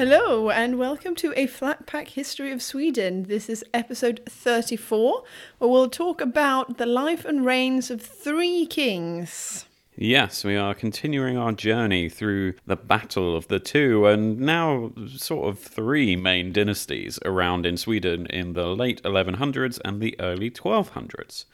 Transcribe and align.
Hello, 0.00 0.48
and 0.48 0.78
welcome 0.78 1.14
to 1.16 1.34
a 1.36 1.46
flat 1.46 1.84
pack 1.84 2.08
history 2.08 2.52
of 2.52 2.62
Sweden. 2.62 3.24
This 3.24 3.50
is 3.50 3.62
episode 3.74 4.22
34, 4.26 5.24
where 5.58 5.70
we'll 5.70 5.90
talk 5.90 6.22
about 6.22 6.78
the 6.78 6.86
life 6.86 7.26
and 7.26 7.44
reigns 7.44 7.90
of 7.90 8.00
three 8.00 8.64
kings. 8.64 9.66
Yes, 9.94 10.42
we 10.42 10.56
are 10.56 10.72
continuing 10.72 11.36
our 11.36 11.52
journey 11.52 12.08
through 12.08 12.54
the 12.64 12.76
battle 12.76 13.36
of 13.36 13.48
the 13.48 13.60
two 13.60 14.06
and 14.06 14.40
now 14.40 14.90
sort 15.18 15.50
of 15.50 15.58
three 15.58 16.16
main 16.16 16.50
dynasties 16.50 17.18
around 17.26 17.66
in 17.66 17.76
Sweden 17.76 18.24
in 18.28 18.54
the 18.54 18.68
late 18.68 19.02
1100s 19.02 19.78
and 19.84 20.00
the 20.00 20.18
early 20.18 20.50
1200s. 20.50 21.44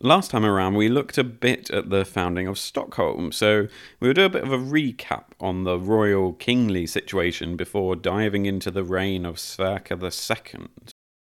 Last 0.00 0.30
time 0.30 0.44
around, 0.44 0.74
we 0.74 0.90
looked 0.90 1.16
a 1.16 1.24
bit 1.24 1.70
at 1.70 1.88
the 1.88 2.04
founding 2.04 2.46
of 2.46 2.58
Stockholm, 2.58 3.32
so 3.32 3.66
we'll 3.98 4.12
do 4.12 4.26
a 4.26 4.28
bit 4.28 4.44
of 4.44 4.52
a 4.52 4.58
recap 4.58 5.24
on 5.40 5.64
the 5.64 5.78
royal 5.78 6.34
kingly 6.34 6.86
situation 6.86 7.56
before 7.56 7.96
diving 7.96 8.44
into 8.44 8.70
the 8.70 8.84
reign 8.84 9.24
of 9.24 9.36
Sverker 9.36 9.98
II. 10.02 10.66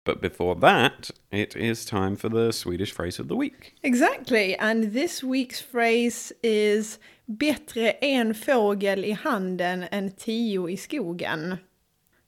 But 0.04 0.22
before 0.22 0.56
that, 0.58 1.10
it 1.32 1.56
is 1.56 1.86
time 1.86 2.18
for 2.18 2.28
the 2.28 2.52
Swedish 2.52 2.92
phrase 2.92 3.18
of 3.18 3.30
the 3.30 3.36
week. 3.36 3.76
Exactly, 3.82 4.58
and 4.58 4.92
this 4.92 5.24
week's 5.24 5.62
phrase 5.62 6.34
is 6.44 7.00
Bättre 7.32 7.96
en 8.02 8.34
fågel 8.34 9.06
i 9.06 9.12
handen 9.14 9.84
än 9.84 10.12
tio 10.12 10.68
i 10.68 10.76
skogen. 10.76 11.60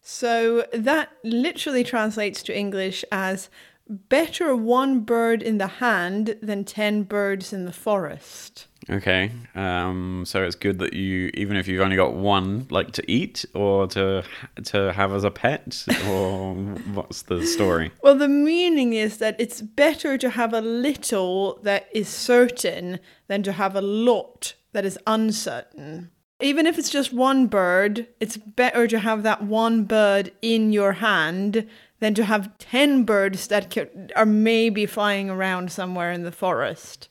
So 0.02 0.64
that 0.74 1.10
literally 1.24 1.84
translates 1.84 2.42
to 2.44 2.58
English 2.58 3.04
as 3.12 3.50
better 3.90 4.56
one 4.56 5.02
bird 5.02 5.42
in 5.42 5.58
the 5.58 5.68
hand 5.68 6.38
than 6.42 6.64
ten 6.64 7.04
birds 7.04 7.54
in 7.54 7.66
the 7.66 7.72
forest. 7.72 8.68
Okay, 8.90 9.32
um, 9.54 10.24
so 10.26 10.44
it's 10.44 10.56
good 10.56 10.80
that 10.80 10.94
you, 10.94 11.30
even 11.34 11.58
if 11.58 11.68
you've 11.68 11.82
only 11.82 11.96
got 11.98 12.14
one, 12.14 12.68
like 12.70 12.92
to 12.94 13.12
eat 13.12 13.44
or 13.54 13.88
to 13.88 14.24
to 14.66 14.94
have 14.94 15.12
as 15.12 15.24
a 15.24 15.32
pet, 15.32 15.86
or 16.08 16.54
what's 16.94 17.24
the 17.24 17.46
story? 17.46 17.92
Well, 18.02 18.16
the 18.16 18.30
meaning 18.30 18.94
is 18.94 19.18
that 19.18 19.36
it's 19.40 19.62
better 19.62 20.18
to 20.18 20.30
have 20.30 20.54
a 20.54 20.62
little 20.62 21.60
that 21.64 21.90
is 21.92 22.08
certain 22.08 23.00
than 23.28 23.44
to 23.44 23.52
have 23.54 23.76
a 23.76 23.82
lot 23.82 24.54
that 24.72 24.86
is 24.86 24.98
uncertain. 25.06 26.12
Even 26.40 26.68
if 26.68 26.78
it's 26.78 26.92
just 26.92 27.12
one 27.12 27.48
bird, 27.48 28.08
it's 28.20 28.38
better 28.38 28.86
to 28.88 29.00
have 29.00 29.24
that 29.24 29.44
one 29.44 29.86
bird 29.86 30.32
in 30.44 30.72
your 30.72 30.94
hand 30.94 31.68
than 32.00 32.14
to 32.14 32.26
have 32.26 32.58
10 32.58 33.04
birds 33.04 33.48
that 33.48 33.76
are 34.16 34.26
maybe 34.26 34.86
flying 34.86 35.30
around 35.30 35.72
somewhere 35.72 36.12
in 36.12 36.24
the 36.24 36.32
forest. 36.32 37.10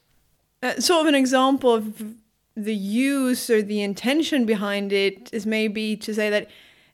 Uh, 0.62 0.78
sort 0.80 1.02
of 1.02 1.06
an 1.06 1.14
example 1.14 1.74
of 1.74 2.14
the 2.56 2.74
use 2.74 3.50
or 3.50 3.62
the 3.62 3.82
intention 3.82 4.46
behind 4.46 4.92
it 4.92 5.28
is 5.32 5.44
maybe 5.44 5.96
to 5.96 6.14
say 6.14 6.30
that 6.30 6.48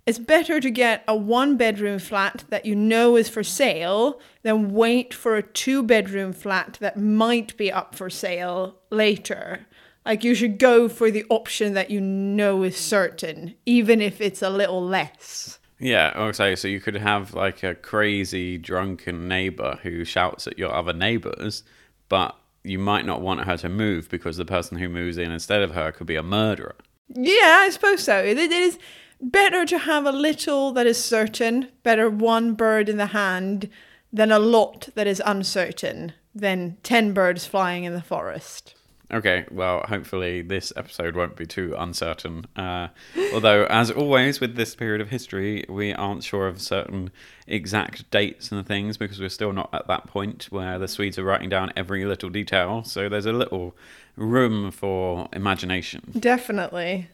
it's 0.04 0.18
better 0.18 0.58
to 0.58 0.70
get 0.70 1.04
a 1.06 1.14
one 1.14 1.56
bedroom 1.56 2.00
flat 2.00 2.44
that 2.48 2.66
you 2.66 2.74
know 2.74 3.16
is 3.16 3.28
for 3.28 3.44
sale 3.44 4.20
than 4.42 4.72
wait 4.72 5.14
for 5.14 5.36
a 5.36 5.42
two 5.42 5.82
bedroom 5.82 6.32
flat 6.32 6.76
that 6.80 6.96
might 6.96 7.56
be 7.56 7.70
up 7.70 7.94
for 7.94 8.10
sale 8.10 8.76
later. 8.90 9.66
Like 10.04 10.24
you 10.24 10.34
should 10.34 10.58
go 10.58 10.88
for 10.88 11.12
the 11.12 11.24
option 11.30 11.74
that 11.74 11.90
you 11.90 12.00
know 12.00 12.64
is 12.64 12.76
certain, 12.76 13.54
even 13.64 14.00
if 14.00 14.20
it's 14.20 14.42
a 14.42 14.50
little 14.50 14.84
less. 14.84 15.60
Yeah, 15.82 16.12
okay, 16.14 16.54
so 16.54 16.68
you 16.68 16.80
could 16.80 16.94
have 16.94 17.34
like 17.34 17.64
a 17.64 17.74
crazy 17.74 18.56
drunken 18.56 19.26
neighbor 19.26 19.80
who 19.82 20.04
shouts 20.04 20.46
at 20.46 20.56
your 20.56 20.72
other 20.72 20.92
neighbors, 20.92 21.64
but 22.08 22.36
you 22.62 22.78
might 22.78 23.04
not 23.04 23.20
want 23.20 23.44
her 23.46 23.56
to 23.56 23.68
move 23.68 24.08
because 24.08 24.36
the 24.36 24.44
person 24.44 24.78
who 24.78 24.88
moves 24.88 25.18
in 25.18 25.32
instead 25.32 25.60
of 25.60 25.72
her 25.72 25.90
could 25.90 26.06
be 26.06 26.14
a 26.14 26.22
murderer. 26.22 26.76
Yeah, 27.08 27.62
I 27.62 27.70
suppose 27.70 28.04
so. 28.04 28.16
It, 28.22 28.38
is 28.38 28.78
better 29.20 29.66
to 29.66 29.78
have 29.78 30.06
a 30.06 30.12
little 30.12 30.70
that 30.72 30.86
is 30.86 31.02
certain, 31.02 31.68
better 31.82 32.08
one 32.08 32.54
bird 32.54 32.88
in 32.88 32.96
the 32.96 33.06
hand 33.06 33.68
than 34.12 34.30
a 34.30 34.38
lot 34.38 34.88
that 34.94 35.08
is 35.08 35.20
uncertain, 35.26 36.12
than 36.32 36.76
10 36.84 37.12
birds 37.12 37.44
flying 37.44 37.82
in 37.82 37.92
the 37.92 38.02
forest. 38.02 38.76
Okay, 39.12 39.44
well, 39.50 39.84
hopefully 39.88 40.40
this 40.40 40.72
episode 40.74 41.14
won't 41.14 41.36
be 41.36 41.44
too 41.44 41.74
uncertain. 41.76 42.46
Uh, 42.56 42.88
although, 43.34 43.64
as 43.64 43.90
always 43.90 44.40
with 44.40 44.56
this 44.56 44.74
period 44.74 45.02
of 45.02 45.10
history, 45.10 45.66
we 45.68 45.92
aren't 45.92 46.24
sure 46.24 46.48
of 46.48 46.62
certain 46.62 47.10
exact 47.46 48.10
dates 48.10 48.50
and 48.50 48.66
things 48.66 48.96
because 48.96 49.20
we're 49.20 49.28
still 49.28 49.52
not 49.52 49.68
at 49.74 49.86
that 49.88 50.06
point 50.06 50.46
where 50.50 50.78
the 50.78 50.88
Swedes 50.88 51.18
are 51.18 51.24
writing 51.24 51.50
down 51.50 51.72
every 51.76 52.06
little 52.06 52.30
detail. 52.30 52.84
So 52.84 53.10
there's 53.10 53.26
a 53.26 53.32
little 53.32 53.76
room 54.16 54.70
for 54.70 55.28
imagination. 55.32 56.12
Definitely. 56.18 57.08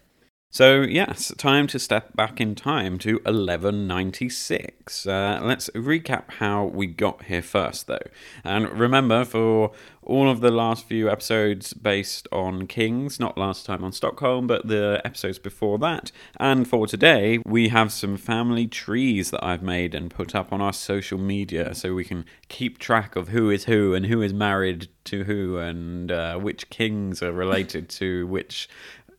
So, 0.51 0.81
yes, 0.81 1.31
time 1.37 1.67
to 1.69 1.79
step 1.79 2.17
back 2.17 2.41
in 2.41 2.55
time 2.55 2.99
to 3.01 3.17
1196. 3.17 5.07
Uh, 5.07 5.41
let's 5.43 5.69
recap 5.75 6.31
how 6.39 6.65
we 6.65 6.87
got 6.87 7.25
here 7.25 7.43
first, 7.43 7.87
though. 7.87 7.99
And 8.45 8.67
remember, 8.71 9.27
for 9.27 9.73
all 10.03 10.31
of 10.31 10.41
the 10.41 10.51
last 10.51 10.87
few 10.87 11.11
episodes 11.11 11.75
based 11.75 12.27
on 12.33 12.67
Kings, 12.67 13.21
not 13.21 13.37
last 13.37 13.67
time 13.67 13.85
on 13.85 13.93
Stockholm, 13.93 14.47
but 14.47 14.67
the 14.67 15.03
episodes 15.05 15.39
before 15.39 15.79
that, 15.81 16.11
and 16.41 16.67
for 16.67 16.87
today, 16.87 17.41
we 17.45 17.69
have 17.69 17.93
some 17.93 18.17
family 18.17 18.67
trees 18.67 19.31
that 19.31 19.45
I've 19.45 19.63
made 19.63 19.95
and 19.95 20.11
put 20.11 20.35
up 20.35 20.51
on 20.51 20.63
our 20.63 20.73
social 20.73 21.19
media 21.19 21.75
so 21.75 21.93
we 21.93 22.05
can 22.05 22.25
keep 22.49 22.79
track 22.79 23.17
of 23.17 23.29
who 23.29 23.51
is 23.51 23.65
who 23.65 23.93
and 23.93 24.07
who 24.07 24.23
is 24.23 24.33
married 24.33 24.89
to 25.05 25.25
who 25.25 25.59
and 25.59 26.11
uh, 26.11 26.39
which 26.39 26.71
kings 26.71 27.23
are 27.23 27.33
related 27.33 27.89
to 27.89 28.27
which 28.27 28.69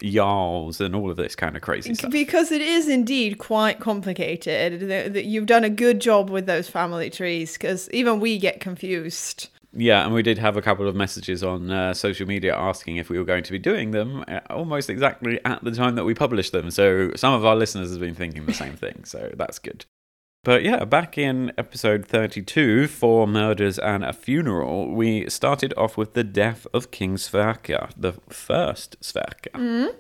jarls 0.02 0.82
and 0.82 0.96
all 0.96 1.12
of 1.12 1.18
this 1.18 1.36
kind 1.36 1.56
of 1.56 1.62
crazy 1.62 1.94
stuff. 1.94 2.12
Because 2.12 2.52
it 2.52 2.62
is 2.62 2.88
indeed 2.88 3.38
quite 3.38 3.80
complicated. 3.80 4.90
That 4.90 5.26
You've 5.26 5.46
done 5.46 5.64
a 5.64 5.70
good 5.70 6.00
job 6.00 6.30
with 6.30 6.46
those 6.46 6.70
family 6.70 7.10
trees 7.10 7.54
because 7.54 7.90
even 7.92 8.20
we 8.20 8.38
get 8.38 8.60
confused. 8.60 9.50
Yeah, 9.72 10.04
and 10.04 10.14
we 10.14 10.24
did 10.24 10.40
have 10.40 10.58
a 10.58 10.62
couple 10.62 10.88
of 10.88 10.96
messages 10.96 11.44
on 11.44 11.70
uh, 11.70 11.94
social 11.94 12.28
media 12.28 12.56
asking 12.56 12.98
if 12.98 13.10
we 13.10 13.20
were 13.20 13.24
going 13.24 13.44
to 13.44 13.52
be 13.52 13.60
doing 13.60 13.92
them 13.92 14.26
uh, 14.28 14.40
almost 14.50 14.90
exactly 14.90 15.40
at 15.46 15.64
the 15.64 15.72
time 15.72 15.96
that 15.96 16.06
we 16.06 16.16
published 16.16 16.54
them. 16.54 16.72
So 16.72 17.12
some 17.16 17.34
of 17.34 17.46
our 17.46 17.56
listeners 17.56 17.92
have 17.92 18.00
been 18.00 18.16
thinking 18.16 18.46
the 18.46 18.54
same 18.54 18.76
thing. 18.76 19.04
So 19.06 19.32
that's 19.38 19.60
good. 19.60 19.86
But 20.44 20.64
yeah, 20.64 20.86
back 20.86 21.18
in 21.18 21.52
episode 21.58 22.06
32, 22.06 22.88
Four 22.88 23.28
Murders 23.28 23.78
and 23.78 24.06
a 24.06 24.14
Funeral, 24.14 24.90
we 24.90 25.30
started 25.30 25.74
off 25.76 25.98
with 25.98 26.14
the 26.14 26.24
death 26.24 26.66
of 26.74 26.92
King 26.92 27.18
Sverker, 27.18 27.90
the 27.98 28.14
first 28.30 29.00
Sverker. 29.02 29.52
Mm. 29.52 29.96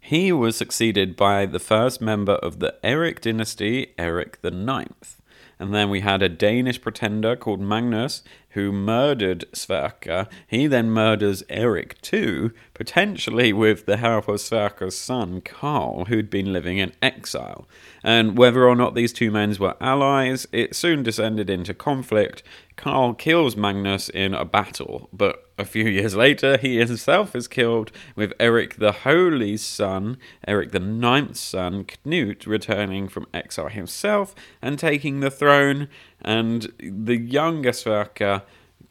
He 0.00 0.32
was 0.32 0.56
succeeded 0.56 1.14
by 1.14 1.46
the 1.46 1.60
first 1.60 2.00
member 2.00 2.34
of 2.34 2.58
the 2.58 2.74
Erik 2.84 3.20
dynasty, 3.20 3.94
Erik 3.96 4.40
the 4.42 4.50
Ninth. 4.50 5.22
And 5.60 5.72
then 5.72 5.88
we 5.90 6.00
had 6.00 6.22
a 6.22 6.28
Danish 6.28 6.80
pretender 6.80 7.36
called 7.36 7.60
Magnus 7.60 8.24
who 8.54 8.72
murdered 8.72 9.44
Sverker. 9.52 10.28
He 10.46 10.66
then 10.66 10.90
murders 10.90 11.42
Eric 11.48 12.00
too, 12.00 12.52
potentially 12.72 13.52
with 13.52 13.86
the 13.86 13.98
help 13.98 14.28
of 14.28 14.36
Sverker's 14.36 14.96
son 14.96 15.40
Karl, 15.40 16.06
who'd 16.06 16.30
been 16.30 16.52
living 16.52 16.78
in 16.78 16.92
exile. 17.02 17.68
And 18.02 18.38
whether 18.38 18.66
or 18.68 18.74
not 18.74 18.94
these 18.94 19.12
two 19.12 19.30
men 19.30 19.54
were 19.58 19.76
allies, 19.80 20.46
it 20.52 20.74
soon 20.74 21.02
descended 21.02 21.50
into 21.50 21.74
conflict. 21.74 22.42
Karl 22.76 23.14
kills 23.14 23.56
Magnus 23.56 24.08
in 24.08 24.34
a 24.34 24.44
battle, 24.44 25.08
but 25.12 25.44
a 25.56 25.64
few 25.64 25.84
years 25.84 26.16
later, 26.16 26.56
he 26.56 26.78
himself 26.78 27.36
is 27.36 27.46
killed, 27.46 27.92
with 28.16 28.32
Eric 28.40 28.76
the 28.76 28.90
Holy's 28.90 29.62
son, 29.62 30.18
Eric 30.48 30.72
the 30.72 30.80
Ninth's 30.80 31.40
son, 31.40 31.84
Knut, 31.84 32.46
returning 32.46 33.08
from 33.08 33.26
exile 33.32 33.68
himself 33.68 34.34
and 34.60 34.78
taking 34.78 35.20
the 35.20 35.30
throne, 35.30 35.88
and 36.20 36.72
the 36.78 37.16
youngest 37.16 37.84
Sverker, 37.84 38.42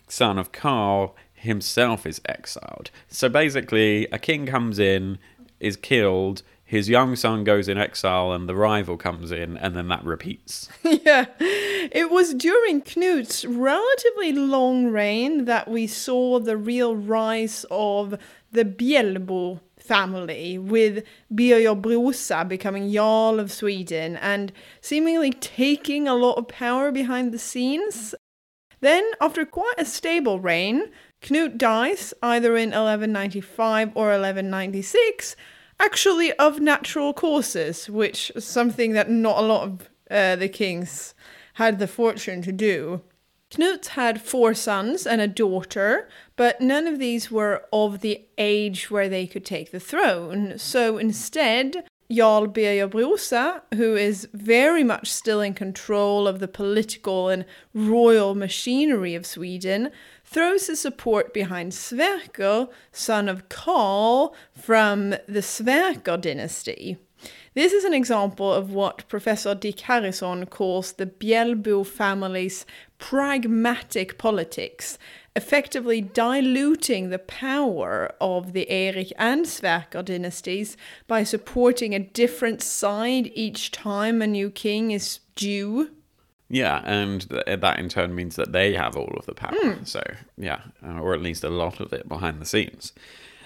son 0.07 0.37
of 0.37 0.51
Karl, 0.51 1.15
himself 1.33 2.05
is 2.05 2.21
exiled. 2.25 2.89
So 3.07 3.29
basically, 3.29 4.07
a 4.07 4.19
king 4.19 4.45
comes 4.45 4.79
in, 4.79 5.19
is 5.59 5.75
killed, 5.75 6.43
his 6.73 6.89
young 6.89 7.15
son 7.15 7.43
goes 7.43 7.67
in 7.67 7.77
exile, 7.77 8.31
and 8.31 8.49
the 8.49 8.55
rival 8.55 8.97
comes 8.97 9.31
in, 9.31 9.57
and 9.57 9.75
then 9.75 9.89
that 9.89 10.03
repeats. 10.03 10.69
yeah. 10.83 11.25
It 11.39 12.09
was 12.09 12.33
during 12.33 12.81
Knut's 12.81 13.45
relatively 13.45 14.31
long 14.31 14.87
reign 14.87 15.45
that 15.45 15.67
we 15.67 15.85
saw 15.85 16.39
the 16.39 16.57
real 16.57 16.95
rise 16.95 17.65
of 17.69 18.17
the 18.51 18.65
Bjälbo 18.65 19.59
family, 19.83 20.57
with 20.57 21.03
Birger 21.29 21.75
Brosa 21.75 22.47
becoming 22.47 22.91
Jarl 22.91 23.39
of 23.39 23.51
Sweden 23.51 24.15
and 24.17 24.51
seemingly 24.81 25.31
taking 25.31 26.07
a 26.07 26.15
lot 26.15 26.37
of 26.37 26.47
power 26.47 26.91
behind 26.91 27.31
the 27.31 27.39
scenes. 27.39 28.15
Then, 28.79 29.03
after 29.21 29.45
quite 29.45 29.75
a 29.77 29.85
stable 29.85 30.39
reign, 30.39 30.91
Knut 31.21 31.57
dies 31.57 32.13
either 32.21 32.57
in 32.57 32.69
1195 32.71 33.89
or 33.95 34.07
1196, 34.07 35.35
actually 35.79 36.33
of 36.33 36.59
natural 36.59 37.13
causes, 37.13 37.89
which 37.89 38.31
is 38.35 38.45
something 38.45 38.93
that 38.93 39.09
not 39.09 39.37
a 39.37 39.47
lot 39.47 39.63
of 39.63 39.89
uh, 40.11 40.35
the 40.35 40.49
kings 40.49 41.13
had 41.53 41.79
the 41.79 41.87
fortune 41.87 42.41
to 42.41 42.51
do. 42.51 43.01
Knut 43.49 43.87
had 43.87 44.21
four 44.21 44.53
sons 44.53 45.05
and 45.05 45.21
a 45.21 45.27
daughter, 45.27 46.09
but 46.35 46.61
none 46.61 46.87
of 46.87 46.99
these 46.99 47.29
were 47.29 47.65
of 47.71 48.01
the 48.01 48.25
age 48.37 48.89
where 48.89 49.09
they 49.09 49.27
could 49.27 49.45
take 49.45 49.71
the 49.71 49.79
throne. 49.79 50.57
So 50.57 50.97
instead, 50.97 51.83
Jarl 52.11 52.47
Birger 52.47 53.61
who 53.75 53.95
is 53.95 54.27
very 54.33 54.83
much 54.83 55.11
still 55.11 55.41
in 55.41 55.53
control 55.53 56.27
of 56.27 56.39
the 56.39 56.47
political 56.47 57.29
and 57.29 57.45
royal 57.73 58.35
machinery 58.35 59.15
of 59.15 59.25
Sweden, 59.25 59.89
throws 60.23 60.67
his 60.67 60.79
support 60.79 61.33
behind 61.33 61.71
Sverker, 61.71 62.69
son 62.91 63.29
of 63.29 63.49
Karl 63.49 64.35
from 64.51 65.11
the 65.27 65.41
Sverker 65.41 66.19
dynasty. 66.19 66.97
This 67.55 67.71
is 67.71 67.83
an 67.83 67.93
example 67.93 68.51
of 68.51 68.71
what 68.71 69.07
Professor 69.07 69.53
Dick 69.53 69.79
Harrison 69.81 70.45
calls 70.47 70.93
the 70.93 71.05
Bjälbo 71.05 71.85
family's 71.85 72.65
pragmatic 72.97 74.17
politics, 74.17 74.97
effectively 75.35 75.99
diluting 75.99 77.09
the 77.09 77.19
power 77.19 78.13
of 78.21 78.53
the 78.53 78.69
Erik 78.69 79.11
and 79.17 79.45
Sverker 79.45 80.05
dynasties 80.05 80.77
by 81.07 81.23
supporting 81.23 81.93
a 81.95 81.99
different 81.99 82.61
side 82.61 83.31
each 83.33 83.71
time 83.71 84.21
a 84.21 84.27
new 84.27 84.49
king 84.49 84.91
is 84.91 85.19
due. 85.35 85.89
Yeah, 86.49 86.83
and 86.85 87.27
th- 87.27 87.59
that 87.61 87.79
in 87.79 87.89
turn 87.89 88.13
means 88.13 88.35
that 88.35 88.51
they 88.51 88.73
have 88.73 88.95
all 88.95 89.13
of 89.17 89.25
the 89.25 89.33
power. 89.33 89.79
So, 89.85 90.03
yeah, 90.37 90.61
uh, 90.85 90.99
or 90.99 91.15
at 91.15 91.21
least 91.21 91.43
a 91.43 91.49
lot 91.49 91.79
of 91.79 91.91
it 91.93 92.07
behind 92.07 92.39
the 92.39 92.45
scenes. 92.45 92.93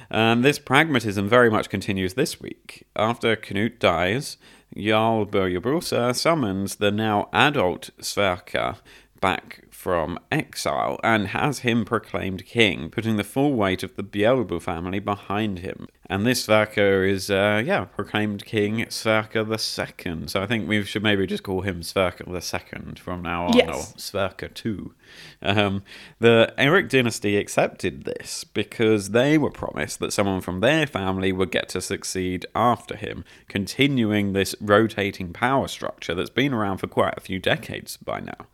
And 0.09 0.43
this 0.43 0.59
pragmatism 0.59 1.29
very 1.29 1.49
much 1.49 1.69
continues 1.69 2.15
this 2.15 2.41
week. 2.41 2.85
After 2.95 3.35
Knut 3.35 3.79
dies, 3.79 4.37
Jarl 4.75 5.25
Birger 5.25 5.61
Brosa 5.61 6.15
summons 6.15 6.75
the 6.75 6.91
now 6.91 7.29
adult 7.31 7.91
Sverker 8.01 8.77
back 9.21 9.66
from 9.87 10.19
exile 10.33 10.99
and 11.01 11.27
has 11.27 11.59
him 11.59 11.85
proclaimed 11.85 12.45
king, 12.45 12.89
putting 12.89 13.15
the 13.15 13.23
full 13.23 13.53
weight 13.53 13.83
of 13.83 13.95
the 13.95 14.03
Bjälbo 14.03 14.61
family 14.61 14.99
behind 14.99 15.59
him. 15.59 15.87
And 16.09 16.25
this 16.25 16.45
Sverker 16.45 17.09
is, 17.09 17.31
uh, 17.31 17.63
yeah, 17.65 17.85
proclaimed 17.85 18.43
king 18.43 18.79
Sverker 18.89 19.47
the 19.47 19.57
Second. 19.57 20.29
So 20.29 20.43
I 20.43 20.45
think 20.45 20.67
we 20.67 20.83
should 20.83 21.03
maybe 21.03 21.25
just 21.25 21.43
call 21.43 21.61
him 21.61 21.79
Sverker 21.79 22.29
the 22.29 22.41
Second 22.41 22.99
from 22.99 23.21
now 23.21 23.45
on, 23.45 23.53
Yes. 23.53 23.69
or 23.69 23.97
Sverker 23.97 24.53
Two. 24.53 24.93
Um, 25.41 25.83
the 26.19 26.53
Eric 26.57 26.89
dynasty 26.89 27.37
accepted 27.37 28.03
this 28.03 28.43
because 28.43 29.11
they 29.11 29.37
were 29.37 29.51
promised 29.51 29.99
that 30.01 30.11
someone 30.11 30.41
from 30.41 30.59
their 30.59 30.85
family 30.85 31.31
would 31.31 31.49
get 31.51 31.69
to 31.69 31.79
succeed 31.79 32.45
after 32.53 32.97
him, 32.97 33.23
continuing 33.47 34.33
this 34.33 34.53
rotating 34.59 35.31
power 35.31 35.69
structure 35.69 36.13
that's 36.13 36.29
been 36.29 36.53
around 36.53 36.79
for 36.79 36.87
quite 36.87 37.13
a 37.15 37.21
few 37.21 37.39
decades 37.39 37.95
by 37.95 38.19
now. 38.19 38.47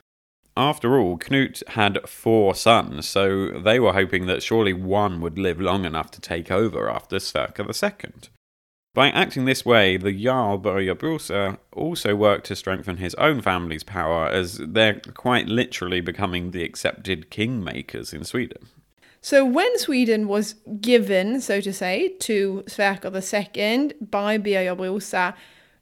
After 0.55 0.99
all, 0.99 1.17
Knut 1.17 1.67
had 1.69 2.07
four 2.07 2.53
sons, 2.53 3.07
so 3.07 3.49
they 3.49 3.79
were 3.79 3.93
hoping 3.93 4.27
that 4.27 4.43
surely 4.43 4.73
one 4.73 5.19
would 5.21 5.39
live 5.39 5.59
long 5.59 5.83
enough 5.83 6.11
to 6.11 6.21
take 6.21 6.51
over 6.51 6.89
after 6.89 7.17
Sverker 7.17 7.65
II. 7.67 8.29
By 8.93 9.09
acting 9.09 9.45
this 9.45 9.65
way, 9.65 9.97
the 9.97 10.11
Jarl 10.13 10.59
Birger 10.59 10.93
Brosa 10.93 11.57
also 11.71 12.15
worked 12.15 12.45
to 12.47 12.55
strengthen 12.55 12.97
his 12.97 13.15
own 13.15 13.41
family's 13.41 13.83
power, 13.83 14.27
as 14.27 14.59
they're 14.59 15.01
quite 15.15 15.47
literally 15.47 15.99
becoming 15.99 16.51
the 16.51 16.63
accepted 16.63 17.31
kingmakers 17.31 18.13
in 18.13 18.23
Sweden. 18.23 18.67
So 19.21 19.43
when 19.43 19.79
Sweden 19.79 20.27
was 20.27 20.55
given, 20.79 21.41
so 21.41 21.61
to 21.61 21.73
say, 21.73 22.09
to 22.19 22.63
Sverker 22.67 23.09
II 23.15 23.93
by 23.99 24.37
Birger 24.37 24.75
Brosa, 24.75 25.33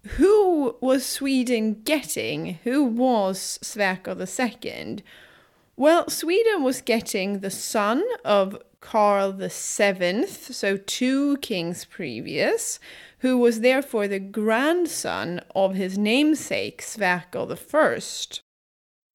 who 0.04 0.76
was 0.82 1.06
Sweden 1.06 1.82
getting? 1.84 2.60
Who 2.64 2.84
was 2.84 3.60
Sverker 3.62 4.16
II? 4.18 5.04
Well, 5.76 6.10
Sweden 6.10 6.64
was 6.64 6.82
getting 6.82 7.40
the 7.40 7.52
son 7.52 8.04
of 8.26 8.62
Karl 8.80 9.32
VII, 9.34 10.28
so 10.28 10.78
two 10.78 11.38
kings 11.38 11.86
previous, 11.86 12.80
who 13.20 13.38
was 13.38 13.62
therefore 13.62 14.08
the 14.08 14.20
grandson 14.20 15.42
of 15.56 15.76
his 15.76 15.98
namesake 15.98 16.82
Sverker 16.82 17.48
I. 17.52 18.42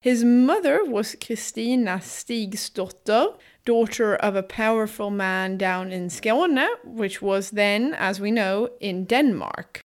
His 0.00 0.22
mother 0.22 0.84
was 0.84 1.16
Kristina 1.16 1.98
Stigsdotter, 1.98 3.36
daughter 3.64 4.14
of 4.14 4.36
a 4.36 4.42
powerful 4.44 5.10
man 5.10 5.58
down 5.58 5.90
in 5.90 6.06
Skåne, 6.08 6.68
which 6.84 7.20
was 7.20 7.50
then, 7.50 7.92
as 7.94 8.20
we 8.20 8.30
know, 8.30 8.70
in 8.78 9.04
Denmark. 9.04 9.80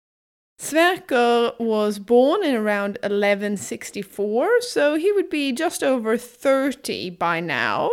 Sverker 0.60 1.58
was 1.60 2.00
born 2.00 2.44
in 2.44 2.56
around 2.56 2.98
1164, 3.04 4.62
so 4.62 4.96
he 4.96 5.12
would 5.12 5.30
be 5.30 5.52
just 5.52 5.84
over 5.84 6.18
30 6.18 7.12
by 7.12 7.40
now. 7.40 7.90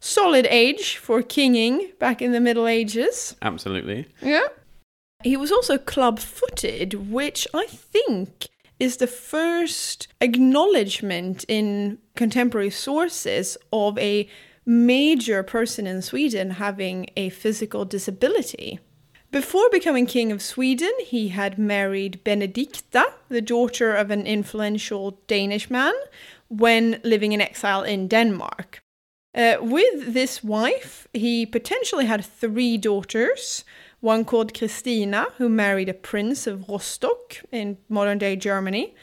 Solid 0.00 0.46
age 0.48 0.96
for 0.96 1.22
kinging 1.22 1.92
back 1.98 2.22
in 2.22 2.32
the 2.32 2.40
Middle 2.40 2.66
Ages. 2.66 3.36
Absolutely. 3.42 4.06
Yeah. 4.22 4.46
He 5.22 5.36
was 5.36 5.52
also 5.52 5.76
club 5.76 6.18
footed, 6.18 7.10
which 7.10 7.46
I 7.52 7.66
think 7.66 8.46
is 8.78 8.96
the 8.96 9.06
first 9.06 10.08
acknowledgement 10.22 11.44
in 11.48 11.98
contemporary 12.16 12.70
sources 12.70 13.58
of 13.72 13.98
a 13.98 14.26
major 14.64 15.42
person 15.42 15.86
in 15.86 16.00
Sweden 16.00 16.52
having 16.52 17.10
a 17.16 17.28
physical 17.28 17.84
disability. 17.84 18.80
Before 19.30 19.68
becoming 19.70 20.06
king 20.06 20.32
of 20.32 20.42
Sweden, 20.42 20.90
he 21.00 21.28
had 21.28 21.56
married 21.56 22.24
Benedicta, 22.24 23.12
the 23.28 23.40
daughter 23.40 23.94
of 23.94 24.10
an 24.10 24.26
influential 24.26 25.20
Danish 25.28 25.70
man, 25.70 25.92
when 26.48 27.00
living 27.04 27.30
in 27.30 27.40
exile 27.40 27.84
in 27.84 28.08
Denmark. 28.08 28.80
Uh, 29.32 29.54
with 29.60 30.14
this 30.14 30.42
wife, 30.42 31.06
he 31.12 31.46
potentially 31.46 32.06
had 32.06 32.24
three 32.24 32.76
daughters. 32.76 33.64
One 34.00 34.24
called 34.24 34.52
Christina, 34.52 35.26
who 35.38 35.48
married 35.48 35.88
a 35.88 35.94
prince 35.94 36.48
of 36.48 36.68
Rostock 36.68 37.36
in 37.52 37.76
modern 37.88 38.18
day 38.18 38.34
Germany. 38.34 38.94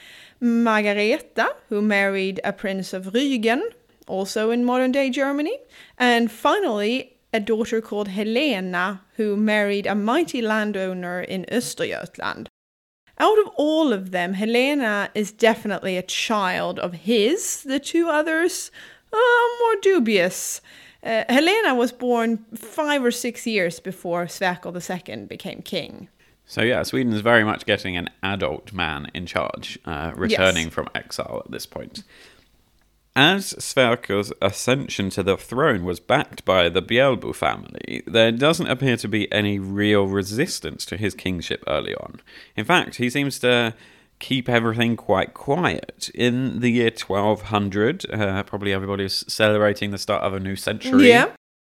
Margareta, 0.41 1.55
who 1.69 1.81
married 1.81 2.41
a 2.43 2.51
prince 2.51 2.91
of 2.91 3.13
Rügen, 3.13 3.61
also 4.07 4.51
in 4.51 4.65
modern 4.65 4.91
day 4.91 5.09
Germany. 5.09 5.57
And 5.97 6.29
finally, 6.29 7.16
a 7.33 7.39
daughter 7.39 7.81
called 7.81 8.07
Helena, 8.07 9.01
who 9.15 9.35
married 9.35 9.85
a 9.85 9.95
mighty 9.95 10.41
landowner 10.41 11.21
in 11.21 11.45
Östergötland. 11.51 12.47
Out 13.19 13.39
of 13.39 13.47
all 13.55 13.91
of 13.93 14.11
them, 14.11 14.33
Helena 14.33 15.09
is 15.15 15.31
definitely 15.31 15.97
a 15.97 16.03
child 16.03 16.79
of 16.79 16.93
his. 16.93 17.63
The 17.63 17.79
two 17.79 18.09
others 18.09 18.71
are 19.11 19.59
more 19.59 19.75
dubious. 19.81 20.61
Uh, 21.03 21.23
Helena 21.29 21.73
was 21.73 21.91
born 21.91 22.45
five 22.55 23.03
or 23.03 23.11
six 23.11 23.47
years 23.47 23.79
before 23.79 24.25
Sverker 24.25 24.71
II 25.07 25.25
became 25.25 25.61
king. 25.61 26.09
So 26.45 26.61
yeah, 26.61 26.83
Sweden 26.83 27.11
is 27.11 27.21
very 27.21 27.43
much 27.43 27.65
getting 27.65 27.97
an 27.97 28.09
adult 28.23 28.71
man 28.71 29.11
in 29.13 29.25
charge, 29.25 29.77
uh, 29.85 30.13
returning 30.15 30.69
from 30.69 30.87
exile 30.95 31.41
at 31.43 31.51
this 31.51 31.65
point. 31.65 32.03
As 33.17 33.53
Sverker's 33.53 34.31
ascension 34.43 35.09
to 35.09 35.23
the 35.23 35.37
throne 35.37 35.83
was 35.83 35.99
backed 35.99 36.45
by 36.45 36.69
the 36.69 36.83
Bjälbo 36.83 37.33
family, 37.33 38.03
there 38.05 38.31
doesn't 38.31 38.67
appear 38.67 38.95
to 38.95 39.07
be 39.07 39.31
any 39.33 39.57
real 39.57 40.05
resistance 40.05 40.85
to 40.85 40.97
his 40.97 41.15
kingship 41.15 41.63
early 41.65 41.95
on. 41.95 42.21
In 42.55 42.63
fact, 42.63 42.97
he 42.97 43.09
seems 43.09 43.39
to 43.39 43.73
keep 44.19 44.47
everything 44.47 44.95
quite 44.95 45.33
quiet. 45.33 46.11
In 46.13 46.59
the 46.59 46.69
year 46.69 46.91
1200, 46.91 48.05
uh, 48.13 48.43
probably 48.43 48.71
everybody's 48.71 49.25
celebrating 49.27 49.89
the 49.89 49.97
start 49.97 50.21
of 50.21 50.35
a 50.35 50.39
new 50.39 50.55
century. 50.55 51.09
Yeah. 51.09 51.31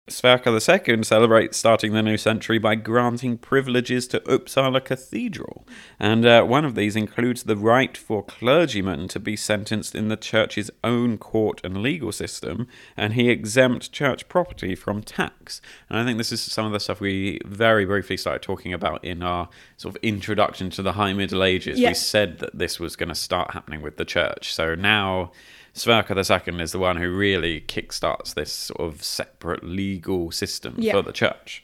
Sverker 0.08 0.52
II 0.52 1.02
celebrates 1.04 1.56
starting 1.56 1.92
the 1.92 2.02
new 2.02 2.16
century 2.16 2.58
by 2.58 2.74
granting 2.74 3.38
privileges 3.38 4.06
to 4.08 4.20
Uppsala 4.20 4.84
Cathedral, 4.84 5.66
and 5.98 6.24
uh, 6.24 6.42
one 6.44 6.64
of 6.64 6.74
these 6.74 6.96
includes 6.96 7.44
the 7.44 7.56
right 7.56 7.96
for 7.96 8.22
clergymen 8.22 9.08
to 9.08 9.20
be 9.20 9.36
sentenced 9.36 9.94
in 9.94 10.08
the 10.08 10.16
church's 10.16 10.70
own 10.82 11.18
court 11.18 11.60
and 11.64 11.82
legal 11.82 12.12
system, 12.12 12.66
and 12.96 13.14
he 13.14 13.28
exempt 13.28 13.92
church 13.92 14.28
property 14.28 14.74
from 14.74 15.02
tax. 15.02 15.60
And 15.88 15.98
I 15.98 16.04
think 16.04 16.18
this 16.18 16.32
is 16.32 16.40
some 16.40 16.66
of 16.66 16.72
the 16.72 16.80
stuff 16.80 17.00
we 17.00 17.40
very 17.44 17.84
briefly 17.84 18.16
started 18.16 18.42
talking 18.42 18.72
about 18.72 19.04
in 19.04 19.22
our 19.22 19.48
sort 19.76 19.96
of 19.96 20.02
introduction 20.02 20.70
to 20.70 20.82
the 20.82 20.92
High 20.92 21.12
Middle 21.12 21.42
Ages. 21.42 21.78
Yeah. 21.78 21.90
We 21.90 21.94
said 21.94 22.38
that 22.40 22.58
this 22.58 22.80
was 22.80 22.96
going 22.96 23.08
to 23.08 23.14
start 23.14 23.52
happening 23.52 23.82
with 23.82 23.96
the 23.96 24.04
church, 24.04 24.52
so 24.52 24.74
now. 24.74 25.32
Sverker 25.78 26.16
II 26.16 26.60
is 26.62 26.72
the 26.72 26.78
one 26.78 26.96
who 26.96 27.10
really 27.10 27.60
kickstarts 27.62 28.34
this 28.34 28.52
sort 28.52 28.80
of 28.80 29.02
separate 29.02 29.64
legal 29.64 30.30
system 30.30 30.74
Yeah. 30.78 30.92
for 30.92 31.02
the 31.02 31.12
church. 31.12 31.62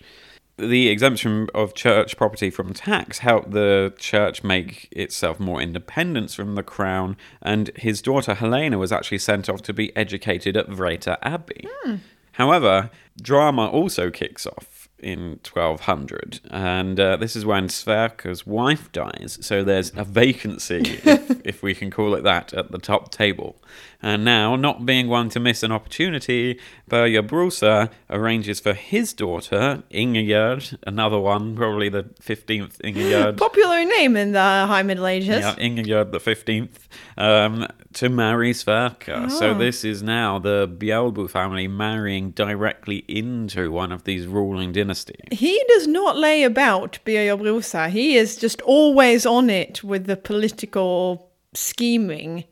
The 0.56 0.88
exemption 0.88 1.49
of 1.52 1.75
church 1.75 2.16
property 2.16 2.49
from 2.49 2.73
tax 2.75 3.18
helped 3.18 3.50
the 3.50 3.92
church 3.99 4.44
make 4.44 4.88
itself 4.92 5.40
more 5.40 5.61
independent 5.61 6.30
from 6.30 6.54
the 6.54 6.62
crown, 6.62 7.16
and 7.42 7.71
his 7.76 8.00
daughter 8.00 8.35
Helena 8.35 8.78
was 8.78 8.92
actually 8.92 9.18
sent 9.18 9.49
off 9.49 9.62
to 9.62 9.73
be 9.73 9.94
educated 9.97 10.56
at 10.56 10.68
Vreta 10.68 11.18
Abbey. 11.23 11.66
Hmm. 11.83 11.97
However, 12.33 12.90
drama 13.21 13.66
also 13.66 14.11
kicks 14.11 14.47
off. 14.47 14.74
In 15.04 15.38
1200. 15.44 16.40
And 16.50 16.99
uh, 16.99 17.16
this 17.16 17.37
is 17.37 17.44
when 17.44 17.68
Sverker's 17.68 18.46
wife 18.46 18.90
dies. 18.90 19.37
So 19.42 19.62
there's 19.62 19.92
a 19.94 20.02
vacancy, 20.04 20.80
if, 21.04 21.46
if 21.46 21.62
we 21.62 21.75
can 21.75 21.90
call 21.90 22.14
it 22.14 22.23
that, 22.25 22.54
at 22.54 22.70
the 22.70 22.78
top 22.78 23.11
table. 23.11 23.56
And 24.00 24.25
now, 24.25 24.56
not 24.56 24.87
being 24.87 25.08
one 25.08 25.28
to 25.30 25.40
miss 25.40 25.62
an 25.62 25.73
opportunity, 25.73 26.58
Birger 26.88 27.23
Brosa 27.23 27.90
arranges 28.08 28.61
for 28.61 28.73
his 28.75 29.12
daughter, 29.14 29.82
Ingegerd, 29.90 30.76
another 30.87 31.18
one, 31.18 31.54
probably 31.56 31.88
the 31.90 32.04
15th 32.23 32.78
Ingegerd. 32.82 33.37
Popular 33.49 33.84
name 33.84 34.16
in 34.16 34.32
the 34.32 34.38
High 34.40 34.82
Middle 34.82 35.06
Ages. 35.06 35.40
Yeah, 35.40 35.54
Ingegerd 35.56 36.12
the 36.12 36.18
15th, 36.18 36.87
um, 37.16 37.66
to 37.94 38.08
marry 38.08 38.52
Sverker. 38.52 39.30
So 39.30 39.50
Oh. 39.50 39.54
this 39.58 39.84
is 39.84 40.02
now 40.02 40.38
the 40.38 40.68
Bjälbo 40.68 41.28
family 41.30 41.66
marrying 41.68 42.30
directly 42.30 43.04
into 43.08 43.70
one 43.70 43.90
of 43.92 44.04
these 44.04 44.26
ruling 44.26 44.73
dynasties. 44.73 44.93
He 45.30 45.62
does 45.68 45.86
not 45.86 46.16
lay 46.16 46.42
about 46.42 46.98
Birger 47.04 47.36
Brosa. 47.36 47.90
He 47.90 48.16
is 48.16 48.36
just 48.36 48.60
always 48.62 49.26
on 49.26 49.50
it 49.50 49.82
with 49.84 50.06
the 50.06 50.16
political 50.16 51.30
scheming. 51.54 52.44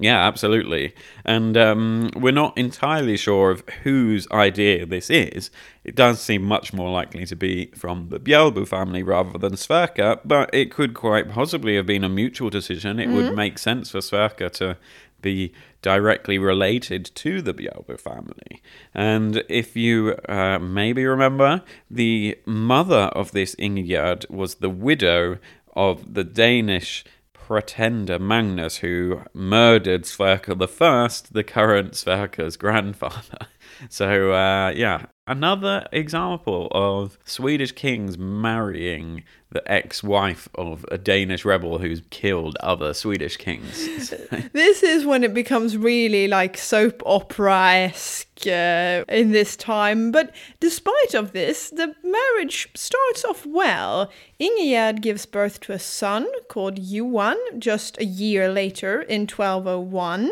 Yeah, 0.00 0.26
absolutely. 0.26 0.94
And 1.26 1.58
um, 1.58 2.10
we're 2.16 2.32
not 2.32 2.56
entirely 2.56 3.18
sure 3.18 3.50
of 3.50 3.68
whose 3.82 4.26
idea 4.30 4.86
this 4.86 5.10
is. 5.10 5.50
It 5.84 5.94
does 5.94 6.20
seem 6.20 6.42
much 6.42 6.72
more 6.72 6.90
likely 6.90 7.26
to 7.26 7.36
be 7.36 7.66
from 7.76 8.08
the 8.08 8.18
Bjälbo 8.18 8.66
family 8.66 9.02
rather 9.02 9.38
than 9.38 9.52
Sverker, 9.52 10.18
but 10.24 10.48
it 10.54 10.70
could 10.70 10.94
quite 10.94 11.30
possibly 11.30 11.76
have 11.76 11.84
been 11.84 12.02
a 12.02 12.08
mutual 12.08 12.48
decision. 12.48 12.98
It 12.98 13.10
would 13.10 13.36
make 13.36 13.58
sense 13.58 13.90
for 13.90 13.98
Sverker 13.98 14.50
to 14.52 14.78
be 15.20 15.52
directly 15.82 16.38
related 16.38 17.10
to 17.14 17.42
the 17.42 17.54
Bjälbo 17.54 17.98
family. 17.98 18.62
And 18.94 19.42
if 19.48 19.76
you 19.76 20.16
uh, 20.28 20.58
maybe 20.58 21.04
remember, 21.04 21.62
the 21.90 22.38
mother 22.46 23.10
of 23.14 23.32
this 23.32 23.54
Ingegerd 23.56 24.28
was 24.30 24.56
the 24.56 24.70
widow 24.70 25.38
of 25.74 26.14
the 26.14 26.24
Danish 26.24 27.04
pretender 27.32 28.18
Magnus, 28.18 28.76
who 28.76 29.22
murdered 29.34 30.04
Sverker 30.04 30.68
First, 30.68 31.32
the 31.32 31.42
current 31.42 31.92
Sverker's 31.92 32.56
grandfather. 32.56 33.38
So, 33.88 34.32
uh, 34.32 34.72
yeah, 34.76 35.06
another 35.26 35.86
example 35.92 36.68
of 36.72 37.18
Swedish 37.24 37.72
kings 37.72 38.18
marrying 38.18 39.24
the 39.52 39.68
ex-wife 39.70 40.48
of 40.54 40.84
a 40.90 40.98
Danish 40.98 41.44
rebel 41.44 41.78
who's 41.78 42.02
killed 42.10 42.56
other 42.60 42.94
Swedish 42.94 43.36
kings. 43.36 44.14
This 44.52 44.82
is 44.82 45.04
when 45.04 45.24
it 45.24 45.32
becomes 45.32 45.76
really 45.76 46.28
like 46.28 46.56
soap 46.56 47.02
opera 47.06 47.88
esque 47.88 48.46
uh, 48.46 49.04
in 49.08 49.30
this 49.32 49.56
time. 49.56 50.10
But 50.12 50.34
despite 50.60 51.14
of 51.14 51.32
this, 51.32 51.70
the 51.70 51.94
marriage 52.02 52.68
starts 52.74 53.24
off 53.24 53.46
well. 53.46 54.10
Ingegerd 54.40 55.00
gives 55.00 55.26
birth 55.26 55.60
to 55.60 55.72
a 55.72 55.78
son 55.78 56.26
called 56.48 56.78
Johan 56.78 57.36
just 57.58 57.98
a 58.00 58.04
year 58.04 58.52
later 58.52 59.02
in 59.02 59.22
1201. 59.22 60.30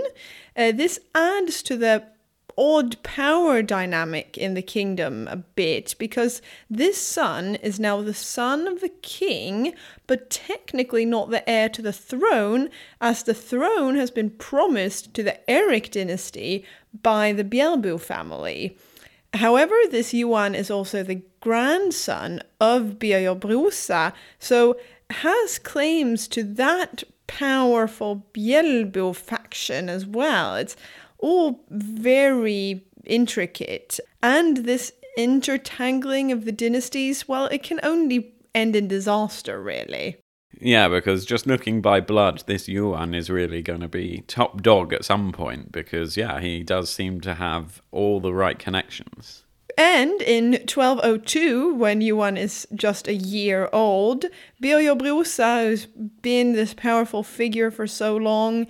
Uh, 0.57 0.73
this 0.73 0.99
adds 1.15 1.63
to 1.63 1.77
the 1.77 2.05
odd 2.59 3.01
power 3.05 3.63
dynamic 3.63 4.37
in 4.37 4.55
the 4.55 4.63
kingdom 4.63 5.29
a 5.29 5.37
bit 5.37 5.95
because 5.99 6.43
this 6.69 7.01
son 7.01 7.55
is 7.57 7.79
now 7.79 8.03
the 8.03 8.13
son 8.13 8.67
of 8.67 8.81
the 8.81 8.89
king, 8.89 9.73
but 10.09 10.29
technically 10.29 11.07
not 11.07 11.31
the 11.31 11.49
heir 11.49 11.69
to 11.69 11.81
the 11.81 11.93
throne, 11.93 12.69
as 13.01 13.23
the 13.23 13.33
throne 13.33 13.95
has 13.95 14.11
been 14.11 14.29
promised 14.29 15.15
to 15.15 15.23
the 15.23 15.49
Erik 15.49 15.93
dynasty 15.93 16.65
by 17.03 17.33
the 17.33 17.45
Bjälbo 17.45 18.01
family. 18.01 18.77
However, 19.35 19.75
this 19.91 20.13
Johan 20.13 20.55
is 20.55 20.71
also 20.71 21.03
the 21.03 21.23
grandson 21.41 22.41
of 22.61 22.99
Birger 22.99 23.37
Brosa, 23.37 24.13
so 24.41 24.77
has 25.11 25.59
claims 25.59 26.27
to 26.29 26.43
that 26.43 27.05
powerful 27.29 28.27
Bjälbo 28.35 29.15
faction 29.15 29.89
as 29.89 30.05
well. 30.05 30.57
It's 30.57 30.77
all 31.19 31.65
very 31.71 32.85
intricate. 33.05 34.01
And 34.23 34.59
this 34.59 34.93
intertangling 35.19 36.33
of 36.33 36.45
the 36.45 36.53
dynasties, 36.53 37.27
well, 37.27 37.47
it 37.47 37.63
can 37.63 37.81
only 37.83 38.35
end 38.55 38.77
in 38.77 38.89
disaster, 38.89 39.61
really. 39.61 40.17
yeah, 40.61 40.89
because 40.89 41.25
just 41.25 41.47
looking 41.47 41.81
by 41.81 42.01
blood, 42.01 42.43
this 42.47 42.69
Johan 42.69 43.15
is 43.15 43.31
really 43.31 43.63
going 43.63 43.81
to 43.81 43.89
be 43.89 44.25
top 44.27 44.63
dog 44.63 44.93
at 44.93 45.05
some 45.05 45.33
point 45.33 45.73
because, 45.73 46.17
yeah, 46.17 46.41
he 46.41 46.63
does 46.63 46.91
seem 46.91 47.21
to 47.23 47.35
have 47.35 47.83
all 47.91 48.21
the 48.21 48.35
right 48.35 48.59
connections. 48.59 49.45
And 49.79 50.21
in 50.23 50.55
1202, 50.55 51.73
when 51.77 52.01
Johan 52.01 52.37
is 52.37 52.67
just 52.75 53.07
a 53.07 53.15
year 53.15 53.69
old, 53.73 54.25
Brosa, 54.61 55.63
who's 55.63 55.87
been 55.87 56.53
this 56.53 56.75
powerful 56.75 57.23
figure 57.23 57.71
for 57.71 57.87
so 57.87 58.17
long, 58.17 58.67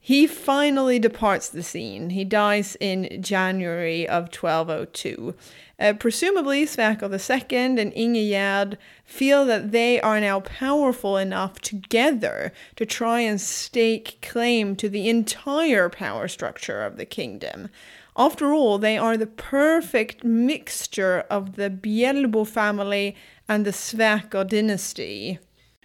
he 0.00 0.28
finally 0.28 1.00
departs 1.00 1.48
the 1.48 1.64
scene. 1.64 2.10
He 2.10 2.24
dies 2.24 2.76
in 2.78 3.20
January 3.20 4.08
of 4.08 4.32
1202. 4.32 5.34
Uh, 5.80 5.94
presumably, 5.94 6.64
Sverker 6.64 7.10
II 7.10 7.80
and 7.80 7.92
Ingegerd 7.92 8.76
feel 9.04 9.44
that 9.44 9.72
they 9.72 10.00
are 10.00 10.20
now 10.20 10.38
powerful 10.38 11.16
enough 11.16 11.60
together 11.60 12.52
to 12.76 12.86
try 12.86 13.18
and 13.18 13.40
stake 13.40 14.18
claim 14.22 14.76
to 14.76 14.88
the 14.88 15.08
entire 15.08 15.88
power 15.88 16.28
structure 16.28 16.84
of 16.84 16.98
the 16.98 17.04
kingdom. 17.04 17.68
After 18.16 18.52
all, 18.52 18.78
they 18.78 18.98
are 18.98 19.16
the 19.16 19.26
perfect 19.26 20.22
mixture 20.22 21.24
of 21.30 21.56
the 21.56 21.70
Bjälbo 21.70 22.46
family 22.46 23.16
and 23.48 23.64
the 23.64 23.70
Sverker 23.70 24.46
dynasty. 24.46 25.38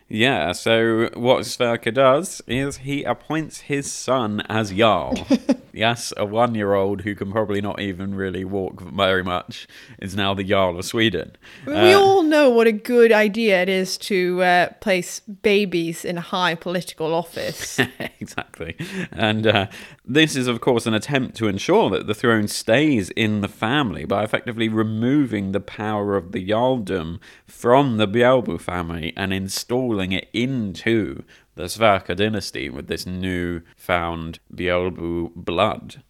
Yeah, 0.10 0.54
so 0.54 1.10
what 1.16 1.42
Sverker 1.42 1.94
does 1.94 2.42
is 2.48 2.78
he 2.78 3.04
appoints 3.04 3.62
his 3.62 3.92
son 3.92 4.42
as 4.50 4.72
Jarl. 4.72 5.28
yes, 5.78 6.12
a 6.18 6.26
one 6.26 6.56
year 6.56 6.74
old 6.74 7.02
who 7.02 7.16
can 7.16 7.32
probably 7.32 7.62
not 7.62 7.80
even 7.80 8.16
really 8.16 8.44
walk 8.44 8.82
very 8.82 9.24
much 9.24 9.68
is 10.00 10.16
now 10.16 10.34
the 10.34 10.44
Jarl 10.44 10.78
of 10.78 10.86
Sweden. 10.86 11.36
we 11.66 11.74
Uh, 11.74 12.00
all 12.00 12.24
know 12.24 12.50
what 12.50 12.68
a 12.68 12.72
good 12.72 13.12
idea 13.12 13.62
it 13.62 13.70
is 13.70 13.98
to 13.98 14.42
uh, 14.42 14.70
place 14.82 15.20
babies 15.20 16.04
in 16.04 16.18
high 16.18 16.56
political 16.56 17.14
office. 17.14 17.80
exactly. 18.20 18.76
And 19.12 19.46
uh, 19.48 19.68
this 20.06 20.36
is, 20.36 20.48
of 20.48 20.62
course, 20.62 20.86
an 20.86 20.94
attempt 20.94 21.36
to 21.38 21.48
ensure 21.48 21.90
that 21.92 22.08
the 22.08 22.16
throne 22.16 22.48
stays 22.48 23.10
in 23.12 23.42
the 23.42 23.48
family 23.48 24.06
by 24.06 24.24
effectively 24.24 24.70
removing 24.70 25.52
the 25.52 25.60
power 25.60 26.16
of 26.16 26.32
the 26.32 26.48
Jarldom 26.48 27.20
from 27.46 27.98
the 27.98 28.08
Bjälbo 28.08 28.60
family 28.60 29.14
and 29.16 29.34
installing 29.34 30.12
it 30.12 30.28
into 30.34 31.24
the 31.58 31.64
Sverker 31.64 32.16
dynasty 32.16 32.70
with 32.70 32.88
this 32.88 33.06
new 33.06 33.62
found 33.76 34.40
Bjälbo 34.54 35.32
blood. 35.36 36.04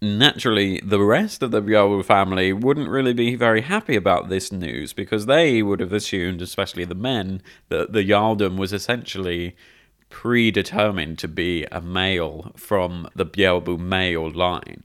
Naturally, 0.00 0.80
the 0.80 1.00
rest 1.00 1.42
of 1.42 1.50
the 1.52 1.62
Bjälbo 1.62 2.04
family 2.04 2.52
wouldn't 2.52 2.88
really 2.88 3.12
be 3.12 3.36
very 3.36 3.60
happy 3.60 3.94
about 3.94 4.28
this 4.28 4.50
news 4.50 4.92
because 4.92 5.26
they 5.26 5.62
would 5.62 5.78
have 5.80 5.92
assumed, 5.92 6.42
especially 6.42 6.84
the 6.84 6.94
men, 6.94 7.42
that 7.68 7.92
the 7.92 8.08
Jarldom 8.08 8.56
was 8.56 8.72
essentially 8.72 9.54
predetermined 10.08 11.18
to 11.18 11.28
be 11.28 11.64
a 11.70 11.80
male 11.80 12.52
from 12.56 13.08
the 13.14 13.26
Bjälbo 13.26 13.78
male 13.78 14.30
line. 14.30 14.84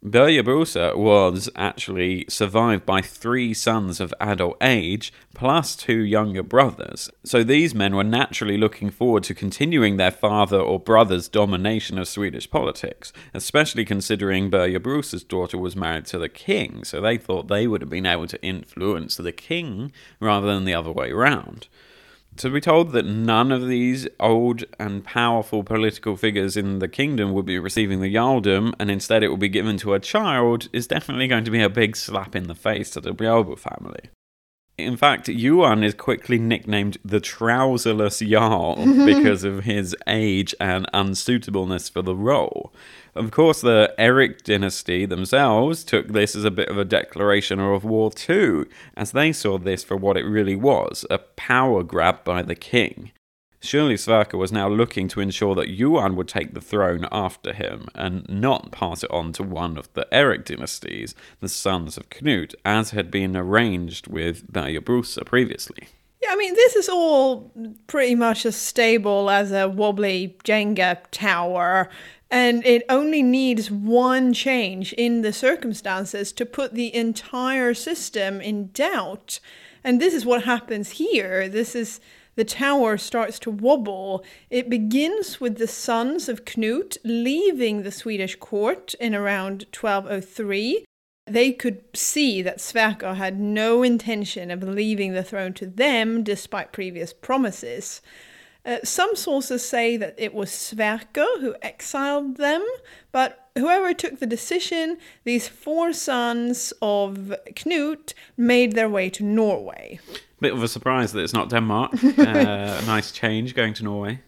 Birger 0.00 0.44
Brosa 0.44 0.96
was 0.96 1.50
actually 1.56 2.24
survived 2.28 2.86
by 2.86 3.00
three 3.00 3.52
sons 3.52 3.98
of 3.98 4.14
adult 4.20 4.56
age, 4.62 5.12
plus 5.34 5.74
two 5.74 5.98
younger 5.98 6.44
brothers. 6.44 7.10
So 7.24 7.42
these 7.42 7.74
men 7.74 7.96
were 7.96 8.04
naturally 8.04 8.56
looking 8.56 8.90
forward 8.90 9.24
to 9.24 9.34
continuing 9.34 9.96
their 9.96 10.12
father 10.12 10.60
or 10.60 10.78
brother's 10.78 11.26
domination 11.28 11.98
of 11.98 12.06
Swedish 12.06 12.48
politics, 12.48 13.12
especially 13.34 13.84
considering 13.84 14.50
Birger 14.50 14.78
Brosa's 14.78 15.24
daughter 15.24 15.58
was 15.58 15.74
married 15.74 16.06
to 16.06 16.18
the 16.18 16.28
king, 16.28 16.84
so 16.84 17.00
they 17.00 17.18
thought 17.18 17.48
they 17.48 17.66
would 17.66 17.80
have 17.80 17.90
been 17.90 18.06
able 18.06 18.28
to 18.28 18.40
influence 18.40 19.16
the 19.16 19.32
king 19.32 19.90
rather 20.20 20.46
than 20.46 20.64
the 20.64 20.74
other 20.74 20.92
way 20.92 21.10
round. 21.10 21.66
To 22.38 22.50
be 22.50 22.60
told 22.60 22.92
that 22.92 23.04
none 23.04 23.50
of 23.50 23.66
these 23.66 24.06
old 24.20 24.62
and 24.78 25.02
powerful 25.02 25.64
political 25.64 26.16
figures 26.16 26.56
in 26.56 26.78
the 26.78 26.86
kingdom 26.86 27.32
would 27.32 27.46
be 27.46 27.58
receiving 27.58 28.00
the 28.00 28.14
Jarldom 28.14 28.74
and 28.78 28.92
instead 28.92 29.24
it 29.24 29.28
will 29.28 29.36
be 29.36 29.48
given 29.48 29.76
to 29.78 29.94
a 29.94 29.98
child 29.98 30.68
is 30.72 30.86
definitely 30.86 31.26
going 31.26 31.42
to 31.42 31.50
be 31.50 31.60
a 31.60 31.68
big 31.68 31.96
slap 31.96 32.36
in 32.36 32.46
the 32.46 32.54
face 32.54 32.90
to 32.90 33.00
the 33.00 33.12
Bjälbo 33.12 33.58
family. 33.58 34.10
In 34.76 34.96
fact, 34.96 35.28
Johan 35.28 35.82
is 35.82 35.94
quickly 35.94 36.38
nicknamed 36.38 36.98
the 37.04 37.20
Trouserless 37.20 38.24
Jarl 38.24 38.76
because 39.04 39.42
of 39.42 39.64
his 39.64 39.96
age 40.06 40.54
and 40.60 40.86
unsuitableness 40.94 41.90
for 41.90 42.02
the 42.02 42.14
role. 42.14 42.72
Of 43.18 43.32
course, 43.32 43.62
the 43.62 43.92
Eric 43.98 44.44
dynasty 44.44 45.04
themselves 45.04 45.82
took 45.82 46.06
this 46.06 46.36
as 46.36 46.44
a 46.44 46.52
bit 46.52 46.68
of 46.68 46.78
a 46.78 46.84
declaration 46.84 47.58
of 47.58 47.82
war 47.82 48.12
too, 48.12 48.68
as 48.96 49.10
they 49.10 49.32
saw 49.32 49.58
this 49.58 49.82
for 49.82 49.96
what 49.96 50.16
it 50.16 50.22
really 50.22 50.54
was 50.54 51.04
a 51.10 51.18
power 51.18 51.82
grab 51.82 52.22
by 52.22 52.42
the 52.42 52.54
king. 52.54 53.10
Surely 53.60 53.96
Sverker 53.96 54.38
was 54.38 54.52
now 54.52 54.68
looking 54.68 55.08
to 55.08 55.20
ensure 55.20 55.56
that 55.56 55.68
Johan 55.68 56.14
would 56.14 56.28
take 56.28 56.54
the 56.54 56.60
throne 56.60 57.08
after 57.10 57.52
him 57.52 57.88
and 57.92 58.24
not 58.28 58.70
pass 58.70 59.02
it 59.02 59.10
on 59.10 59.32
to 59.32 59.42
one 59.42 59.76
of 59.76 59.92
the 59.94 60.06
Eric 60.14 60.44
dynasties, 60.44 61.16
the 61.40 61.48
sons 61.48 61.96
of 61.96 62.08
Knut, 62.10 62.54
as 62.64 62.90
had 62.90 63.10
been 63.10 63.36
arranged 63.36 64.06
with 64.06 64.46
Birger 64.46 64.80
Brosa 64.80 65.26
previously. 65.26 65.88
Yeah, 66.22 66.30
I 66.32 66.36
mean, 66.36 66.54
this 66.54 66.76
is 66.76 66.88
all 66.88 67.52
pretty 67.86 68.14
much 68.14 68.44
as 68.44 68.56
stable 68.56 69.30
as 69.30 69.52
a 69.52 69.68
wobbly 69.68 70.36
Jenga 70.44 70.98
tower, 71.10 71.88
and 72.30 72.64
it 72.66 72.82
only 72.88 73.22
needs 73.22 73.70
one 73.70 74.32
change 74.32 74.92
in 74.94 75.22
the 75.22 75.32
circumstances 75.32 76.32
to 76.32 76.44
put 76.44 76.74
the 76.74 76.94
entire 76.94 77.72
system 77.74 78.40
in 78.40 78.70
doubt. 78.72 79.40
And 79.82 80.00
this 80.00 80.12
is 80.12 80.26
what 80.26 80.44
happens 80.44 80.90
here. 80.92 81.48
This 81.48 81.74
is 81.74 82.00
the 82.34 82.44
tower 82.44 82.98
starts 82.98 83.38
to 83.40 83.50
wobble. 83.50 84.22
It 84.50 84.70
begins 84.70 85.40
with 85.40 85.56
the 85.58 85.66
sons 85.66 86.28
of 86.28 86.44
Knut 86.44 86.96
leaving 87.02 87.82
the 87.82 87.90
Swedish 87.90 88.36
court 88.36 88.94
in 89.00 89.14
around 89.14 89.66
1203. 89.76 90.84
They 91.26 91.52
could 91.52 91.82
see 91.96 92.40
that 92.42 92.58
Sverker 92.58 93.16
had 93.16 93.40
no 93.40 93.82
intention 93.82 94.50
of 94.50 94.62
leaving 94.62 95.14
the 95.14 95.24
throne 95.24 95.52
to 95.54 95.66
them 95.66 96.22
despite 96.22 96.72
previous 96.72 97.12
promises. 97.12 98.02
Uh, 98.68 98.76
some 98.84 99.16
sources 99.16 99.66
say 99.66 99.96
that 99.96 100.14
it 100.18 100.34
was 100.34 100.50
Sverker 100.50 101.40
who 101.40 101.54
exiled 101.62 102.36
them, 102.36 102.62
but 103.12 103.48
whoever 103.56 103.94
took 103.94 104.18
the 104.18 104.26
decision, 104.26 104.98
these 105.24 105.48
four 105.48 105.94
sons 105.94 106.74
of 106.82 107.34
Knut 107.54 108.12
made 108.36 108.72
their 108.72 108.90
way 108.90 109.08
to 109.08 109.24
Norway. 109.24 110.00
Bit 110.40 110.52
of 110.52 110.62
a 110.62 110.68
surprise 110.68 111.12
that 111.12 111.20
it's 111.20 111.32
not 111.32 111.48
Denmark. 111.48 111.92
uh, 112.04 112.80
a 112.82 112.84
nice 112.84 113.10
change 113.10 113.54
going 113.54 113.72
to 113.72 113.84
Norway. 113.84 114.20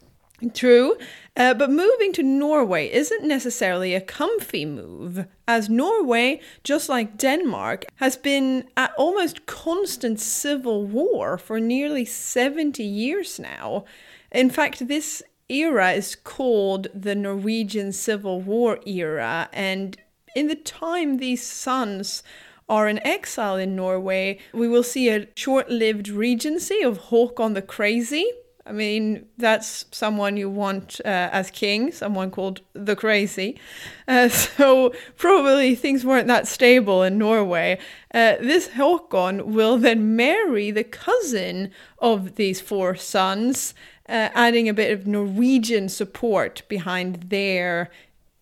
True, 0.54 0.96
uh, 1.36 1.52
but 1.52 1.70
moving 1.70 2.14
to 2.14 2.22
Norway 2.22 2.90
isn't 2.90 3.24
necessarily 3.24 3.94
a 3.94 4.00
comfy 4.00 4.64
move, 4.64 5.26
as 5.46 5.68
Norway, 5.68 6.40
just 6.64 6.88
like 6.88 7.18
Denmark, 7.18 7.84
has 7.96 8.16
been 8.16 8.64
at 8.74 8.94
almost 8.96 9.44
constant 9.44 10.18
civil 10.18 10.86
war 10.86 11.36
for 11.36 11.60
nearly 11.60 12.06
70 12.06 12.82
years 12.82 13.38
now. 13.38 13.84
In 14.32 14.50
fact, 14.50 14.86
this 14.86 15.22
era 15.48 15.92
is 15.92 16.14
called 16.14 16.86
the 16.94 17.14
Norwegian 17.14 17.92
Civil 17.92 18.40
War 18.40 18.78
era, 18.86 19.48
and 19.52 19.96
in 20.36 20.46
the 20.46 20.54
time 20.54 21.16
these 21.16 21.44
sons 21.44 22.22
are 22.68 22.88
in 22.88 23.04
exile 23.04 23.56
in 23.56 23.74
Norway, 23.74 24.38
we 24.52 24.68
will 24.68 24.84
see 24.84 25.10
a 25.10 25.26
short 25.34 25.68
lived 25.68 26.08
regency 26.08 26.82
of 26.82 27.00
Håkon 27.10 27.54
the 27.54 27.62
Crazy. 27.62 28.24
I 28.64 28.72
mean, 28.72 29.26
that's 29.36 29.86
someone 29.90 30.36
you 30.36 30.48
want 30.48 31.00
uh, 31.04 31.08
as 31.32 31.50
king, 31.50 31.90
someone 31.90 32.30
called 32.30 32.60
the 32.72 32.94
Crazy. 32.94 33.58
Uh, 34.06 34.28
so, 34.28 34.92
probably 35.16 35.74
things 35.74 36.04
weren't 36.04 36.28
that 36.28 36.46
stable 36.46 37.02
in 37.02 37.18
Norway. 37.18 37.80
Uh, 38.14 38.36
this 38.40 38.68
Håkon 38.68 39.46
will 39.46 39.76
then 39.76 40.14
marry 40.14 40.70
the 40.70 40.84
cousin 40.84 41.72
of 41.98 42.36
these 42.36 42.60
four 42.60 42.94
sons, 42.94 43.74
Uh, 44.10 44.28
adding 44.34 44.68
a 44.68 44.74
bit 44.74 44.90
of 44.90 45.06
Norwegian 45.06 45.88
support 45.88 46.62
behind 46.68 47.30
their 47.30 47.90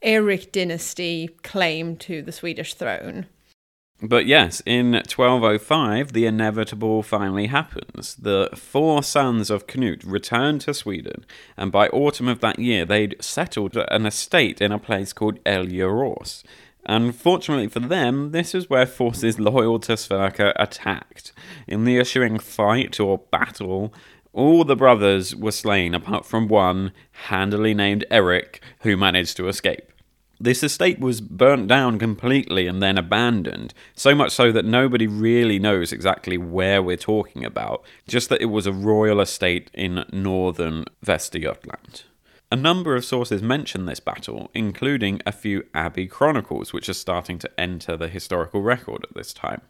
Eric 0.01 0.51
dynasty 0.51 1.29
claim 1.43 1.95
to 1.97 2.23
the 2.23 2.33
Swedish 2.33 2.73
throne. 2.73 3.27
But 4.01 4.25
yes, 4.25 4.63
in 4.65 4.93
1205, 4.93 6.15
the 6.15 6.25
inevitable 6.25 7.03
finally 7.03 7.49
happens. 7.49 8.15
The 8.15 8.49
four 8.55 9.03
sons 9.03 9.51
of 9.51 9.67
Knut 9.67 10.05
return 10.07 10.59
to 10.61 10.73
Sweden, 10.73 11.27
and 11.55 11.71
by 11.71 11.89
autumn 11.89 12.29
of 12.29 12.41
that 12.41 12.59
year, 12.59 12.87
they'd 12.87 13.17
settled 13.21 13.77
an 13.77 14.07
estate 14.07 14.63
in 14.63 14.73
a 14.73 14.79
place 14.79 15.13
called 15.13 15.45
Elgerås. 15.45 16.45
Unfortunately 16.87 17.69
for 17.69 17.81
them, 17.81 18.31
this 18.31 18.55
is 18.55 18.71
where 18.71 18.87
forces 18.87 19.39
loyal 19.39 19.79
to 19.81 19.93
Sverker 19.93 20.55
attacked. 20.57 21.33
In 21.67 21.85
the 21.85 21.99
ensuing 21.99 22.39
fight 22.39 22.99
or 22.99 23.19
battle, 23.19 23.93
all 24.33 24.65
the 24.65 24.77
brothers 24.77 25.35
were 25.35 25.53
slain 25.53 25.95
apart 25.95 26.27
from 26.27 26.49
one, 26.49 26.93
handily 27.27 27.75
named 27.75 28.05
Eric, 28.11 28.63
who 28.81 28.97
managed 28.97 29.37
to 29.37 29.49
escape. 29.49 29.93
This 30.41 30.63
estate 30.63 31.01
was 31.01 31.21
burnt 31.21 31.67
down 31.67 31.99
completely 31.99 32.69
and 32.69 32.81
then 32.81 32.97
abandoned, 32.97 33.75
so 33.95 34.15
much 34.15 34.31
so 34.31 34.53
that 34.53 34.65
nobody 34.65 35.09
really 35.09 35.59
knows 35.59 35.93
exactly 35.93 36.39
where 36.39 36.81
we're 36.81 36.97
talking 36.97 37.45
about, 37.45 37.83
just 38.07 38.29
that 38.29 38.41
it 38.41 38.47
was 38.47 38.67
a 38.67 38.73
royal 38.73 39.21
estate 39.21 39.69
in 39.75 40.05
northern 40.13 40.85
Västergötland. 41.05 42.05
A 42.53 42.57
number 42.57 42.95
of 42.95 43.05
sources 43.05 43.43
mention 43.43 43.87
this 43.87 44.01
battle, 44.01 44.49
including 44.55 45.21
a 45.27 45.33
few 45.33 45.65
Abbey 45.75 46.07
chronicles, 46.07 46.73
which 46.73 46.89
are 46.89 46.95
starting 46.95 47.39
to 47.41 47.61
enter 47.61 47.97
the 47.97 48.09
historical 48.09 48.63
record 48.63 49.05
at 49.05 49.15
this 49.17 49.35
time. 49.35 49.61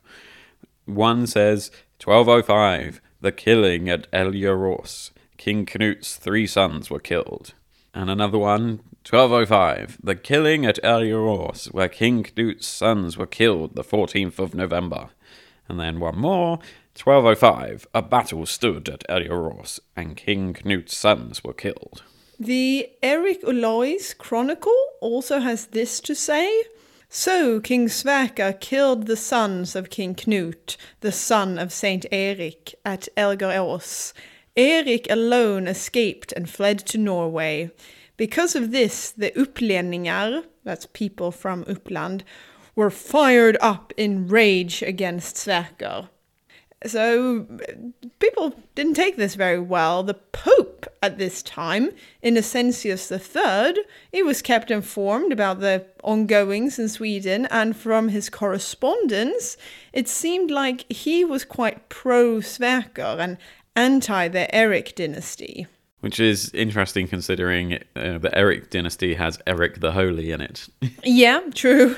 One 0.84 1.26
says 1.26 1.70
1205, 2.04 3.00
the 3.20 3.32
killing 3.32 3.88
at 3.88 4.10
Elgerås. 4.12 5.10
King 5.36 5.66
Knut's 5.66 6.16
three 6.16 6.46
sons 6.46 6.90
were 6.90 7.00
killed. 7.00 7.54
And 7.94 8.10
another 8.10 8.38
one, 8.38 8.80
1205, 9.08 9.98
the 10.02 10.14
killing 10.14 10.66
at 10.66 10.82
Elgerås, 10.82 11.72
where 11.72 11.88
King 11.88 12.22
Knut's 12.22 12.66
sons 12.66 13.16
were 13.16 13.26
killed 13.26 13.74
the 13.74 13.84
14th 13.84 14.38
of 14.38 14.54
November. 14.54 15.10
And 15.68 15.80
then 15.80 16.00
one 16.00 16.18
more, 16.18 16.58
1205, 17.02 17.86
a 17.94 18.02
battle 18.02 18.44
stood 18.46 18.88
at 18.88 19.06
Elgerås, 19.08 19.80
and 19.96 20.16
King 20.16 20.54
Knut's 20.54 20.96
sons 20.96 21.44
were 21.44 21.54
killed. 21.54 22.02
The 22.38 22.88
Eric 23.02 23.42
Olaus 23.42 24.16
Chronicle 24.16 24.78
also 25.00 25.40
has 25.40 25.66
this 25.66 26.00
to 26.00 26.14
say. 26.14 26.64
So 27.10 27.58
King 27.58 27.88
Sverker 27.88 28.60
killed 28.60 29.06
the 29.06 29.16
sons 29.16 29.74
of 29.74 29.88
King 29.88 30.14
Knut, 30.14 30.76
the 31.00 31.10
son 31.10 31.58
of 31.58 31.72
Saint 31.72 32.04
Erik, 32.12 32.74
at 32.84 33.08
Elgerås. 33.16 34.12
Erik 34.56 35.10
alone 35.10 35.66
escaped 35.66 36.32
and 36.32 36.50
fled 36.50 36.80
to 36.80 36.98
Norway. 36.98 37.70
Because 38.18 38.54
of 38.54 38.72
this, 38.72 39.10
the 39.10 39.30
Upplendingar, 39.30 40.44
that's 40.64 40.86
people 40.86 41.30
from 41.30 41.64
Uppland, 41.64 42.24
were 42.76 42.90
fired 42.90 43.56
up 43.60 43.94
in 43.96 44.28
rage 44.28 44.82
against 44.82 45.36
Sverker. 45.36 46.10
So 46.86 47.46
people 48.20 48.54
didn't 48.74 48.94
take 48.94 49.16
this 49.16 49.34
very 49.34 49.58
well. 49.58 50.02
The 50.02 50.14
Pope 50.14 50.86
at 51.02 51.18
this 51.18 51.42
time, 51.42 51.90
Innocentius 52.22 53.10
III, 53.10 53.82
he 54.12 54.22
was 54.22 54.42
kept 54.42 54.70
informed 54.70 55.32
about 55.32 55.60
the 55.60 55.86
ongoings 56.04 56.78
in 56.78 56.88
Sweden, 56.88 57.46
and 57.46 57.76
from 57.76 58.08
his 58.08 58.30
correspondence, 58.30 59.56
it 59.92 60.08
seemed 60.08 60.50
like 60.50 60.90
he 60.90 61.24
was 61.24 61.44
quite 61.44 61.88
pro 61.88 62.36
Sverker 62.36 63.18
and 63.18 63.38
anti 63.74 64.28
the 64.28 64.52
Erik 64.54 64.94
dynasty. 64.94 65.66
Which 66.00 66.20
is 66.20 66.52
interesting 66.54 67.08
considering 67.08 67.74
uh, 67.96 68.18
the 68.18 68.30
Eric 68.32 68.70
dynasty 68.70 69.14
has 69.14 69.40
Eric 69.48 69.80
the 69.80 69.92
Holy 69.92 70.30
in 70.30 70.40
it. 70.40 70.68
yeah, 71.02 71.40
true. 71.52 71.96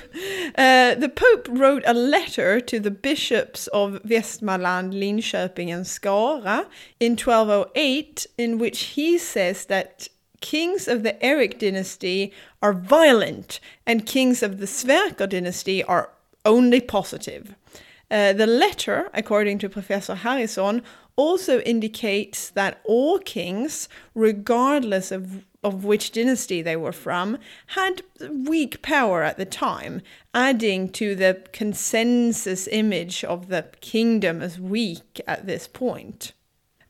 Uh, 0.56 0.94
the 0.94 1.12
Pope 1.14 1.46
wrote 1.50 1.82
a 1.86 1.92
letter 1.92 2.60
to 2.62 2.80
the 2.80 2.90
bishops 2.90 3.66
of 3.68 4.00
Västmanland, 4.02 4.94
Linköping, 4.94 5.68
and 5.68 5.84
Skara 5.84 6.66
in 6.98 7.12
1208, 7.12 8.26
in 8.38 8.56
which 8.56 8.80
he 8.80 9.18
says 9.18 9.66
that 9.66 10.08
kings 10.40 10.88
of 10.88 11.02
the 11.02 11.22
Eric 11.22 11.58
dynasty 11.58 12.32
are 12.62 12.72
violent 12.72 13.60
and 13.86 14.06
kings 14.06 14.42
of 14.42 14.58
the 14.58 14.66
Sverker 14.66 15.28
dynasty 15.28 15.84
are 15.84 16.10
only 16.44 16.80
positive. 16.80 17.54
Uh, 18.10 18.32
the 18.32 18.46
letter, 18.46 19.08
according 19.14 19.58
to 19.58 19.68
Professor 19.68 20.16
Harrison, 20.16 20.82
also 21.20 21.60
indicates 21.60 22.48
that 22.50 22.80
all 22.84 23.18
kings, 23.18 23.88
regardless 24.14 25.12
of, 25.12 25.44
of 25.62 25.84
which 25.84 26.12
dynasty 26.12 26.62
they 26.62 26.76
were 26.76 26.92
from, 26.92 27.36
had 27.78 28.02
weak 28.30 28.80
power 28.80 29.22
at 29.22 29.36
the 29.36 29.44
time, 29.44 30.00
adding 30.32 30.88
to 30.88 31.14
the 31.14 31.42
consensus 31.52 32.66
image 32.68 33.22
of 33.24 33.48
the 33.48 33.66
kingdom 33.82 34.40
as 34.40 34.58
weak 34.58 35.20
at 35.26 35.46
this 35.46 35.68
point. 35.68 36.32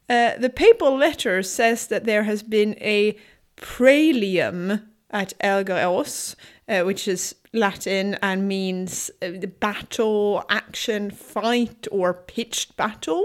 Uh, 0.08 0.36
the 0.38 0.50
papal 0.50 0.96
letter 0.96 1.42
says 1.42 1.88
that 1.88 2.04
there 2.04 2.22
has 2.22 2.42
been 2.44 2.76
a 2.80 3.16
praelium 3.56 4.82
at 5.10 5.32
Elgerås, 5.40 6.36
uh, 6.68 6.82
which 6.82 7.08
is 7.08 7.34
Latin 7.52 8.16
and 8.22 8.46
means 8.46 9.10
uh, 9.22 9.30
battle, 9.58 10.44
action, 10.48 11.10
fight, 11.10 11.88
or 11.90 12.14
pitched 12.14 12.76
battle. 12.76 13.24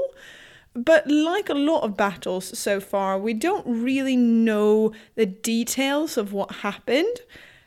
But 0.76 1.10
like 1.10 1.50
a 1.50 1.54
lot 1.54 1.84
of 1.84 1.96
battles 1.96 2.58
so 2.58 2.80
far, 2.80 3.18
we 3.18 3.34
don't 3.34 3.66
really 3.66 4.18
know 4.18 4.92
the 5.16 5.26
details 5.26 6.18
of 6.18 6.34
what 6.34 6.52
happened. 6.52 7.18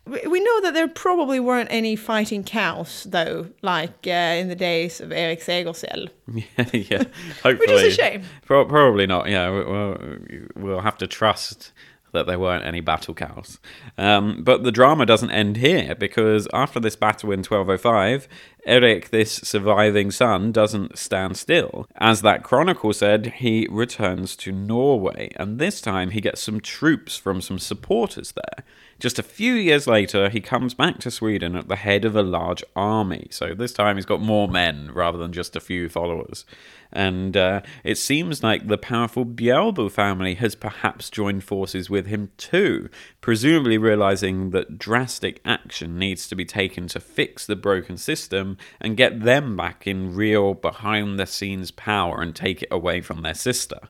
We 0.05 0.27
we 0.27 0.41
know 0.41 0.61
that 0.61 0.75
there 0.75 0.89
probably 0.89 1.41
weren't 1.41 1.71
any 1.71 1.97
fighting 1.97 2.45
cows, 2.45 3.07
though, 3.09 3.49
like 3.63 4.07
uh, 4.07 4.37
in 4.41 4.49
the 4.49 4.55
days 4.55 5.01
of 5.01 5.11
Erik 5.11 5.41
Segersäll. 5.41 6.09
yeah, 6.37 7.05
hopefully. 7.43 7.57
Which 7.59 7.71
is 7.71 7.99
a 7.99 8.03
shame. 8.03 8.23
Pro- 8.45 8.67
probably 8.67 9.07
not. 9.07 9.29
Yeah, 9.29 9.49
we'll, 9.51 10.19
we'll 10.55 10.81
have 10.81 10.99
to 10.99 11.07
trust 11.07 11.73
that 12.13 12.27
there 12.27 12.39
weren't 12.39 12.65
any 12.65 12.81
battle 12.81 13.15
cows. 13.15 13.59
Um, 13.97 14.43
but 14.43 14.63
the 14.63 14.73
drama 14.73 15.07
doesn't 15.07 15.31
end 15.31 15.59
here 15.59 15.95
because 15.95 16.49
after 16.53 16.81
this 16.81 16.97
battle 16.97 17.33
in 17.33 17.41
1205, 17.41 18.29
Eric, 18.65 19.11
this 19.11 19.33
surviving 19.33 20.11
son, 20.11 20.53
doesn't 20.53 20.99
stand 20.99 21.37
still. 21.37 21.87
As 21.97 22.23
that 22.23 22.43
chronicle 22.43 22.93
said, 22.93 23.35
he 23.37 23.67
returns 23.71 24.37
to 24.37 24.53
Norway, 24.53 25.31
and 25.37 25.59
this 25.59 25.81
time 25.81 26.11
he 26.11 26.21
gets 26.21 26.43
some 26.43 26.61
troops 26.61 27.17
from 27.17 27.41
some 27.41 27.59
supporters 27.59 28.33
there. 28.33 28.65
Just 29.01 29.19
a 29.19 29.23
few 29.23 29.55
years 29.55 29.87
later, 29.87 30.29
he 30.29 30.41
comes 30.41 30.75
back 30.75 30.99
to 30.99 31.11
Sweden 31.11 31.55
at 31.55 31.69
the 31.69 31.77
head 31.77 32.05
of 32.05 32.17
a 32.17 32.23
large 32.23 32.65
army. 32.75 33.29
So 33.31 33.55
this 33.55 33.73
time 33.73 33.97
he's 33.97 34.05
got 34.05 34.21
more 34.21 34.49
men 34.49 34.91
rather 34.93 35.17
than 35.19 35.33
just 35.33 35.55
a 35.57 35.61
few 35.61 35.89
followers. 35.89 36.45
And 36.93 37.37
uh, 37.37 37.63
it 37.85 37.99
seems 37.99 38.43
like 38.43 38.67
the 38.67 38.79
powerful 38.79 39.27
Bjälbo 39.27 39.91
family 39.91 40.35
has 40.35 40.55
perhaps 40.55 41.11
joined 41.11 41.45
forces 41.45 41.91
with 41.91 42.07
him 42.07 42.31
too, 42.37 42.89
presumably 43.21 43.77
realizing 43.79 44.51
that 44.51 44.79
drastic 44.79 45.41
action 45.45 45.99
needs 45.99 46.29
to 46.29 46.35
be 46.35 46.45
taken 46.45 46.87
to 46.89 47.01
fix 47.01 47.47
the 47.47 47.57
broken 47.57 47.97
system 47.97 48.57
and 48.81 48.97
get 48.97 49.21
them 49.21 49.57
back 49.57 49.87
in 49.87 50.15
real 50.15 50.55
behind 50.55 51.19
the 51.19 51.27
scenes 51.27 51.71
power 51.71 52.23
and 52.23 52.35
take 52.35 52.63
it 52.63 52.69
away 52.71 53.01
from 53.01 53.23
their 53.23 53.35
sister. 53.35 53.81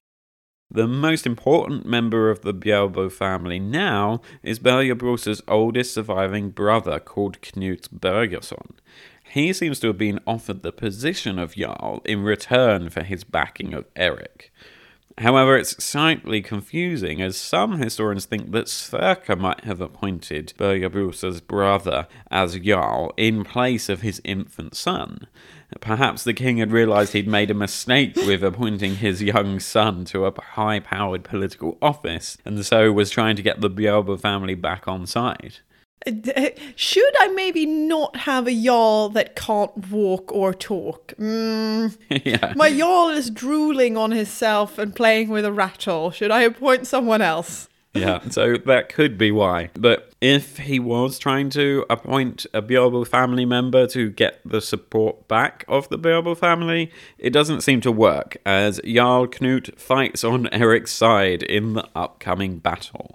The 0.70 0.86
most 0.86 1.26
important 1.26 1.86
member 1.86 2.28
of 2.28 2.42
the 2.42 2.52
Bjälbo 2.52 3.10
family 3.10 3.58
now 3.58 4.20
is 4.42 4.58
Birger 4.58 4.94
oldest 5.48 5.94
surviving 5.94 6.50
brother 6.50 7.00
called 7.00 7.40
Knut 7.40 7.88
Birgersson. 7.88 8.72
He 9.30 9.52
seems 9.52 9.78
to 9.80 9.88
have 9.88 9.98
been 9.98 10.20
offered 10.26 10.62
the 10.62 10.72
position 10.72 11.38
of 11.38 11.54
Jarl 11.54 12.00
in 12.04 12.22
return 12.22 12.88
for 12.88 13.02
his 13.02 13.24
backing 13.24 13.74
of 13.74 13.84
Eric. 13.94 14.52
However, 15.18 15.56
it's 15.56 15.82
slightly 15.82 16.40
confusing 16.40 17.20
as 17.20 17.36
some 17.36 17.78
historians 17.78 18.24
think 18.24 18.52
that 18.52 18.66
Sverker 18.66 19.36
might 19.36 19.64
have 19.64 19.80
appointed 19.80 20.54
Brosa's 20.56 21.40
brother 21.40 22.06
as 22.30 22.58
Jarl 22.60 23.12
in 23.16 23.42
place 23.42 23.88
of 23.88 24.02
his 24.02 24.22
infant 24.24 24.76
son. 24.76 25.26
Perhaps 25.80 26.22
the 26.22 26.32
king 26.32 26.58
had 26.58 26.70
realised 26.70 27.12
he'd 27.12 27.26
made 27.26 27.50
a 27.50 27.54
mistake 27.54 28.14
with 28.14 28.44
appointing 28.44 28.96
his 28.96 29.20
young 29.20 29.58
son 29.58 30.04
to 30.06 30.24
a 30.24 30.40
high 30.40 30.78
powered 30.78 31.24
political 31.24 31.76
office, 31.82 32.38
and 32.44 32.64
so 32.64 32.92
was 32.92 33.10
trying 33.10 33.34
to 33.36 33.42
get 33.42 33.60
the 33.60 33.68
Bjälbo 33.68 34.20
family 34.20 34.54
back 34.54 34.86
on 34.86 35.04
side. 35.04 35.56
Should 36.76 37.14
I 37.20 37.28
maybe 37.28 37.66
not 37.66 38.16
have 38.16 38.46
a 38.46 38.52
Jarl 38.54 39.08
that 39.10 39.36
can't 39.36 39.90
walk 39.90 40.32
or 40.32 40.54
talk? 40.54 41.12
Mm, 41.18 41.96
yeah. 42.24 42.52
my 42.56 42.76
Jarl 42.76 43.10
is 43.10 43.30
drooling 43.30 43.96
on 43.96 44.12
himself 44.12 44.78
and 44.78 44.94
playing 44.94 45.28
with 45.28 45.44
a 45.44 45.52
rattle. 45.52 46.10
Should 46.10 46.30
I 46.30 46.42
appoint 46.42 46.86
someone 46.86 47.20
else? 47.20 47.68
yeah, 47.94 48.20
so 48.28 48.56
that 48.56 48.88
could 48.88 49.18
be 49.18 49.30
why. 49.30 49.70
But 49.74 50.12
if 50.20 50.58
he 50.58 50.78
was 50.78 51.18
trying 51.18 51.50
to 51.50 51.84
appoint 51.90 52.46
a 52.54 52.62
Bjälbo 52.62 53.06
family 53.06 53.44
member 53.44 53.86
to 53.88 54.10
get 54.10 54.40
the 54.44 54.60
support 54.60 55.28
back 55.28 55.64
of 55.68 55.88
the 55.88 55.98
Bjälbo 55.98 56.36
family, 56.36 56.90
it 57.18 57.30
doesn't 57.30 57.62
seem 57.62 57.80
to 57.82 57.92
work, 57.92 58.36
as 58.44 58.80
Jarl 58.84 59.26
Knut 59.26 59.78
fights 59.78 60.24
on 60.24 60.48
Eric's 60.52 60.92
side 60.92 61.42
in 61.42 61.74
the 61.74 61.88
upcoming 61.94 62.58
battle. 62.58 63.14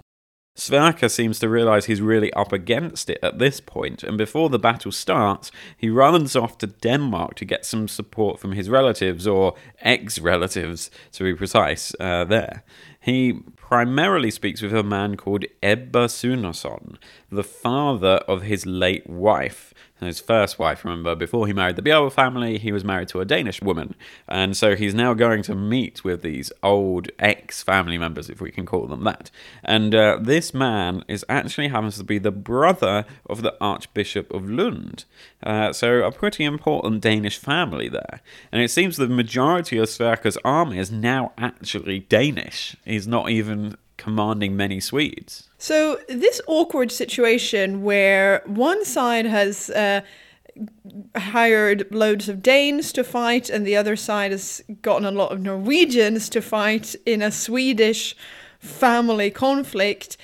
Sverker 0.56 1.10
seems 1.10 1.40
to 1.40 1.48
realise 1.48 1.86
he's 1.86 2.00
really 2.00 2.32
up 2.34 2.52
against 2.52 3.10
it 3.10 3.18
at 3.22 3.40
this 3.40 3.60
point, 3.60 4.04
and 4.04 4.16
before 4.16 4.48
the 4.48 4.58
battle 4.58 4.92
starts, 4.92 5.50
he 5.76 5.90
runs 5.90 6.36
off 6.36 6.58
to 6.58 6.68
Denmark 6.68 7.34
to 7.36 7.44
get 7.44 7.66
some 7.66 7.88
support 7.88 8.38
from 8.38 8.52
his 8.52 8.70
relatives, 8.70 9.26
or 9.26 9.54
ex 9.80 10.20
relatives 10.20 10.92
to 11.12 11.24
be 11.24 11.34
precise, 11.34 11.92
uh, 11.98 12.24
there. 12.24 12.62
He 13.00 13.40
primarily 13.74 14.30
speaks 14.30 14.62
with 14.62 14.72
a 14.72 14.84
man 14.84 15.16
called 15.16 15.44
Ebbe 15.60 16.06
Sunason, 16.06 16.96
the 17.28 17.42
father 17.42 18.20
of 18.28 18.42
his 18.42 18.64
late 18.64 19.10
wife. 19.10 19.74
His 20.00 20.20
first 20.20 20.58
wife, 20.58 20.84
remember, 20.84 21.14
before 21.14 21.46
he 21.46 21.52
married 21.52 21.76
the 21.76 21.82
Bjälbo 21.82 22.12
family, 22.12 22.58
he 22.58 22.72
was 22.72 22.84
married 22.84 23.08
to 23.08 23.20
a 23.20 23.24
Danish 23.24 23.62
woman. 23.62 23.94
And 24.28 24.56
so 24.56 24.76
he's 24.76 24.94
now 24.94 25.14
going 25.14 25.42
to 25.44 25.54
meet 25.54 26.04
with 26.04 26.22
these 26.22 26.52
old 26.62 27.08
ex 27.18 27.62
family 27.62 27.96
members, 27.96 28.28
if 28.28 28.40
we 28.40 28.50
can 28.50 28.66
call 28.66 28.86
them 28.86 29.04
that. 29.04 29.30
And 29.62 29.94
uh, 29.94 30.18
this 30.20 30.52
man 30.52 31.04
is 31.08 31.24
actually 31.28 31.68
happens 31.68 31.96
to 31.98 32.04
be 32.04 32.18
the 32.18 32.32
brother 32.32 33.06
of 33.26 33.42
the 33.42 33.56
Archbishop 33.60 34.32
of 34.32 34.48
Lund. 34.50 35.04
Uh, 35.42 35.72
so 35.72 36.02
a 36.02 36.12
pretty 36.12 36.44
important 36.44 37.00
Danish 37.00 37.38
family 37.38 37.88
there. 37.88 38.20
And 38.52 38.60
it 38.62 38.70
seems 38.70 38.96
the 38.96 39.08
majority 39.08 39.78
of 39.78 39.88
Sverker's 39.88 40.38
army 40.44 40.78
is 40.78 40.90
now 40.90 41.32
actually 41.38 42.00
Danish. 42.00 42.76
He's 42.84 43.06
not 43.06 43.30
even 43.30 43.63
commanding 43.96 44.56
many 44.56 44.80
Swedes. 44.80 45.48
So, 45.58 46.00
this 46.08 46.40
awkward 46.46 46.92
situation 46.92 47.82
where 47.82 48.42
one 48.46 48.84
side 48.84 49.26
has 49.26 49.70
uh, 49.70 50.02
hired 51.16 51.92
loads 51.94 52.28
of 52.28 52.42
Danes 52.42 52.92
to 52.92 53.04
fight, 53.04 53.50
and 53.50 53.66
the 53.66 53.76
other 53.76 53.96
side 53.96 54.30
has 54.30 54.62
gotten 54.82 55.04
a 55.04 55.10
lot 55.10 55.32
of 55.32 55.40
Norwegians 55.40 56.28
to 56.30 56.42
fight 56.42 56.94
in 57.06 57.22
a 57.22 57.30
Swedish 57.30 58.16
family 58.58 59.30
conflict, 59.30 60.16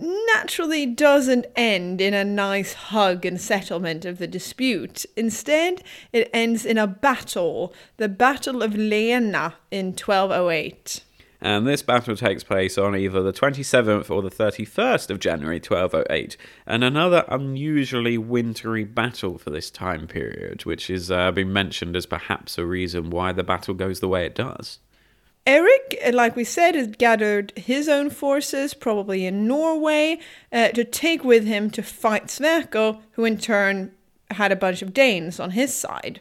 naturally 0.00 0.86
doesn't 0.86 1.46
end 1.56 2.00
in 2.00 2.14
a 2.14 2.24
nice 2.24 2.72
hug 2.72 3.26
and 3.26 3.40
settlement 3.40 4.04
of 4.04 4.18
the 4.18 4.26
dispute. 4.26 5.04
Instead, 5.16 5.82
it 6.12 6.30
ends 6.32 6.64
in 6.64 6.78
a 6.78 6.86
battle, 6.86 7.74
the 7.96 8.08
Battle 8.08 8.62
of 8.62 8.74
Lena 8.74 9.54
in 9.70 9.86
1208. 9.88 11.02
And 11.40 11.66
this 11.66 11.82
battle 11.82 12.16
takes 12.16 12.44
place 12.44 12.76
on 12.76 12.94
either 12.94 13.22
the 13.22 13.32
27th 13.32 14.10
or 14.10 14.20
the 14.20 14.30
31st 14.30 15.10
of 15.10 15.20
January 15.20 15.56
1208, 15.56 16.36
and 16.66 16.84
another 16.84 17.24
unusually 17.28 18.18
wintry 18.18 18.84
battle 18.84 19.38
for 19.38 19.50
this 19.50 19.70
time 19.70 20.06
period, 20.06 20.64
which 20.64 20.88
has 20.88 21.10
uh, 21.10 21.30
been 21.30 21.52
mentioned 21.52 21.96
as 21.96 22.04
perhaps 22.04 22.58
a 22.58 22.66
reason 22.66 23.10
why 23.10 23.32
the 23.32 23.42
battle 23.42 23.74
goes 23.74 24.00
the 24.00 24.08
way 24.08 24.26
it 24.26 24.34
does. 24.34 24.80
Eric, 25.46 25.98
like 26.12 26.36
we 26.36 26.44
said, 26.44 26.74
has 26.74 26.88
gathered 26.88 27.52
his 27.56 27.88
own 27.88 28.10
forces, 28.10 28.74
probably 28.74 29.24
in 29.24 29.46
Norway, 29.46 30.18
uh, 30.52 30.68
to 30.68 30.84
take 30.84 31.24
with 31.24 31.46
him 31.46 31.70
to 31.70 31.82
fight 31.82 32.26
Sverker, 32.26 33.00
who 33.12 33.24
in 33.24 33.38
turn 33.38 33.92
had 34.30 34.52
a 34.52 34.56
bunch 34.56 34.82
of 34.82 34.92
Danes 34.92 35.40
on 35.40 35.52
his 35.52 35.74
side. 35.74 36.20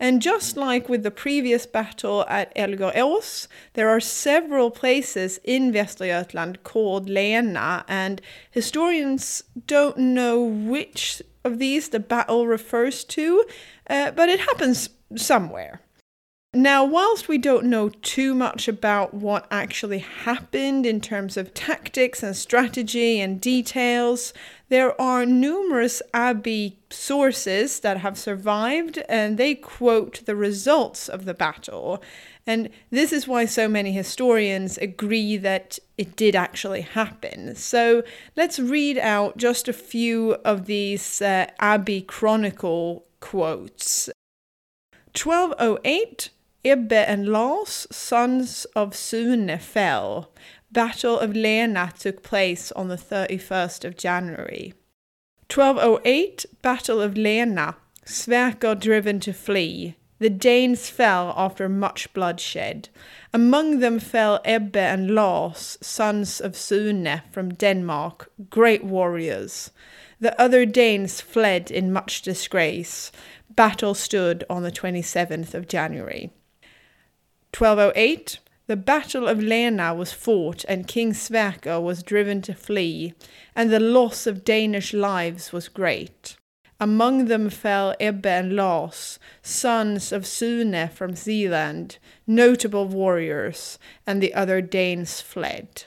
And 0.00 0.22
just 0.22 0.56
like 0.56 0.88
with 0.88 1.02
the 1.02 1.10
previous 1.10 1.66
battle 1.66 2.24
at 2.26 2.54
Elgerås, 2.56 3.46
there 3.74 3.90
are 3.90 4.00
several 4.00 4.70
places 4.70 5.38
in 5.44 5.72
Västergötland 5.72 6.62
called 6.64 7.10
Lena, 7.10 7.84
and 7.86 8.22
historians 8.50 9.44
don't 9.66 9.98
know 9.98 10.40
which 10.42 11.20
of 11.44 11.58
these 11.58 11.90
the 11.90 12.00
battle 12.00 12.46
refers 12.46 13.04
to, 13.04 13.44
uh, 13.90 14.10
but 14.12 14.30
it 14.30 14.40
happens 14.40 14.88
somewhere. 15.16 15.82
Now, 16.52 16.84
whilst 16.84 17.28
we 17.28 17.38
don't 17.38 17.66
know 17.66 17.90
too 17.90 18.34
much 18.34 18.66
about 18.66 19.14
what 19.14 19.46
actually 19.52 20.00
happened 20.00 20.84
in 20.84 21.00
terms 21.00 21.36
of 21.36 21.54
tactics 21.54 22.24
and 22.24 22.36
strategy 22.36 23.20
and 23.20 23.40
details, 23.40 24.34
there 24.68 25.00
are 25.00 25.24
numerous 25.24 26.02
Abbey 26.12 26.76
sources 26.90 27.78
that 27.80 27.98
have 27.98 28.18
survived 28.18 28.98
and 29.08 29.38
they 29.38 29.54
quote 29.54 30.26
the 30.26 30.34
results 30.34 31.08
of 31.08 31.24
the 31.24 31.34
battle. 31.34 32.02
And 32.48 32.70
this 32.90 33.12
is 33.12 33.28
why 33.28 33.44
so 33.44 33.68
many 33.68 33.92
historians 33.92 34.76
agree 34.78 35.36
that 35.36 35.78
it 35.96 36.16
did 36.16 36.34
actually 36.34 36.80
happen. 36.80 37.54
So 37.54 38.02
let's 38.34 38.58
read 38.58 38.98
out 38.98 39.36
just 39.36 39.68
a 39.68 39.72
few 39.72 40.32
of 40.44 40.66
these 40.66 41.22
uh, 41.22 41.46
Abbey 41.60 42.02
Chronicle 42.02 43.04
quotes. 43.20 44.10
1208 45.14 46.30
Ebbe 46.62 47.08
and 47.08 47.26
Lars, 47.26 47.86
sons 47.90 48.66
of 48.76 48.94
Sune, 48.94 49.58
fell. 49.58 50.30
Battle 50.70 51.18
of 51.18 51.34
Lena 51.34 51.90
took 51.98 52.22
place 52.22 52.70
on 52.72 52.88
the 52.88 52.96
31st 52.96 53.84
of 53.86 53.96
January. 53.96 54.74
1208 55.52 56.44
Battle 56.60 57.00
of 57.00 57.16
Lena. 57.16 57.76
Sverker 58.04 58.78
driven 58.78 59.20
to 59.20 59.32
flee. 59.32 59.96
The 60.18 60.28
Danes 60.28 60.90
fell 60.90 61.32
after 61.34 61.66
much 61.66 62.12
bloodshed. 62.12 62.90
Among 63.32 63.78
them 63.78 63.98
fell 63.98 64.40
Ebbe 64.44 64.76
and 64.76 65.14
Lars, 65.14 65.78
sons 65.80 66.42
of 66.42 66.56
Sune 66.56 67.22
from 67.30 67.54
Denmark, 67.54 68.30
great 68.50 68.84
warriors. 68.84 69.70
The 70.20 70.38
other 70.38 70.66
Danes 70.66 71.22
fled 71.22 71.70
in 71.70 71.90
much 71.90 72.20
disgrace. 72.20 73.10
Battle 73.48 73.94
stood 73.94 74.44
on 74.50 74.62
the 74.62 74.70
27th 74.70 75.54
of 75.54 75.66
January. 75.66 76.30
1208, 77.56 78.38
the 78.66 78.76
Battle 78.76 79.26
of 79.26 79.42
Lena 79.42 79.92
was 79.94 80.12
fought 80.12 80.64
and 80.68 80.86
King 80.86 81.12
Sverker 81.12 81.82
was 81.82 82.02
driven 82.02 82.40
to 82.42 82.54
flee, 82.54 83.14
and 83.56 83.70
the 83.70 83.80
loss 83.80 84.26
of 84.26 84.44
Danish 84.44 84.94
lives 84.94 85.52
was 85.52 85.68
great. 85.68 86.36
Among 86.78 87.26
them 87.26 87.50
fell 87.50 87.94
Ebbe 88.00 88.26
and 88.26 88.56
Lars, 88.56 89.18
sons 89.42 90.12
of 90.12 90.26
Sune 90.26 90.88
from 90.88 91.14
Zealand, 91.14 91.98
notable 92.26 92.86
warriors, 92.86 93.78
and 94.06 94.22
the 94.22 94.32
other 94.32 94.62
Danes 94.62 95.20
fled. 95.20 95.84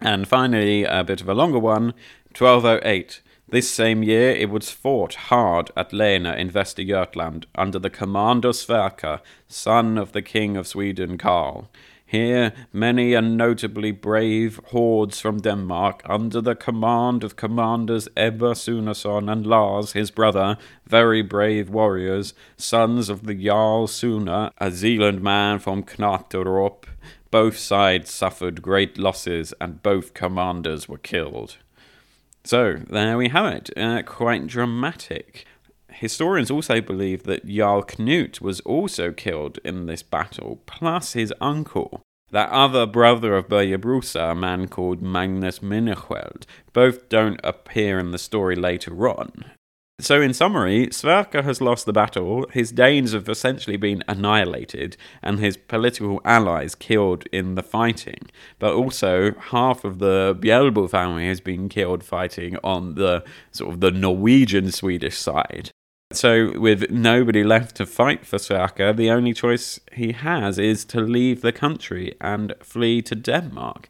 And 0.00 0.28
finally, 0.28 0.84
a 0.84 1.02
bit 1.02 1.20
of 1.20 1.28
a 1.28 1.34
longer 1.34 1.58
one 1.58 1.94
1208. 2.36 3.22
This 3.54 3.70
same 3.70 4.02
year, 4.02 4.30
it 4.30 4.50
was 4.50 4.72
fought 4.72 5.14
hard 5.30 5.70
at 5.76 5.92
Lena 5.92 6.32
in 6.32 6.50
Västergötland 6.50 7.44
under 7.54 7.78
the 7.78 7.88
command 7.88 8.44
of 8.44 8.56
Sverker, 8.56 9.20
son 9.46 9.96
of 9.96 10.10
the 10.10 10.22
King 10.22 10.56
of 10.56 10.66
Sweden, 10.66 11.16
Karl. 11.18 11.70
Here, 12.04 12.52
many 12.72 13.14
and 13.14 13.36
notably 13.36 13.92
brave 13.92 14.58
hordes 14.72 15.20
from 15.20 15.40
Denmark, 15.40 16.02
under 16.04 16.40
the 16.40 16.56
command 16.56 17.22
of 17.22 17.36
commanders 17.36 18.08
Ebbe 18.16 18.56
Sunason 18.56 19.30
and 19.30 19.46
Lars, 19.46 19.92
his 19.92 20.10
brother, 20.10 20.58
very 20.84 21.22
brave 21.22 21.70
warriors, 21.70 22.34
sons 22.56 23.08
of 23.08 23.24
the 23.24 23.36
Jarl 23.36 23.86
Sune, 23.86 24.50
a 24.58 24.70
Zealand 24.72 25.22
man 25.22 25.60
from 25.60 25.84
Knatterup. 25.84 26.86
Both 27.30 27.58
sides 27.58 28.10
suffered 28.10 28.62
great 28.62 28.98
losses, 28.98 29.54
and 29.60 29.80
both 29.80 30.12
commanders 30.12 30.88
were 30.88 30.98
killed. 30.98 31.58
So, 32.44 32.74
there 32.88 33.16
we 33.16 33.28
have 33.28 33.46
it. 33.46 33.70
Uh, 33.76 34.02
quite 34.02 34.46
dramatic. 34.46 35.46
Historians 35.88 36.50
also 36.50 36.80
believe 36.80 37.22
that 37.22 37.46
Jarl 37.46 37.82
Knut 37.82 38.40
was 38.40 38.60
also 38.60 39.12
killed 39.12 39.58
in 39.64 39.86
this 39.86 40.02
battle, 40.02 40.60
plus 40.66 41.14
his 41.14 41.32
uncle. 41.40 42.02
That 42.30 42.50
other 42.50 42.84
brother 42.84 43.36
of 43.36 43.48
Birger 43.48 43.78
Brosa, 43.78 44.32
a 44.32 44.34
man 44.34 44.68
called 44.68 45.00
Magnus 45.00 45.60
Minnesköld, 45.60 46.44
both 46.72 47.08
don't 47.08 47.40
appear 47.44 47.98
in 47.98 48.10
the 48.10 48.18
story 48.18 48.56
later 48.56 49.08
on. 49.08 49.44
So, 50.00 50.20
in 50.20 50.34
summary, 50.34 50.88
Sverker 50.88 51.44
has 51.44 51.60
lost 51.60 51.86
the 51.86 51.92
battle, 51.92 52.46
his 52.52 52.72
Danes 52.72 53.12
have 53.12 53.28
essentially 53.28 53.76
been 53.76 54.02
annihilated, 54.08 54.96
and 55.22 55.38
his 55.38 55.56
political 55.56 56.20
allies 56.24 56.74
killed 56.74 57.26
in 57.30 57.54
the 57.54 57.62
fighting. 57.62 58.28
But 58.58 58.74
also, 58.74 59.34
half 59.34 59.84
of 59.84 60.00
the 60.00 60.36
Bjälbo 60.40 60.90
family 60.90 61.28
has 61.28 61.40
been 61.40 61.68
killed 61.68 62.02
fighting 62.02 62.56
on 62.64 62.96
the 62.96 63.22
sort 63.52 63.72
of 63.72 63.80
the 63.80 63.92
Norwegian 63.92 64.72
Swedish 64.72 65.16
side. 65.16 65.70
So, 66.12 66.58
with 66.58 66.90
nobody 66.90 67.44
left 67.44 67.76
to 67.76 67.86
fight 67.86 68.26
for 68.26 68.38
Sverker, 68.38 68.96
the 68.96 69.10
only 69.10 69.32
choice 69.32 69.78
he 69.92 70.10
has 70.10 70.58
is 70.58 70.84
to 70.86 71.00
leave 71.02 71.40
the 71.40 71.52
country 71.52 72.16
and 72.20 72.52
flee 72.60 73.00
to 73.02 73.14
Denmark. 73.14 73.88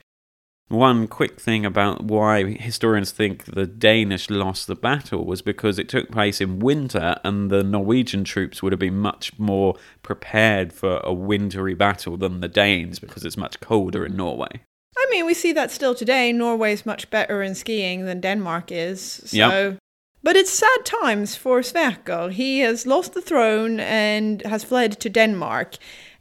One 0.69 1.07
quick 1.09 1.39
thing 1.39 1.67
about 1.67 2.05
why 2.05 2.45
historians 2.55 3.11
think 3.11 3.45
the 3.45 3.67
Danish 3.67 4.31
lost 4.31 4.67
the 4.67 4.75
battle 4.75 5.25
was 5.25 5.43
because 5.43 5.79
it 5.79 5.89
took 5.89 6.11
place 6.11 6.41
in 6.41 6.59
winter 6.59 7.17
and 7.23 7.51
the 7.51 7.63
Norwegian 7.63 8.25
troops 8.25 8.63
would 8.63 8.73
have 8.73 8.81
been 8.81 8.99
much 8.99 9.39
more 9.39 9.77
prepared 10.03 10.73
for 10.73 11.01
a 11.05 11.13
wintry 11.13 11.75
battle 11.75 12.17
than 12.17 12.41
the 12.41 12.49
Danes 12.49 12.99
because 12.99 13.25
it's 13.25 13.37
much 13.37 13.61
colder 13.61 14.07
in 14.07 14.17
Norway. 14.17 14.63
I 14.97 15.07
mean, 15.11 15.27
we 15.27 15.35
see 15.35 15.53
that 15.53 15.71
still 15.71 15.95
today. 15.95 16.33
Norway's 16.33 16.87
much 16.87 17.11
better 17.11 17.43
in 17.43 17.55
skiing 17.55 18.07
than 18.07 18.21
Denmark 18.21 18.73
is. 18.73 19.21
So 19.27 19.37
Yep. 19.37 19.79
But 20.23 20.37
it's 20.37 20.51
sad 20.51 20.87
times 20.87 21.37
for 21.37 21.61
Sverker. 21.61 22.33
He 22.33 22.61
has 22.61 22.87
lost 22.87 23.13
the 23.13 23.21
throne 23.21 23.79
and 23.79 24.41
has 24.47 24.65
fled 24.65 24.99
to 25.01 25.11
Denmark. 25.11 25.75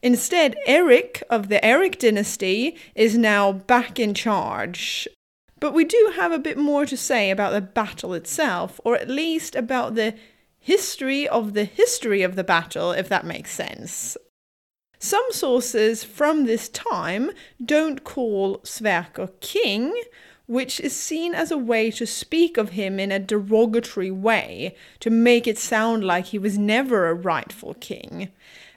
Instead, 0.04 0.58
Eric 0.68 1.24
of 1.30 1.48
the 1.48 1.64
Eric 1.66 1.98
dynasty 1.98 2.76
is 2.94 3.18
now 3.18 3.54
back 3.54 3.98
in 3.98 4.14
charge. 4.14 5.08
But 5.62 5.74
we 5.74 5.86
do 5.86 6.12
have 6.18 6.34
a 6.34 6.40
bit 6.40 6.58
more 6.58 6.86
to 6.86 6.98
say 6.98 7.32
about 7.32 7.54
the 7.54 7.62
battle 7.62 8.14
itself, 8.14 8.82
or 8.84 8.98
at 8.98 9.10
least 9.10 9.56
about 9.56 9.96
the 9.96 10.14
history 10.60 11.26
of 11.26 11.54
the 11.54 11.64
history 11.64 12.22
of 12.22 12.36
the 12.36 12.44
battle, 12.44 12.92
if 12.92 13.08
that 13.08 13.26
makes 13.26 13.54
sense. 13.54 14.18
Some 15.00 15.26
sources 15.32 16.04
from 16.04 16.46
this 16.46 16.68
time 16.68 17.32
don't 17.64 18.04
call 18.04 18.58
Sverker 18.60 19.30
king, 19.40 19.94
which 20.48 20.82
is 20.82 20.94
seen 20.94 21.34
as 21.34 21.50
a 21.50 21.58
way 21.58 21.90
to 21.92 22.06
speak 22.06 22.58
of 22.58 22.72
him 22.72 23.00
in 23.00 23.12
a 23.12 23.20
derogatory 23.20 24.12
way, 24.12 24.76
to 25.00 25.10
make 25.10 25.48
it 25.48 25.58
sound 25.58 26.04
like 26.04 26.26
he 26.26 26.40
was 26.40 26.58
never 26.58 27.08
a 27.08 27.14
rightful 27.14 27.74
king. 27.76 28.30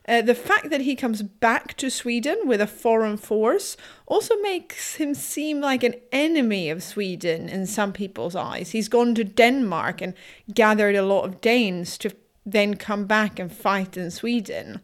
Uh, 0.08 0.22
the 0.22 0.34
fact 0.34 0.70
that 0.70 0.82
he 0.82 0.94
comes 0.94 1.22
back 1.22 1.74
to 1.76 1.90
Sweden 1.90 2.42
with 2.44 2.60
a 2.60 2.66
foreign 2.66 3.16
force 3.16 3.76
also 4.06 4.36
makes 4.36 4.96
him 4.96 5.14
seem 5.14 5.60
like 5.60 5.82
an 5.82 5.94
enemy 6.12 6.70
of 6.70 6.82
Sweden 6.82 7.48
in 7.48 7.66
some 7.66 7.92
people's 7.92 8.36
eyes. 8.36 8.70
He's 8.70 8.88
gone 8.88 9.14
to 9.16 9.24
Denmark 9.24 10.00
and 10.00 10.14
gathered 10.54 10.94
a 10.94 11.02
lot 11.02 11.24
of 11.24 11.40
Danes 11.40 11.98
to 11.98 12.14
then 12.44 12.76
come 12.76 13.06
back 13.06 13.40
and 13.40 13.52
fight 13.52 13.96
in 13.96 14.10
Sweden. 14.12 14.80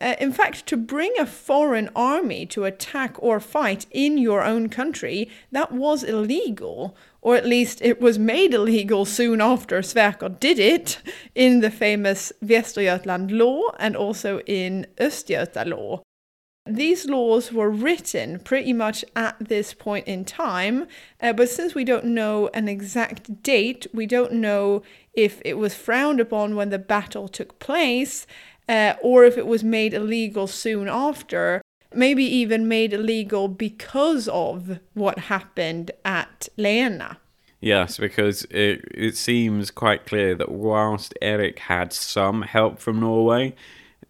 Uh, 0.00 0.16
in 0.20 0.32
fact, 0.32 0.66
to 0.66 0.76
bring 0.76 1.12
a 1.18 1.24
foreign 1.24 1.88
army 1.94 2.44
to 2.44 2.64
attack 2.64 3.14
or 3.20 3.38
fight 3.40 3.86
in 3.90 4.18
your 4.18 4.42
own 4.42 4.68
country, 4.68 5.30
that 5.52 5.72
was 5.72 6.02
illegal. 6.02 6.96
Or 7.22 7.36
at 7.36 7.46
least 7.46 7.80
it 7.82 8.00
was 8.00 8.18
made 8.18 8.52
illegal 8.52 9.04
soon 9.04 9.40
after 9.40 9.80
Sverker 9.80 10.38
did 10.40 10.58
it 10.58 10.98
in 11.34 11.60
the 11.60 11.70
famous 11.70 12.32
Västergötland 12.44 13.30
law 13.30 13.70
and 13.78 13.96
also 13.96 14.40
in 14.40 14.86
Östgöta 14.98 15.64
law. 15.64 16.02
These 16.66 17.06
laws 17.06 17.52
were 17.52 17.70
written 17.70 18.38
pretty 18.38 18.72
much 18.72 19.04
at 19.16 19.36
this 19.40 19.74
point 19.74 20.06
in 20.06 20.24
time, 20.24 20.86
uh, 21.20 21.32
but 21.32 21.48
since 21.48 21.74
we 21.74 21.84
don't 21.84 22.04
know 22.04 22.50
an 22.54 22.68
exact 22.68 23.42
date, 23.42 23.88
we 23.92 24.06
don't 24.06 24.32
know 24.34 24.82
if 25.12 25.42
it 25.44 25.58
was 25.58 25.74
frowned 25.74 26.20
upon 26.20 26.54
when 26.54 26.70
the 26.70 26.78
battle 26.78 27.26
took 27.26 27.58
place, 27.58 28.28
uh, 28.68 28.94
or 29.02 29.24
if 29.24 29.36
it 29.36 29.46
was 29.46 29.64
made 29.64 29.92
illegal 29.92 30.46
soon 30.46 30.88
after, 30.88 31.61
maybe 31.94 32.24
even 32.24 32.68
made 32.68 32.92
illegal 32.92 33.48
because 33.48 34.28
of 34.28 34.78
what 34.94 35.18
happened 35.18 35.90
at 36.04 36.48
Lena. 36.56 37.18
Yes, 37.60 37.96
because 37.96 38.44
it, 38.50 38.84
it 38.92 39.16
seems 39.16 39.70
quite 39.70 40.04
clear 40.04 40.34
that 40.34 40.50
whilst 40.50 41.14
Eric 41.22 41.60
had 41.60 41.92
some 41.92 42.42
help 42.42 42.80
from 42.80 42.98
Norway, 42.98 43.54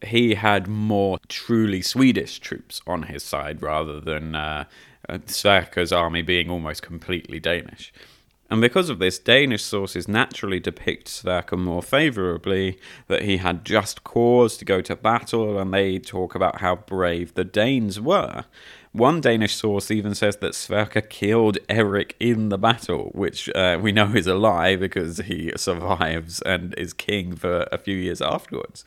he 0.03 0.35
had 0.35 0.67
more 0.67 1.19
truly 1.29 1.83
Swedish 1.83 2.39
troops 2.39 2.81
on 2.87 3.05
his 3.05 3.23
side 3.23 3.63
rather 3.63 4.01
than 4.01 4.35
uh, 4.35 4.65
army 5.93 6.23
being 6.23 6.51
almost 6.51 6.83
completely 6.83 7.39
Danish. 7.39 7.93
And 8.53 8.61
because 8.61 8.91
of 8.91 8.99
this, 8.99 9.19
Danish 9.19 9.63
sources 9.63 10.07
naturally 10.07 10.61
depict 10.61 11.09
Sverker 11.09 11.57
more 11.57 11.83
favourably, 11.83 12.79
that 13.07 13.23
he 13.23 13.39
had 13.39 13.65
just 13.65 14.05
cause 14.05 14.59
to 14.59 14.67
go 14.67 14.83
to 14.83 14.95
battle, 14.95 15.59
and 15.59 15.73
they 15.73 15.99
talk 15.99 16.35
about 16.35 16.61
how 16.61 16.77
brave 16.77 17.33
the 17.33 17.45
Danes 17.45 17.99
were. 17.99 18.45
One 18.93 19.23
Danish 19.23 19.55
source 19.55 19.91
even 19.91 20.15
says 20.15 20.37
that 20.37 20.53
Sverker 20.53 21.09
killed 21.09 21.57
Eric 21.71 22.15
in 22.21 22.51
the 22.51 22.59
battle, 22.59 23.11
which 23.15 23.49
uh, 23.55 23.79
we 23.81 23.91
know 23.91 24.13
is 24.15 24.27
a 24.27 24.35
lie 24.35 24.77
because 24.77 25.17
he 25.17 25.51
survives 25.57 26.43
and 26.43 26.75
is 26.77 26.93
king 26.93 27.35
for 27.35 27.67
a 27.73 27.79
few 27.79 27.97
years 27.97 28.21
afterwards. 28.21 28.85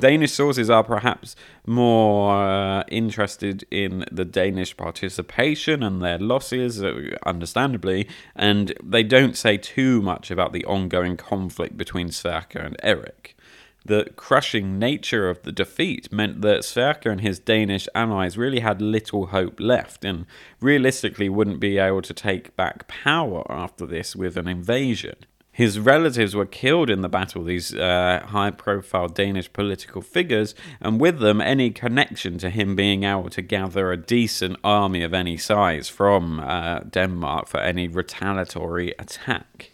Danish 0.00 0.32
sources 0.32 0.70
are 0.70 0.82
perhaps 0.82 1.36
more 1.66 2.32
uh, 2.32 2.84
interested 2.88 3.64
in 3.70 4.04
the 4.10 4.24
Danish 4.24 4.76
participation 4.76 5.82
and 5.82 6.02
their 6.02 6.18
losses, 6.18 6.82
uh, 6.82 7.16
understandably, 7.24 8.08
and 8.34 8.74
they 8.82 9.02
don't 9.02 9.36
say 9.36 9.56
too 9.56 10.00
much 10.02 10.30
about 10.30 10.52
the 10.52 10.64
ongoing 10.64 11.16
conflict 11.16 11.76
between 11.76 12.08
Sverker 12.08 12.64
and 12.64 12.76
Eric. 12.82 13.36
The 13.84 14.10
crushing 14.16 14.78
nature 14.78 15.30
of 15.30 15.42
the 15.42 15.52
defeat 15.52 16.12
meant 16.12 16.42
that 16.42 16.60
Sverker 16.60 17.10
and 17.10 17.22
his 17.22 17.38
Danish 17.38 17.88
allies 17.94 18.36
really 18.36 18.60
had 18.60 18.82
little 18.82 19.26
hope 19.26 19.58
left 19.58 20.04
and 20.04 20.26
realistically 20.60 21.28
wouldn't 21.30 21.60
be 21.60 21.78
able 21.78 22.02
to 22.02 22.12
take 22.12 22.54
back 22.56 22.86
power 22.88 23.42
after 23.50 23.86
this 23.86 24.14
with 24.14 24.36
an 24.36 24.48
invasion. 24.48 25.16
His 25.60 25.78
relatives 25.78 26.34
were 26.34 26.46
killed 26.46 26.88
in 26.88 27.02
the 27.02 27.08
battle, 27.10 27.44
these 27.44 27.74
uh, 27.74 28.24
high 28.28 28.50
profile 28.50 29.08
Danish 29.08 29.52
political 29.52 30.00
figures, 30.00 30.54
and 30.80 30.98
with 30.98 31.18
them 31.18 31.42
any 31.42 31.68
connection 31.68 32.38
to 32.38 32.48
him 32.48 32.74
being 32.74 33.04
able 33.04 33.28
to 33.28 33.42
gather 33.42 33.92
a 33.92 33.98
decent 33.98 34.56
army 34.64 35.02
of 35.02 35.12
any 35.12 35.36
size 35.36 35.86
from 35.86 36.40
uh, 36.40 36.78
Denmark 36.90 37.46
for 37.46 37.60
any 37.60 37.88
retaliatory 37.88 38.94
attack. 38.98 39.69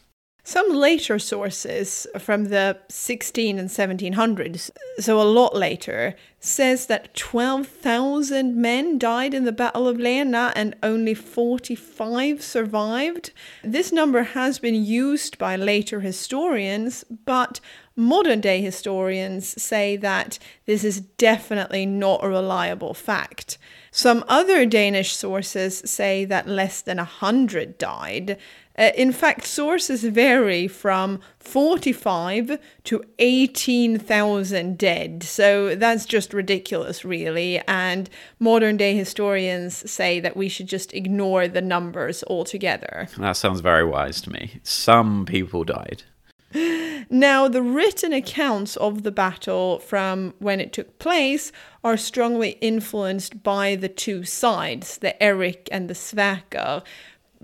Some 0.47 0.73
later 0.73 1.19
sources 1.19 2.07
from 2.21 2.45
the 2.45 2.79
16 2.89 3.59
and 3.59 3.69
1700s, 3.69 4.71
so 5.01 5.21
a 5.21 5.27
lot 5.27 5.57
later, 5.57 6.15
says 6.39 6.87
that 6.87 7.13
12,000 7.17 8.55
men 8.55 8.97
died 8.97 9.35
in 9.35 9.45
the 9.45 9.51
Battle 9.51 9.89
of 9.89 9.99
Lena 9.99 10.53
and 10.55 10.77
only 10.85 11.15
45 11.15 12.41
survived. 12.41 13.33
This 13.65 13.91
number 13.91 14.23
has 14.23 14.61
been 14.61 14.85
used 14.85 15.37
by 15.37 15.57
later 15.57 15.99
historians, 15.99 17.03
but 17.25 17.59
modern 17.97 18.41
day 18.41 18.63
historians 18.63 19.61
say 19.61 19.97
that 19.97 20.39
this 20.67 20.85
is 20.85 21.01
definitely 21.01 21.87
not 21.87 22.23
a 22.23 22.29
reliable 22.29 22.95
fact. 22.95 23.59
Some 23.91 24.25
other 24.29 24.65
Danish 24.67 25.17
sources 25.17 25.79
say 25.87 26.25
that 26.27 26.47
less 26.47 26.83
than 26.83 26.99
a 26.99 27.05
hundred 27.05 27.79
died. 27.79 28.39
Uh, 28.79 28.91
in 28.95 29.13
fact, 29.13 29.47
sources 29.47 30.05
vary 30.05 30.69
from 30.69 31.21
45 31.39 32.59
to 32.85 33.05
18,000 33.19 34.79
dead. 34.79 35.23
So 35.23 35.75
that's 35.75 36.05
just 36.05 36.35
ridiculous, 36.35 37.05
really. 37.05 37.61
And 37.67 38.11
modern 38.39 38.77
day 38.77 38.95
historians 38.95 39.91
say 39.91 40.21
that 40.21 40.37
we 40.37 40.49
should 40.49 40.69
just 40.69 40.93
ignore 40.95 41.49
the 41.49 41.63
numbers 41.63 42.23
altogether. 42.25 43.09
That 43.19 43.37
sounds 43.37 43.61
very 43.61 43.85
wise 43.85 44.21
to 44.23 44.31
me. 44.31 44.61
Some 44.63 45.25
people 45.27 45.65
died. 45.65 46.03
Now, 47.09 47.47
the 47.47 47.63
written 47.63 48.13
accounts 48.13 48.77
of 48.77 49.03
the 49.05 49.13
battle 49.13 49.79
from 49.79 50.35
when 50.39 50.61
it 50.61 50.73
took 50.73 50.99
place 50.99 51.53
are 51.85 51.97
strongly 51.97 52.51
influenced 52.61 53.43
by 53.45 53.77
the 53.77 53.89
two 53.89 54.25
sides, 54.25 54.99
the 54.99 55.21
Eric 55.23 55.69
and 55.71 55.89
the 55.89 55.95
Sverker, 55.95 56.83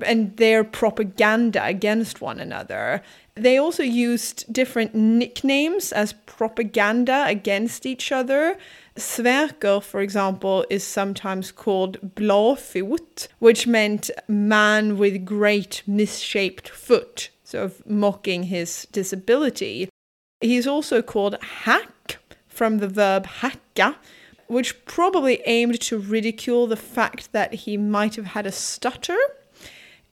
and 0.04 0.36
their 0.36 0.64
propaganda 0.64 1.64
against 1.64 2.20
one 2.20 2.40
another. 2.40 3.02
They 3.34 3.58
also 3.58 3.82
used 3.82 4.52
different 4.52 4.94
nicknames 4.94 5.92
as 5.92 6.12
propaganda 6.26 7.24
against 7.26 7.86
each 7.86 8.12
other. 8.12 8.58
Sverker, 8.96 9.82
for 9.82 10.00
example, 10.00 10.66
is 10.68 10.86
sometimes 10.86 11.50
called 11.50 12.14
Blåfot, 12.14 13.28
which 13.38 13.66
meant 13.66 14.10
man 14.28 14.98
with 14.98 15.24
great 15.24 15.82
misshaped 15.86 16.68
foot 16.68 17.30
sort 17.52 17.64
of 17.64 17.86
mocking 17.86 18.44
his 18.44 18.86
disability. 18.92 19.88
He's 20.40 20.66
also 20.66 21.02
called 21.02 21.36
hack 21.42 22.18
from 22.48 22.78
the 22.78 22.88
verb 22.88 23.26
hacka, 23.26 23.96
which 24.46 24.84
probably 24.86 25.42
aimed 25.46 25.80
to 25.82 25.98
ridicule 25.98 26.66
the 26.66 26.76
fact 26.76 27.32
that 27.32 27.54
he 27.54 27.76
might 27.76 28.16
have 28.16 28.26
had 28.26 28.46
a 28.46 28.52
stutter. 28.52 29.18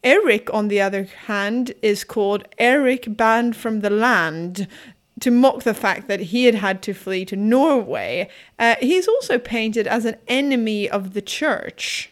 Erik, 0.02 0.52
on 0.52 0.68
the 0.68 0.80
other 0.80 1.04
hand, 1.26 1.72
is 1.82 2.04
called 2.04 2.48
Eric 2.58 3.16
banned 3.16 3.56
from 3.56 3.80
the 3.80 3.90
land 3.90 4.66
to 5.20 5.30
mock 5.30 5.62
the 5.62 5.74
fact 5.74 6.08
that 6.08 6.20
he 6.20 6.44
had 6.44 6.54
had 6.54 6.82
to 6.82 6.94
flee 6.94 7.24
to 7.26 7.36
Norway. 7.36 8.28
Uh, 8.58 8.76
he's 8.80 9.06
also 9.06 9.38
painted 9.38 9.86
as 9.86 10.04
an 10.06 10.16
enemy 10.28 10.88
of 10.88 11.12
the 11.12 11.22
church. 11.22 12.09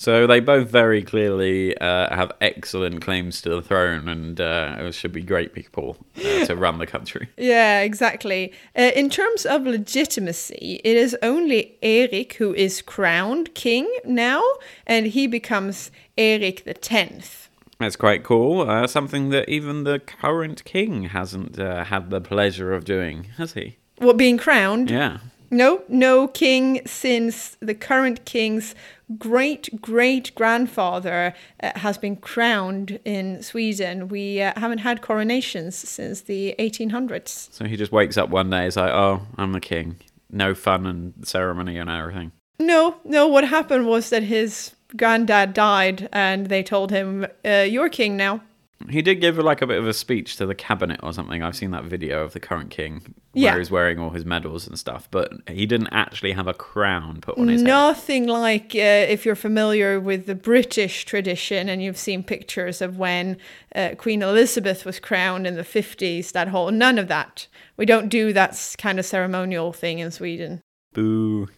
So 0.00 0.26
they 0.26 0.40
both 0.40 0.70
very 0.70 1.02
clearly 1.02 1.76
uh, 1.76 2.14
have 2.16 2.32
excellent 2.40 3.02
claims 3.02 3.42
to 3.42 3.50
the 3.50 3.60
throne 3.60 4.08
and 4.08 4.40
uh, 4.40 4.90
should 4.92 5.12
be 5.12 5.20
great 5.20 5.52
people 5.52 5.98
uh, 6.16 6.46
to 6.46 6.56
run 6.56 6.78
the 6.78 6.86
country. 6.86 7.28
Yeah, 7.36 7.80
exactly. 7.80 8.54
Uh, 8.74 8.92
in 8.94 9.10
terms 9.10 9.44
of 9.44 9.64
legitimacy, 9.64 10.80
it 10.84 10.96
is 10.96 11.14
only 11.20 11.76
Eric 11.82 12.34
who 12.34 12.54
is 12.54 12.80
crowned 12.80 13.54
king 13.54 13.92
now, 14.04 14.42
and 14.86 15.08
he 15.08 15.26
becomes 15.26 15.90
Eric 16.16 16.64
the 16.64 16.72
Tenth. 16.72 17.50
That's 17.78 17.96
quite 17.96 18.24
cool. 18.24 18.70
Uh, 18.70 18.86
something 18.86 19.28
that 19.30 19.50
even 19.50 19.84
the 19.84 19.98
current 19.98 20.64
king 20.64 21.04
hasn't 21.04 21.58
uh, 21.58 21.84
had 21.84 22.08
the 22.08 22.22
pleasure 22.22 22.72
of 22.72 22.84
doing, 22.84 23.24
has 23.36 23.52
he? 23.52 23.76
What, 23.98 24.16
being 24.16 24.38
crowned? 24.38 24.90
Yeah. 24.90 25.18
No, 25.50 25.82
no 25.88 26.28
king 26.28 26.80
since 26.86 27.56
the 27.60 27.74
current 27.74 28.24
king's 28.24 28.74
great 29.18 29.80
great 29.80 30.34
grandfather 30.34 31.34
uh, 31.62 31.72
has 31.76 31.98
been 31.98 32.16
crowned 32.16 32.98
in 33.04 33.42
Sweden. 33.42 34.08
We 34.08 34.42
uh, 34.42 34.52
haven't 34.56 34.78
had 34.78 35.02
coronations 35.02 35.76
since 35.76 36.22
the 36.22 36.54
1800s. 36.58 37.52
So 37.52 37.64
he 37.64 37.76
just 37.76 37.92
wakes 37.92 38.16
up 38.16 38.30
one 38.30 38.50
day, 38.50 38.66
is 38.66 38.76
like, 38.76 38.92
oh, 38.92 39.22
I'm 39.36 39.52
the 39.52 39.60
king. 39.60 39.96
No 40.30 40.54
fun 40.54 40.86
and 40.86 41.26
ceremony 41.26 41.76
and 41.76 41.90
everything. 41.90 42.32
No, 42.58 42.96
no, 43.04 43.26
what 43.26 43.44
happened 43.44 43.86
was 43.86 44.10
that 44.10 44.22
his 44.22 44.74
granddad 44.96 45.54
died 45.54 46.08
and 46.12 46.46
they 46.46 46.62
told 46.62 46.90
him, 46.90 47.26
uh, 47.44 47.66
You're 47.68 47.88
king 47.88 48.16
now. 48.16 48.42
He 48.88 49.02
did 49.02 49.20
give 49.20 49.36
like 49.36 49.60
a 49.60 49.66
bit 49.66 49.78
of 49.78 49.86
a 49.86 49.92
speech 49.92 50.36
to 50.36 50.46
the 50.46 50.54
cabinet 50.54 51.00
or 51.02 51.12
something. 51.12 51.42
I've 51.42 51.54
seen 51.54 51.70
that 51.72 51.84
video 51.84 52.24
of 52.24 52.32
the 52.32 52.40
current 52.40 52.70
king 52.70 53.02
where 53.32 53.42
Yeah. 53.44 53.58
he's 53.58 53.70
wearing 53.70 53.98
all 53.98 54.10
his 54.10 54.24
medals 54.24 54.66
and 54.66 54.78
stuff, 54.78 55.06
but 55.10 55.32
he 55.46 55.66
didn't 55.66 55.88
actually 55.92 56.32
have 56.32 56.46
a 56.46 56.54
crown 56.54 57.20
put 57.20 57.36
on 57.36 57.48
his 57.48 57.60
head. 57.60 57.68
Nothing 57.68 58.26
like 58.26 58.74
uh, 58.74 58.78
if 59.08 59.26
you're 59.26 59.34
familiar 59.36 60.00
with 60.00 60.24
the 60.26 60.34
British 60.34 61.04
tradition 61.04 61.68
and 61.68 61.82
you've 61.82 61.98
seen 61.98 62.22
pictures 62.22 62.80
of 62.80 62.96
when 62.98 63.36
uh, 63.74 63.90
Queen 63.98 64.22
Elizabeth 64.22 64.86
was 64.86 64.98
crowned 64.98 65.46
in 65.46 65.56
the 65.56 65.62
50s, 65.62 66.32
that 66.32 66.48
whole, 66.48 66.70
none 66.70 66.98
of 66.98 67.08
that. 67.08 67.46
We 67.76 67.84
don't 67.84 68.08
do 68.08 68.32
that 68.32 68.74
kind 68.78 68.98
of 68.98 69.04
ceremonial 69.04 69.72
thing 69.74 69.98
in 69.98 70.10
Sweden. 70.10 70.62
Boo. 70.94 71.48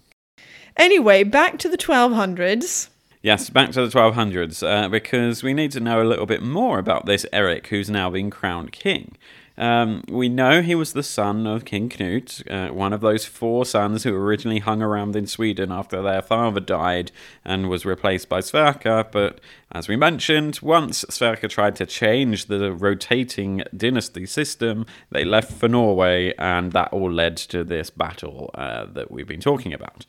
Anyway, 0.77 1.23
back 1.23 1.59
to 1.59 1.69
the 1.69 1.79
1200s. 1.79 2.89
Yes, 3.23 3.51
back 3.51 3.71
to 3.71 3.87
the 3.87 3.99
1200s, 3.99 4.67
uh, 4.67 4.89
because 4.89 5.45
we 5.45 5.55
need 5.55 5.71
to 5.73 5.81
know 5.81 6.03
a 6.03 6.05
little 6.05 6.27
bit 6.27 6.43
more 6.43 6.81
about 6.81 7.07
this 7.07 7.25
Eric 7.33 7.69
who's 7.69 7.89
now 7.89 8.11
been 8.11 8.31
crowned 8.31 8.73
king. 8.73 9.17
Um, 9.57 10.03
we 10.09 10.29
know 10.29 10.61
he 10.61 10.75
was 10.75 10.93
the 10.93 11.05
son 11.05 11.47
of 11.47 11.65
King 11.65 11.89
Knut, 11.89 12.43
uh, 12.51 12.75
one 12.75 12.93
of 12.93 13.01
those 13.01 13.25
four 13.25 13.65
sons 13.65 14.03
who 14.03 14.13
originally 14.13 14.59
hung 14.59 14.83
around 14.83 15.15
in 15.15 15.29
Sweden 15.29 15.71
after 15.71 16.03
their 16.03 16.23
father 16.23 16.59
died 16.59 17.13
and 17.45 17.69
was 17.69 17.85
replaced 17.85 18.29
by 18.29 18.41
Sverker. 18.41 19.07
But 19.13 19.41
as 19.71 19.87
we 19.87 19.95
mentioned, 19.95 20.59
once 20.61 21.05
Sverker 21.05 21.49
tried 21.49 21.77
to 21.77 21.87
change 21.87 22.47
the 22.47 22.73
rotating 22.73 23.63
dynasty 23.77 24.27
system, 24.27 24.85
they 25.11 25.25
left 25.25 25.53
for 25.53 25.69
Norway, 25.69 26.35
and 26.39 26.73
that 26.73 26.93
all 26.93 27.13
led 27.13 27.37
to 27.37 27.63
this 27.63 27.89
battle 27.89 28.51
uh, 28.55 28.87
that 28.87 29.13
we've 29.13 29.29
been 29.29 29.41
talking 29.41 29.73
about. 29.73 30.07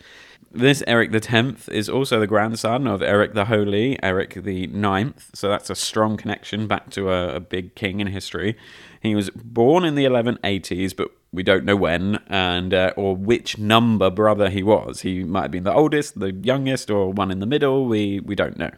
This 0.56 0.84
Eric 0.86 1.12
the 1.12 1.20
Tenth 1.20 1.68
is 1.70 1.90
also 1.90 2.20
the 2.20 2.28
grandson 2.28 2.86
of 2.86 3.02
Eric 3.02 3.34
the 3.34 3.46
Holy, 3.46 3.98
Eric 4.04 4.36
the 4.44 4.68
Ninth, 4.68 5.32
so 5.34 5.50
that's 5.50 5.72
a 5.72 5.76
strong 5.76 6.16
connection 6.16 6.68
back 6.68 6.92
to 6.92 7.10
a, 7.10 7.38
a 7.38 7.40
big 7.40 7.74
king 7.74 8.00
in 8.00 8.06
history. 8.06 8.56
He 9.02 9.16
was 9.16 9.32
born 9.32 9.84
in 9.84 9.96
the 9.96 10.06
1180s, 10.06 10.96
but 10.96 11.10
we 11.32 11.42
don't 11.42 11.66
know 11.66 11.76
when 11.76 12.20
and 12.28 12.72
uh, 12.72 12.94
or 12.96 13.16
which 13.16 13.58
number 13.58 14.12
brother 14.12 14.52
he 14.52 14.62
was. 14.62 15.02
He 15.02 15.24
might 15.24 15.42
have 15.42 15.52
been 15.52 15.64
the 15.64 15.74
oldest, 15.74 16.20
the 16.20 16.32
youngest, 16.32 16.92
or 16.92 17.12
one 17.12 17.32
in 17.32 17.40
the 17.40 17.48
middle. 17.48 17.88
We 17.88 18.20
we 18.20 18.36
don't 18.36 18.60
know. 18.60 18.72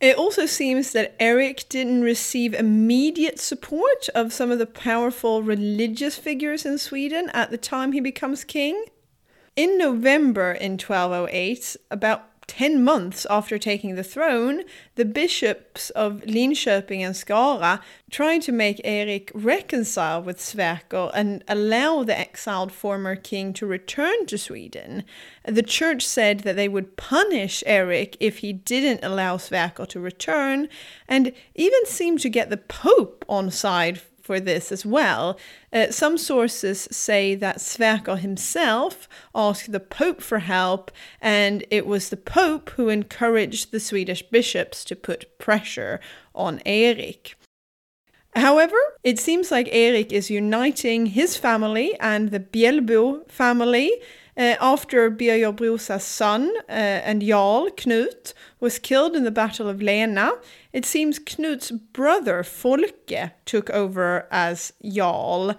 It 0.00 0.18
also 0.18 0.44
seems 0.44 0.90
that 0.90 1.14
Eric 1.20 1.68
didn't 1.68 2.02
receive 2.02 2.52
immediate 2.52 3.38
support 3.38 4.08
of 4.14 4.32
some 4.32 4.50
of 4.50 4.58
the 4.58 4.66
powerful 4.66 5.44
religious 5.44 6.18
figures 6.18 6.66
in 6.66 6.78
Sweden 6.78 7.30
at 7.32 7.52
the 7.52 7.56
time 7.58 7.92
he 7.92 8.00
becomes 8.00 8.42
king. 8.42 8.86
In 9.56 9.78
November 9.78 10.52
in 10.52 10.72
1208, 10.72 11.78
about 11.90 12.46
10 12.46 12.84
months 12.84 13.26
after 13.30 13.56
taking 13.58 13.94
the 13.94 14.04
throne, 14.04 14.64
the 14.96 15.04
bishops 15.06 15.88
of 15.90 16.20
Linköping 16.26 17.00
and 17.00 17.14
Skara 17.14 17.80
tried 18.10 18.42
to 18.42 18.52
make 18.52 18.82
Erik 18.84 19.32
reconcile 19.34 20.22
with 20.22 20.36
Sverker 20.36 21.10
and 21.14 21.42
allow 21.48 22.04
the 22.04 22.16
exiled 22.16 22.70
former 22.70 23.16
king 23.16 23.54
to 23.54 23.66
return 23.66 24.26
to 24.26 24.36
Sweden. 24.36 25.04
The 25.46 25.62
church 25.62 26.06
said 26.06 26.40
that 26.40 26.56
they 26.56 26.68
would 26.68 26.98
punish 26.98 27.64
Erik 27.64 28.18
if 28.20 28.38
he 28.38 28.52
didn't 28.52 29.02
allow 29.02 29.38
Sverker 29.38 29.88
to 29.88 30.00
return, 30.00 30.68
and 31.08 31.32
even 31.54 31.86
seemed 31.86 32.20
to 32.20 32.28
get 32.28 32.50
the 32.50 32.58
Pope 32.58 33.24
on 33.26 33.50
side 33.50 34.02
for 34.26 34.40
this 34.40 34.72
as 34.72 34.84
well. 34.84 35.38
Uh, 35.72 35.90
some 35.90 36.18
sources 36.18 36.88
say 36.90 37.36
that 37.36 37.58
Sverker 37.58 38.18
himself 38.18 39.08
asked 39.34 39.70
the 39.70 39.80
Pope 39.80 40.20
for 40.20 40.40
help, 40.40 40.90
and 41.20 41.64
it 41.70 41.86
was 41.86 42.08
the 42.08 42.16
Pope 42.16 42.70
who 42.70 42.88
encouraged 42.88 43.70
the 43.70 43.78
Swedish 43.80 44.22
bishops 44.22 44.84
to 44.84 44.96
put 44.96 45.38
pressure 45.38 46.00
on 46.34 46.60
Erik. 46.66 47.36
However, 48.34 48.76
it 49.02 49.18
seems 49.18 49.50
like 49.50 49.68
Erik 49.70 50.12
is 50.12 50.28
uniting 50.28 51.06
his 51.06 51.36
family 51.36 51.98
and 52.00 52.30
the 52.30 52.40
Bjälbo 52.40 53.30
family 53.30 53.92
after 54.36 55.08
Birger 55.10 55.52
Brosa's 55.52 56.04
son 56.04 56.52
uh, 56.68 56.72
and 56.72 57.22
Jarl 57.22 57.70
Knut 57.70 58.34
was 58.60 58.78
killed 58.78 59.16
in 59.16 59.24
the 59.24 59.30
Battle 59.30 59.68
of 59.68 59.80
Lena. 59.80 60.32
It 60.72 60.84
seems 60.84 61.18
Knut's 61.18 61.70
brother 61.70 62.42
Folke 62.42 63.32
took 63.44 63.70
over 63.70 64.26
as 64.30 64.72
Jarl. 64.84 65.56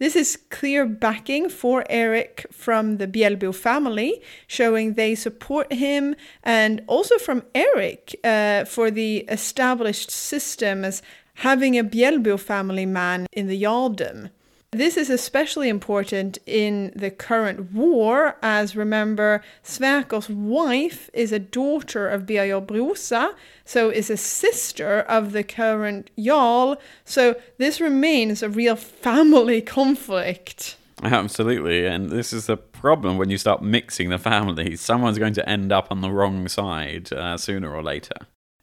This 0.00 0.16
is 0.16 0.38
clear 0.48 0.86
backing 0.86 1.50
for 1.50 1.84
Eric 1.90 2.46
from 2.50 2.96
the 2.96 3.06
Bjälbo 3.06 3.54
family, 3.54 4.22
showing 4.46 4.94
they 4.94 5.14
support 5.14 5.70
him, 5.74 6.16
and 6.42 6.82
also 6.86 7.18
from 7.18 7.42
Eric 7.54 8.18
uh, 8.24 8.64
for 8.64 8.90
the 8.90 9.18
established 9.28 10.10
system 10.10 10.86
as 10.86 11.02
having 11.34 11.78
a 11.78 11.84
Bjälbo 11.84 12.40
family 12.40 12.86
man 12.86 13.26
in 13.32 13.46
the 13.46 13.62
Jarldom. 13.62 14.30
This 14.72 14.96
is 14.96 15.10
especially 15.10 15.68
important 15.68 16.38
in 16.46 16.92
the 16.94 17.10
current 17.10 17.72
war, 17.72 18.36
as 18.40 18.76
remember, 18.76 19.42
Sverker's 19.64 20.28
wife 20.28 21.10
is 21.12 21.32
a 21.32 21.40
daughter 21.40 22.08
of 22.08 22.24
Birger 22.24 22.60
Brosa, 22.60 23.34
so 23.64 23.90
is 23.90 24.10
a 24.10 24.16
sister 24.16 25.00
of 25.00 25.32
the 25.32 25.42
current 25.42 26.08
Jarl, 26.16 26.80
so 27.04 27.34
this 27.58 27.80
remains 27.80 28.44
a 28.44 28.48
real 28.48 28.76
family 28.76 29.60
conflict. 29.78 30.76
Absolutely, 31.02 31.84
and 31.84 32.10
this 32.10 32.32
is 32.32 32.46
the 32.46 32.56
problem 32.56 33.18
when 33.18 33.28
you 33.28 33.38
start 33.38 33.62
mixing 33.62 34.10
the 34.10 34.18
families. 34.18 34.80
Someone's 34.80 35.18
going 35.18 35.34
to 35.34 35.48
end 35.48 35.72
up 35.72 35.88
on 35.90 36.00
the 36.00 36.12
wrong 36.12 36.46
side 36.46 37.12
uh, 37.12 37.36
sooner 37.36 37.74
or 37.74 37.82
later. 37.82 38.14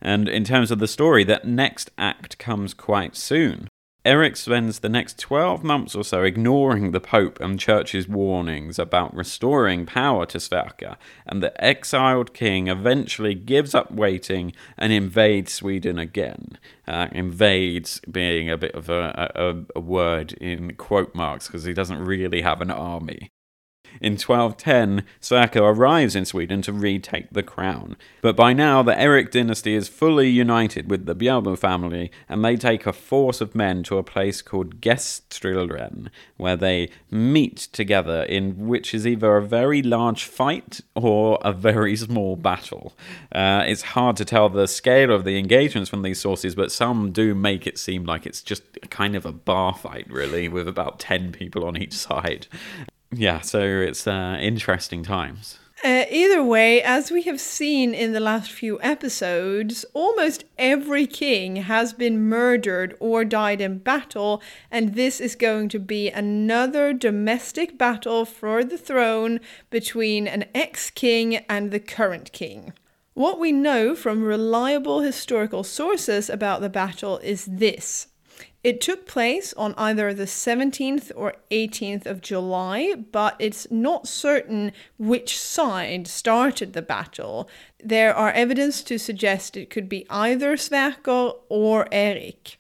And 0.02 0.30
in 0.30 0.46
terms 0.46 0.72
of 0.72 0.80
the 0.80 0.88
story, 0.88 1.26
that 1.26 1.46
next 1.46 1.92
act 1.98 2.38
comes 2.38 2.74
quite 2.74 3.18
soon. 3.18 3.68
Eric 4.08 4.38
spends 4.38 4.80
the 4.80 4.88
next 4.88 5.20
12 5.20 5.66
months 5.66 5.94
or 5.94 6.02
so 6.02 6.24
ignoring 6.24 6.92
the 6.92 7.02
Pope 7.02 7.42
and 7.42 7.60
Church's 7.60 8.08
warnings 8.08 8.80
about 8.80 9.14
restoring 9.14 9.86
power 9.86 10.26
to 10.28 10.38
Sverker, 10.38 10.96
and 11.26 11.44
the 11.44 11.62
exiled 11.62 12.34
king 12.34 12.70
eventually 12.70 13.36
gives 13.36 13.76
up 13.76 13.92
waiting 13.92 14.54
and 14.78 14.94
invades 14.94 15.52
Sweden 15.52 16.00
again. 16.00 16.58
Uh, 16.88 17.10
invades 17.12 18.00
being 18.10 18.50
a 18.50 18.56
bit 18.56 18.72
of 18.76 18.90
a, 18.90 19.30
a, 19.36 19.78
a 19.78 19.82
word 19.82 20.32
in 20.40 20.76
quote 20.76 21.14
marks 21.14 21.48
because 21.48 21.66
he 21.66 21.74
doesn't 21.74 22.02
really 22.02 22.40
have 22.40 22.62
an 22.62 22.72
army. 22.72 23.30
In 24.02 24.14
1210, 24.14 25.04
Sverker 25.22 25.62
arrives 25.62 26.16
in 26.16 26.26
Sweden 26.26 26.62
to 26.64 26.74
retake 26.74 27.30
the 27.32 27.44
crown. 27.44 27.98
But 28.22 28.36
by 28.36 28.54
now, 28.54 28.84
the 28.84 29.00
Erik 29.00 29.32
dynasty 29.32 29.74
is 29.74 29.88
fully 29.88 30.30
united 30.30 30.90
with 30.90 31.06
the 31.06 31.16
Bjälbo 31.16 31.58
family, 31.58 32.12
and 32.30 32.44
they 32.44 32.56
take 32.56 32.86
a 32.86 32.94
force 32.94 33.42
of 33.42 33.56
men 33.56 33.84
to 33.84 33.98
a 33.98 34.04
place 34.04 34.42
called 34.42 34.82
Gestilren, 34.82 36.10
where 36.38 36.56
they 36.56 36.90
meet 37.10 37.58
together 37.72 38.24
in 38.24 38.68
which 38.68 38.94
is 38.94 39.08
either 39.08 39.38
a 39.38 39.42
very 39.42 39.82
large 39.82 40.24
fight 40.26 40.82
or 40.96 41.40
a 41.42 41.52
very 41.52 41.96
small 41.96 42.36
battle. 42.36 42.94
Uh, 43.32 43.64
it's 43.66 43.82
hard 43.82 44.16
to 44.18 44.26
tell 44.26 44.50
the 44.50 44.68
scale 44.68 45.12
of 45.12 45.24
the 45.24 45.38
engagements 45.38 45.90
from 45.90 46.02
these 46.02 46.20
sources, 46.20 46.56
but 46.56 46.72
some 46.72 47.12
do 47.12 47.34
make 47.34 47.66
it 47.66 47.78
seem 47.78 48.04
like 48.04 48.26
it's 48.26 48.42
just 48.42 48.64
kind 48.90 49.16
of 49.16 49.26
a 49.26 49.32
bar 49.32 49.74
fight, 49.74 50.08
really, 50.10 50.48
with 50.48 50.68
about 50.68 51.00
10 51.00 51.32
people 51.32 51.66
on 51.66 51.78
each 51.78 51.94
side 51.94 52.48
yeah, 53.12 53.42
so 53.42 53.62
it's 53.62 54.08
uh, 54.08 54.38
interesting 54.40 55.04
times. 55.04 55.60
Uh, 55.84 56.06
either 56.10 56.44
way, 56.44 56.82
as 56.82 57.12
we 57.12 57.22
have 57.22 57.40
seen 57.40 57.94
in 57.94 58.12
the 58.12 58.20
last 58.20 58.52
few 58.52 58.82
episodes, 58.82 59.86
almost 59.94 60.44
every 60.58 61.06
king 61.06 61.58
has 61.58 61.94
been 61.94 62.28
murdered 62.28 62.96
or 63.00 63.24
died 63.24 63.62
in 63.62 63.78
battle, 63.78 64.42
and 64.72 64.96
this 64.96 65.22
is 65.22 65.36
going 65.36 65.70
to 65.70 65.80
be 65.80 66.10
another 66.10 66.94
domestic 66.94 67.78
battle 67.78 68.26
for 68.26 68.64
the 68.64 68.78
throne 68.78 69.40
between 69.70 70.28
an 70.28 70.46
ex 70.56 70.90
king 70.90 71.36
and 71.48 71.70
the 71.70 71.80
current 71.80 72.32
king. 72.32 72.74
What 73.14 73.40
we 73.40 73.52
know 73.52 73.94
from 73.94 74.24
reliable 74.24 75.02
historical 75.02 75.64
sources 75.64 76.28
about 76.28 76.62
the 76.62 76.70
battle 76.70 77.20
is 77.20 77.46
this. 77.46 78.08
It 78.64 78.82
took 78.82 79.06
place 79.06 79.54
on 79.54 79.74
either 79.78 80.14
the 80.14 80.26
17th 80.26 81.12
or 81.16 81.36
18th 81.52 82.06
of 82.06 82.22
July, 82.22 82.96
but 82.96 83.36
it's 83.40 83.70
not 83.70 84.08
certain 84.08 84.74
which 84.98 85.38
side 85.40 86.08
started 86.08 86.74
the 86.74 86.82
battle. 86.82 87.48
There 87.84 88.14
are 88.14 88.32
evidence 88.32 88.82
to 88.84 88.98
suggest 88.98 89.56
it 89.56 89.70
could 89.70 89.88
be 89.88 90.06
either 90.10 90.58
Sverker 90.58 91.36
or 91.50 91.88
Erik. 91.92 92.58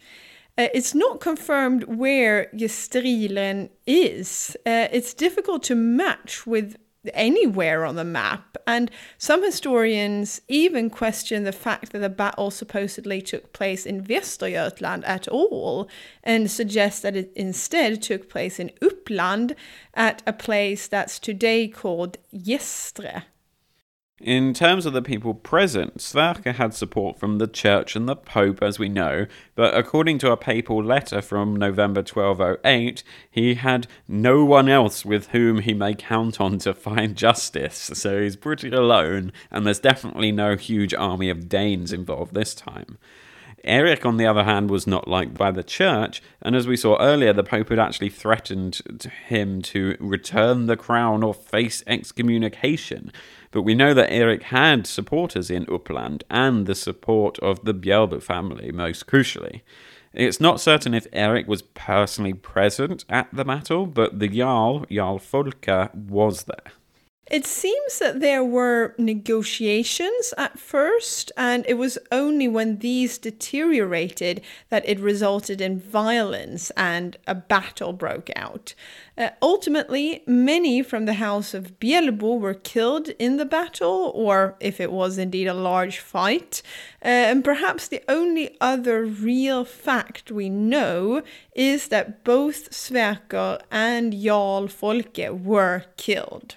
Uh, 0.58 0.70
it's 0.74 0.95
not 0.95 1.20
confirmed 1.20 1.84
where 1.84 2.50
Gestilren 2.56 3.70
is. 3.86 4.56
Uh, 4.66 4.88
it's 4.91 5.14
difficult 5.14 5.62
to 5.64 5.76
match 5.76 6.48
with 6.48 6.78
anywhere 7.14 7.86
on 7.86 7.95
the 7.95 8.03
map. 8.03 8.58
And 8.66 8.91
some 9.18 9.43
historians 9.43 10.41
even 10.47 10.89
question 10.89 11.43
the 11.43 11.51
fact 11.51 11.91
that 11.91 11.99
the 11.99 12.10
battle 12.10 12.51
supposedly 12.51 13.22
took 13.22 13.53
place 13.53 13.86
in 13.86 14.03
Västergötland 14.03 15.03
at 15.08 15.28
all 15.28 15.89
and 16.24 16.49
suggest 16.49 17.01
that 17.03 17.16
it 17.16 17.32
instead 17.36 18.01
took 18.01 18.30
place 18.30 18.60
in 18.60 18.72
Uppland 18.82 19.55
at 19.93 20.22
a 20.28 20.34
place 20.34 20.88
that's 20.88 21.20
today 21.20 21.68
called 21.68 22.18
Gästre. 22.34 23.24
In 24.20 24.55
terms 24.55 24.88
of 24.88 24.93
the 24.93 25.03
people 25.03 25.36
present, 25.36 25.99
Sverker 25.99 26.55
had 26.55 26.74
support 26.74 27.20
from 27.20 27.38
the 27.38 27.45
Church 27.45 27.95
and 27.95 28.09
the 28.09 28.15
Pope, 28.15 28.63
as 28.63 28.80
we 28.80 28.89
know, 28.89 29.28
but 29.53 29.78
according 29.78 30.18
to 30.20 30.32
a 30.32 30.38
papal 30.38 30.84
letter 30.84 31.22
from 31.22 31.55
November 31.55 31.99
1208, 31.99 33.03
he 33.30 33.53
had 33.53 33.86
no 34.07 34.43
one 34.43 34.70
else 34.70 35.05
with 35.05 35.28
whom 35.28 35.59
he 35.59 35.76
may 35.76 35.93
count 35.93 36.41
on 36.41 36.57
to 36.59 36.74
find 36.74 37.15
justice, 37.15 37.91
so 37.93 38.20
he's 38.20 38.36
pretty 38.36 38.70
alone, 38.70 39.32
and 39.51 39.68
there's 39.68 39.78
definitely 39.78 40.32
no 40.32 40.55
huge 40.55 40.95
army 40.95 41.30
of 41.30 41.47
Danes 41.47 41.93
involved 41.93 42.34
this 42.34 42.55
time. 42.55 42.97
Eric, 43.63 44.03
on 44.03 44.18
the 44.18 44.26
other 44.26 44.45
hand, 44.45 44.72
was 44.72 44.88
not 44.88 45.07
liked 45.07 45.36
by 45.36 45.51
the 45.51 45.63
church, 45.63 46.24
and 46.41 46.55
as 46.55 46.65
we 46.65 46.76
saw 46.76 46.97
earlier, 46.99 47.34
the 47.34 47.43
Pope 47.43 47.70
had 47.70 47.78
actually 47.78 48.09
threatened 48.09 48.82
him 49.28 49.61
to 49.61 49.95
return 49.99 50.65
the 50.65 50.78
crown 50.78 51.22
or 51.22 51.36
face 51.36 51.84
excommunication. 51.86 53.11
But 53.52 53.62
we 53.64 53.76
know 53.76 53.93
that 53.93 54.12
Eric 54.12 54.43
had 54.43 54.86
supporters 54.86 55.50
in 55.50 55.66
Uppland 55.66 56.24
and 56.30 56.66
the 56.66 56.76
support 56.76 57.39
of 57.39 57.64
the 57.64 57.74
Bjälbo 57.74 58.22
family, 58.22 58.72
most 58.72 59.08
crucially. 59.08 59.62
It's 60.14 60.41
not 60.41 60.60
certain 60.60 60.93
if 60.93 61.08
Eric 61.14 61.48
was 61.48 61.62
personally 61.62 62.34
present 62.34 63.06
at 63.10 63.28
the 63.34 63.45
battle, 63.45 63.86
but 63.86 64.20
the 64.20 64.28
Jarl, 64.28 64.86
Jarl 64.91 65.20
Folke, 65.20 65.91
was 65.93 66.43
there. 66.43 66.74
It 67.30 67.45
seems 67.45 67.99
that 67.99 68.21
there 68.21 68.43
were 68.43 68.95
negotiations 68.97 70.34
at 70.38 70.57
first, 70.57 71.30
and 71.36 71.65
it 71.67 71.73
was 71.73 71.97
only 72.09 72.47
when 72.47 72.80
these 72.80 73.17
deteriorated 73.17 74.39
that 74.69 74.88
it 74.88 74.97
resulted 74.97 75.59
in 75.59 75.78
violence 75.78 76.71
and 76.78 77.17
a 77.28 77.36
battle 77.36 77.91
broke 77.91 78.30
out. 78.38 78.73
Uh, 79.17 79.32
ultimately, 79.41 80.23
many 80.25 80.82
from 80.82 81.03
the 81.03 81.15
house 81.15 81.53
of 81.53 81.78
Bjälbo 81.82 82.39
were 82.39 82.53
killed 82.53 83.09
in 83.19 83.36
the 83.36 83.45
battle, 83.45 84.13
or 84.15 84.55
if 84.61 84.80
it 84.80 84.91
was 84.93 85.17
indeed 85.17 85.47
a 85.47 85.53
large 85.53 85.99
fight. 85.99 86.61
Uh, 87.03 87.07
and 87.07 87.43
perhaps 87.43 87.89
the 87.89 88.03
only 88.07 88.55
other 88.61 89.03
real 89.03 89.65
fact 89.65 90.32
we 90.32 90.49
know 90.49 91.21
is 91.53 91.89
that 91.89 92.23
both 92.23 92.69
Sverker 92.69 93.59
and 93.69 94.17
Jarl 94.17 94.69
Folke 94.69 95.30
were 95.30 95.84
killed. 95.97 96.55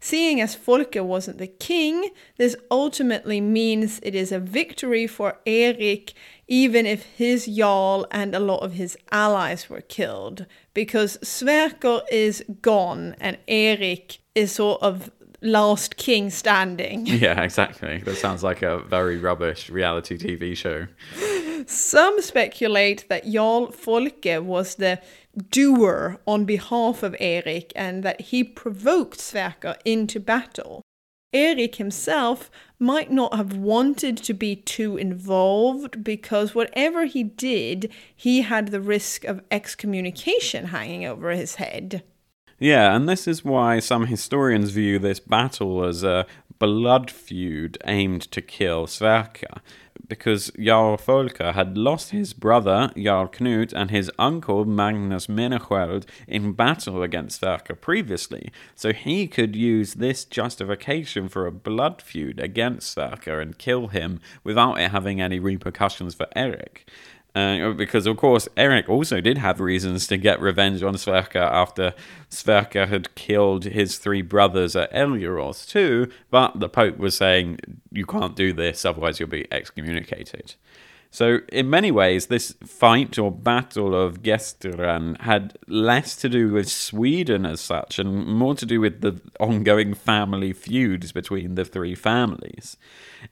Seeing 0.00 0.40
as 0.40 0.54
Folke 0.54 0.96
wasn't 0.96 1.38
the 1.38 1.46
king, 1.46 2.10
this 2.36 2.54
ultimately 2.70 3.40
means 3.40 4.00
it 4.02 4.14
is 4.14 4.30
a 4.30 4.38
victory 4.38 5.06
for 5.06 5.38
Erik, 5.44 6.12
even 6.46 6.86
if 6.86 7.02
his 7.04 7.46
Jarl 7.46 8.06
and 8.10 8.34
a 8.34 8.40
lot 8.40 8.62
of 8.62 8.74
his 8.74 8.96
allies 9.10 9.68
were 9.68 9.80
killed. 9.80 10.46
Because 10.72 11.18
Sverker 11.18 12.02
is 12.12 12.44
gone 12.62 13.16
and 13.20 13.38
Erik 13.48 14.18
is 14.34 14.52
sort 14.52 14.80
of 14.82 15.10
last 15.40 15.96
king 15.96 16.30
standing. 16.30 17.06
Yeah, 17.18 17.42
exactly. 17.42 17.98
That 17.98 18.16
sounds 18.16 18.44
like 18.44 18.62
a 18.62 18.78
very 18.78 19.16
rubbish 19.16 19.70
reality 19.70 20.16
TV 20.16 20.56
show. 20.56 20.86
Some 21.66 22.20
speculate 22.22 23.08
that 23.08 23.26
Jarl 23.26 23.72
Folke 23.72 24.40
was 24.40 24.76
the 24.76 25.00
doer 25.38 26.20
on 26.26 26.44
behalf 26.44 27.02
of 27.02 27.16
Erik 27.18 27.72
and 27.74 28.02
that 28.02 28.20
he 28.20 28.44
provoked 28.44 29.18
Sverker 29.18 29.76
into 29.84 30.20
battle. 30.20 30.82
Erik 31.32 31.76
himself 31.76 32.50
might 32.78 33.10
not 33.10 33.34
have 33.34 33.54
wanted 33.54 34.16
to 34.16 34.32
be 34.32 34.56
too 34.56 34.96
involved 34.96 36.02
because 36.02 36.54
whatever 36.54 37.04
he 37.04 37.22
did, 37.22 37.92
he 38.16 38.42
had 38.42 38.68
the 38.68 38.80
risk 38.80 39.24
of 39.24 39.42
excommunication 39.50 40.66
hanging 40.66 41.04
over 41.04 41.30
his 41.30 41.56
head. 41.56 42.02
Yeah, 42.58 42.96
and 42.96 43.08
this 43.08 43.28
is 43.28 43.44
why 43.44 43.78
some 43.78 44.06
historians 44.06 44.70
view 44.70 44.98
this 44.98 45.20
battle 45.20 45.84
as 45.84 46.02
a 46.02 46.26
blood 46.58 47.10
feud 47.10 47.78
aimed 47.84 48.22
to 48.32 48.40
kill 48.40 48.86
Sverker 48.86 49.60
because 50.08 50.50
Jarl 50.58 50.96
Folke 50.96 51.38
had 51.38 51.76
lost 51.76 52.10
his 52.10 52.32
brother 52.32 52.90
Jarl 52.96 53.28
Knut 53.28 53.72
and 53.72 53.90
his 53.90 54.10
uncle 54.18 54.64
Magnus 54.64 55.26
Minnesköld 55.26 56.04
in 56.26 56.52
battle 56.52 57.02
against 57.02 57.40
Sverker 57.40 57.78
previously, 57.80 58.50
so 58.74 58.92
he 58.92 59.26
could 59.26 59.54
use 59.54 59.94
this 59.94 60.24
justification 60.24 61.28
for 61.28 61.46
a 61.46 61.52
blood 61.52 62.02
feud 62.02 62.40
against 62.40 62.96
Sverker 62.96 63.40
and 63.40 63.58
kill 63.58 63.88
him 63.88 64.20
without 64.42 64.80
it 64.80 64.90
having 64.90 65.20
any 65.20 65.38
repercussions 65.38 66.14
for 66.14 66.26
Erik. 66.34 66.88
Uh, 67.34 67.70
because 67.72 68.06
of 68.06 68.16
course 68.16 68.48
Eric 68.56 68.88
also 68.88 69.20
did 69.20 69.38
have 69.38 69.60
reasons 69.60 70.06
to 70.06 70.16
get 70.16 70.40
revenge 70.40 70.82
on 70.82 70.94
Sverker 70.94 71.36
after 71.36 71.94
Sverker 72.30 72.88
had 72.88 73.14
killed 73.14 73.64
his 73.64 73.98
three 73.98 74.22
brothers 74.22 74.74
at 74.74 74.92
Älgarås 74.92 75.68
too, 75.68 76.10
but 76.30 76.58
the 76.58 76.68
Pope 76.68 76.96
was 76.96 77.16
saying 77.16 77.58
you 77.92 78.06
can't 78.06 78.34
do 78.34 78.52
this, 78.52 78.84
otherwise 78.84 79.20
you'll 79.20 79.28
be 79.28 79.46
excommunicated. 79.52 80.54
So, 81.10 81.38
in 81.50 81.70
many 81.70 81.90
ways, 81.90 82.26
this 82.26 82.54
fight 82.66 83.18
or 83.18 83.32
battle 83.32 83.94
of 83.94 84.22
Gesteren 84.22 85.18
had 85.20 85.56
less 85.66 86.14
to 86.16 86.28
do 86.28 86.52
with 86.52 86.68
Sweden 86.68 87.46
as 87.46 87.62
such 87.62 87.98
and 87.98 88.26
more 88.26 88.54
to 88.56 88.66
do 88.66 88.80
with 88.80 89.00
the 89.00 89.18
ongoing 89.40 89.94
family 89.94 90.52
feuds 90.52 91.12
between 91.12 91.54
the 91.54 91.64
three 91.64 91.94
families. 91.94 92.76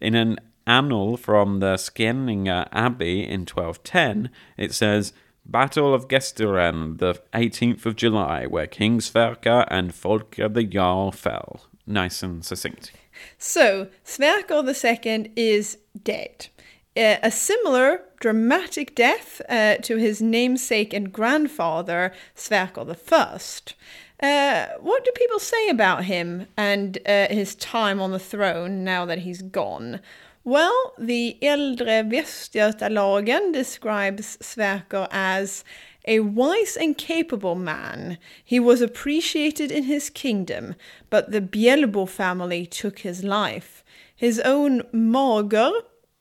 In 0.01 0.15
an 0.15 0.39
annal 0.67 1.17
from 1.17 1.61
the 1.61 1.75
Skänninge 1.75 2.69
Abbey 2.73 3.23
in 3.23 3.41
1210, 3.41 4.31
it 4.57 4.73
says, 4.75 5.13
Battle 5.45 5.95
of 5.95 6.09
Gesteren, 6.09 6.99
the 6.99 7.15
18th 7.33 7.87
of 7.87 7.95
July, 7.95 8.47
where 8.47 8.67
King 8.67 8.99
Sverker 8.99 9.67
and 9.71 9.95
Folker 9.95 10.49
the 10.49 10.65
Jarl 10.65 11.13
fell. 11.13 11.61
Nice 11.87 12.23
and 12.23 12.45
succinct. 12.45 12.93
So, 13.39 13.89
Sverker 14.05 14.65
II 14.67 15.33
is 15.37 15.79
dead. 16.03 16.49
Uh, 16.97 17.17
a 17.23 17.31
similar 17.31 18.03
dramatic 18.21 18.95
death 18.95 19.41
uh, 19.49 19.77
to 19.77 19.97
his 19.97 20.21
namesake 20.21 20.93
and 20.93 21.13
grandfather, 21.13 22.13
Sverker 22.35 22.97
I. 23.13 24.27
Uh, 24.27 24.67
what 24.81 25.05
do 25.05 25.11
people 25.15 25.39
say 25.39 25.69
about 25.69 26.05
him 26.05 26.47
and 26.57 26.99
uh, 27.07 27.29
his 27.29 27.55
time 27.55 28.01
on 28.01 28.13
the 28.13 28.19
throne 28.19 28.83
now 28.83 29.05
that 29.05 29.21
he's 29.21 29.43
gone? 29.43 30.01
Well, 30.47 30.95
the 30.97 31.39
Äldre 31.43 32.09
Västgötalagen 32.09 33.53
describes 33.53 34.39
Sverker 34.41 35.09
as 35.11 35.65
a 36.07 36.21
wise 36.21 36.77
and 36.77 36.97
capable 36.97 37.57
man. 37.57 38.17
He 38.45 38.61
was 38.61 38.81
appreciated 38.81 39.73
in 39.73 39.83
his 39.83 40.09
kingdom, 40.09 40.77
but 41.11 41.33
the 41.33 41.41
Bjälbo 41.41 42.09
family 42.09 42.65
took 42.65 43.01
his 43.01 43.25
life. 43.25 43.83
His 44.15 44.39
own 44.39 44.83
Mager, 44.95 45.73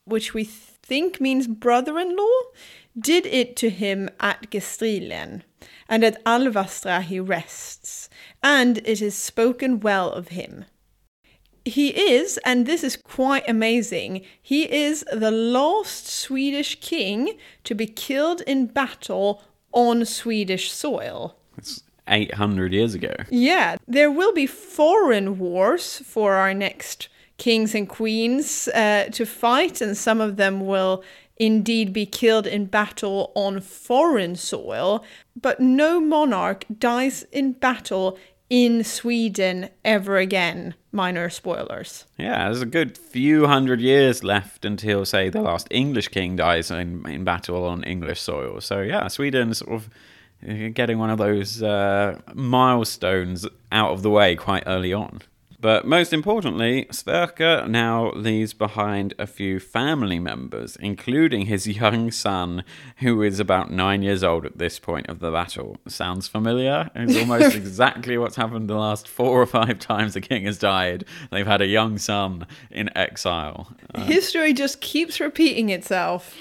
which 0.06 0.34
we 0.34 0.42
think 0.42 1.20
means 1.20 1.46
brother 1.46 1.96
in 1.96 2.16
law, 2.16 2.40
did 2.98 3.26
it 3.26 3.54
to 3.58 3.70
him 3.70 4.10
at 4.18 4.50
Gestilren, 4.50 5.42
and 5.88 6.02
at 6.02 6.20
Alvastra 6.24 7.00
he 7.00 7.20
rests, 7.20 8.10
and 8.42 8.78
it 8.78 9.00
is 9.00 9.14
spoken 9.14 9.78
well 9.78 10.10
of 10.10 10.28
him. 10.28 10.64
He 11.66 11.88
is, 11.88 12.38
and 12.44 12.64
this 12.64 12.84
is 12.84 12.96
quite 12.96 13.42
amazing, 13.48 14.24
he 14.40 14.72
is 14.72 15.04
the 15.12 15.32
last 15.32 16.06
Swedish 16.06 16.80
king 16.80 17.36
to 17.64 17.74
be 17.74 17.88
killed 17.88 18.40
in 18.42 18.66
battle 18.66 19.42
on 19.72 20.04
Swedish 20.04 20.70
soil. 20.70 21.36
It's 21.58 21.82
800 22.06 22.72
years 22.72 22.94
ago. 22.94 23.14
Yeah, 23.30 23.78
there 23.88 24.12
will 24.12 24.32
be 24.32 24.46
foreign 24.46 25.40
wars 25.40 25.98
for 26.04 26.34
our 26.34 26.54
next 26.54 27.08
kings 27.36 27.74
and 27.74 27.88
queens 27.88 28.68
uh, 28.68 29.08
to 29.10 29.26
fight, 29.26 29.80
and 29.80 29.96
some 29.96 30.20
of 30.20 30.36
them 30.36 30.66
will 30.66 31.02
indeed 31.36 31.92
be 31.92 32.06
killed 32.06 32.46
in 32.46 32.66
battle 32.66 33.32
on 33.34 33.60
foreign 33.60 34.36
soil, 34.36 35.04
but 35.34 35.58
no 35.58 36.00
monarch 36.00 36.64
dies 36.78 37.24
in 37.32 37.52
battle 37.52 38.16
in 38.48 38.84
Sweden 38.84 39.68
ever 39.84 40.16
again. 40.18 40.74
Minor 40.92 41.28
spoilers. 41.30 42.06
Yeah, 42.16 42.44
there's 42.44 42.62
a 42.62 42.66
good 42.66 42.96
few 42.96 43.46
hundred 43.46 43.80
years 43.80 44.24
left 44.24 44.64
until, 44.64 45.04
say, 45.04 45.28
the 45.28 45.42
last 45.42 45.68
English 45.70 46.08
king 46.08 46.36
dies 46.36 46.70
in, 46.70 47.06
in 47.06 47.24
battle 47.24 47.64
on 47.64 47.82
English 47.84 48.20
soil. 48.20 48.60
So, 48.60 48.80
yeah, 48.80 49.08
Sweden's 49.08 49.58
sort 49.58 49.72
of 49.72 49.90
uh, 50.48 50.68
getting 50.72 50.98
one 50.98 51.10
of 51.10 51.18
those 51.18 51.62
uh, 51.62 52.20
milestones 52.34 53.46
out 53.72 53.90
of 53.90 54.02
the 54.02 54.10
way 54.10 54.36
quite 54.36 54.62
early 54.66 54.92
on. 54.92 55.20
But 55.58 55.86
most 55.86 56.12
importantly, 56.12 56.86
Sverker 56.90 57.68
now 57.68 58.12
leaves 58.12 58.52
behind 58.52 59.14
a 59.18 59.26
few 59.26 59.58
family 59.58 60.18
members, 60.18 60.76
including 60.76 61.46
his 61.46 61.66
young 61.80 62.10
son, 62.10 62.64
who 62.98 63.22
is 63.22 63.40
about 63.40 63.70
nine 63.70 64.02
years 64.02 64.22
old 64.22 64.44
at 64.44 64.58
this 64.58 64.78
point 64.78 65.08
of 65.08 65.20
the 65.20 65.30
battle. 65.30 65.76
Sounds 65.88 66.28
familiar? 66.28 66.90
It's 66.94 67.16
almost 67.16 67.56
exactly 67.56 68.18
what's 68.18 68.36
happened 68.36 68.68
the 68.68 68.74
last 68.74 69.08
four 69.08 69.40
or 69.40 69.46
five 69.46 69.78
times 69.78 70.14
the 70.14 70.20
king 70.20 70.44
has 70.44 70.58
died. 70.58 71.04
They've 71.30 71.46
had 71.46 71.62
a 71.62 71.66
young 71.66 71.98
son 71.98 72.46
in 72.70 72.96
exile. 72.96 73.68
Uh, 73.94 74.04
History 74.04 74.52
just 74.52 74.80
keeps 74.80 75.20
repeating 75.20 75.70
itself. 75.70 76.34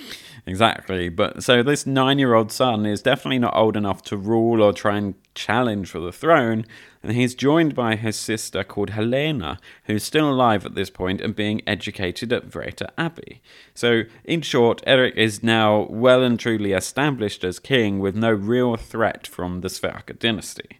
Exactly. 0.47 1.09
But 1.09 1.43
so 1.43 1.63
this 1.63 1.87
nine 1.87 2.19
year 2.19 2.35
old 2.35 2.51
son 2.51 2.85
is 2.85 3.01
definitely 3.01 3.39
not 3.39 3.55
old 3.55 3.75
enough 3.75 4.03
to 4.03 4.17
rule 4.17 4.61
or 4.61 4.73
try 4.73 4.97
and 4.97 5.15
challenge 5.33 5.89
for 5.89 5.99
the 5.99 6.11
throne. 6.11 6.65
And 7.01 7.13
he's 7.13 7.33
joined 7.33 7.73
by 7.73 7.95
his 7.95 8.15
sister 8.15 8.63
called 8.63 8.91
Helena, 8.91 9.59
who's 9.85 10.03
still 10.03 10.29
alive 10.29 10.65
at 10.65 10.75
this 10.75 10.89
point 10.89 11.21
and 11.21 11.35
being 11.35 11.61
educated 11.65 12.31
at 12.31 12.49
Vreta 12.49 12.89
Abbey. 12.97 13.41
So, 13.73 14.03
in 14.23 14.41
short, 14.41 14.81
Eric 14.85 15.15
is 15.15 15.43
now 15.43 15.87
well 15.89 16.23
and 16.23 16.39
truly 16.39 16.73
established 16.73 17.43
as 17.43 17.59
king 17.59 17.99
with 17.99 18.15
no 18.15 18.31
real 18.31 18.75
threat 18.75 19.25
from 19.27 19.61
the 19.61 19.67
Sverker 19.67 20.17
dynasty. 20.17 20.79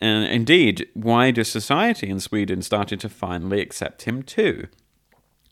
And 0.00 0.24
indeed, 0.24 0.88
wider 0.94 1.44
society 1.44 2.08
in 2.08 2.18
Sweden 2.18 2.62
started 2.62 2.98
to 3.00 3.08
finally 3.08 3.60
accept 3.60 4.02
him 4.02 4.24
too. 4.24 4.66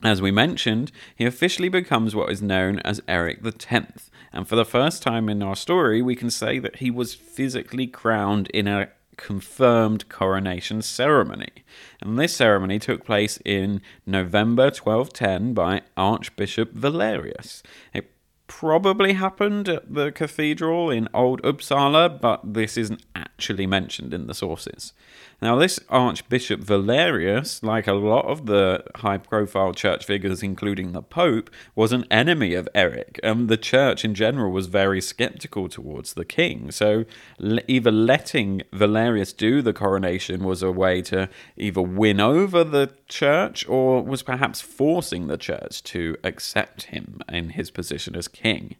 As 0.02 0.22
we 0.22 0.30
mentioned, 0.30 0.92
he 1.14 1.26
officially 1.26 1.68
becomes 1.68 2.14
what 2.14 2.32
is 2.32 2.40
known 2.40 2.78
as 2.80 3.02
Eric 3.06 3.40
X, 3.44 4.10
and 4.32 4.48
for 4.48 4.56
the 4.56 4.64
first 4.64 5.02
time 5.02 5.28
in 5.28 5.42
our 5.42 5.56
story, 5.56 6.00
we 6.00 6.16
can 6.16 6.30
say 6.30 6.58
that 6.58 6.76
he 6.76 6.90
was 6.90 7.14
physically 7.14 7.86
crowned 7.86 8.48
in 8.48 8.66
a 8.66 8.88
confirmed 9.16 10.08
coronation 10.08 10.80
ceremony. 10.80 11.64
And 12.00 12.18
this 12.18 12.34
ceremony 12.34 12.78
took 12.78 13.04
place 13.04 13.38
in 13.44 13.82
November 14.06 14.70
1210 14.70 15.52
by 15.52 15.82
Archbishop 15.96 16.72
Valerius. 16.72 17.62
It 17.92 18.10
probably 18.46 19.12
happened 19.12 19.68
at 19.68 19.94
the 19.94 20.10
cathedral 20.10 20.90
in 20.90 21.08
Old 21.12 21.42
Uppsala, 21.42 22.20
but 22.20 22.54
this 22.54 22.78
isn't 22.78 23.04
actually 23.14 23.66
mentioned 23.66 24.14
in 24.14 24.26
the 24.26 24.34
sources. 24.34 24.94
Now, 25.42 25.56
this 25.56 25.80
Archbishop 25.88 26.60
Valerius, 26.60 27.62
like 27.62 27.86
a 27.86 27.94
lot 27.94 28.26
of 28.26 28.44
the 28.44 28.84
high 28.96 29.16
profile 29.16 29.72
church 29.72 30.04
figures, 30.04 30.42
including 30.42 30.92
the 30.92 31.00
Pope, 31.00 31.48
was 31.74 31.92
an 31.92 32.04
enemy 32.10 32.52
of 32.52 32.68
Eric, 32.74 33.18
and 33.22 33.48
the 33.48 33.56
church 33.56 34.04
in 34.04 34.14
general 34.14 34.52
was 34.52 34.66
very 34.66 35.00
skeptical 35.00 35.70
towards 35.70 36.12
the 36.12 36.26
king. 36.26 36.70
So, 36.70 37.06
either 37.40 37.90
letting 37.90 38.62
Valerius 38.74 39.32
do 39.32 39.62
the 39.62 39.72
coronation 39.72 40.44
was 40.44 40.62
a 40.62 40.70
way 40.70 41.00
to 41.02 41.30
either 41.56 41.80
win 41.80 42.20
over 42.20 42.62
the 42.62 42.92
church 43.08 43.66
or 43.66 44.02
was 44.02 44.22
perhaps 44.22 44.60
forcing 44.60 45.28
the 45.28 45.38
church 45.38 45.82
to 45.84 46.16
accept 46.22 46.84
him 46.84 47.20
in 47.30 47.50
his 47.50 47.70
position 47.70 48.14
as 48.14 48.28
king. 48.28 48.76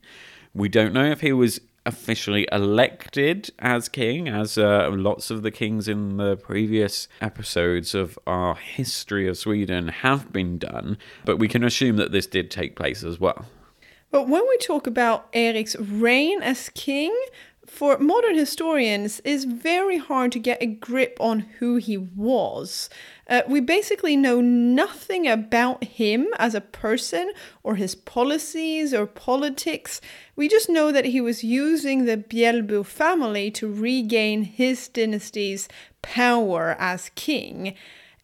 We 0.53 0.69
don't 0.69 0.93
know 0.93 1.07
if 1.07 1.21
he 1.21 1.33
was 1.33 1.61
officially 1.87 2.47
elected 2.53 3.51
as 3.59 3.89
king, 3.89 4.29
as 4.29 4.59
uh, 4.59 4.91
lots 4.93 5.31
of 5.31 5.43
the 5.43 5.51
kings 5.51 5.89
in 5.89 6.17
the 6.17 6.37
previous 6.37 7.09
episodes 7.21 7.95
of 7.95 8.19
our 8.27 8.55
history 8.55 9.27
of 9.27 9.39
Sweden 9.39 9.89
have 9.89 10.33
been 10.33 10.59
done, 10.59 10.99
but 11.25 11.39
we 11.39 11.49
can 11.49 11.65
assume 11.65 11.97
that 11.97 12.13
this 12.13 12.27
did 12.27 12.51
take 12.51 12.77
place 12.77 13.03
as 13.03 13.19
well. 13.19 13.47
But 14.11 14.29
when 14.29 14.43
we 14.49 14.57
talk 14.59 14.87
about 14.87 15.29
Eric's 15.33 15.77
reign 15.77 16.43
as 16.43 16.69
king, 16.71 17.15
for 17.71 17.97
modern 17.99 18.35
historians, 18.35 19.21
it's 19.25 19.45
very 19.45 19.97
hard 19.97 20.33
to 20.33 20.41
get 20.41 20.61
a 20.61 20.67
grip 20.67 21.17
on 21.21 21.41
who 21.61 21.77
he 21.77 21.97
was. 21.97 22.91
Uh, 23.31 23.43
we 23.47 23.61
basically 23.61 24.17
know 24.17 24.41
nothing 24.41 25.29
about 25.29 25.85
him 25.85 26.27
as 26.37 26.53
a 26.53 26.61
person 26.61 27.31
or 27.63 27.77
his 27.77 27.95
policies 27.95 28.93
or 28.93 29.07
politics. 29.07 30.01
We 30.35 30.49
just 30.49 30.69
know 30.69 30.91
that 30.91 31.05
he 31.05 31.21
was 31.21 31.45
using 31.45 32.05
the 32.05 32.17
Bjälbo 32.17 32.85
family 32.85 33.53
to 33.53 33.73
regain 33.73 34.43
his 34.43 34.89
dynasty's 34.89 35.69
power 36.03 36.75
as 36.81 37.13
king. 37.15 37.77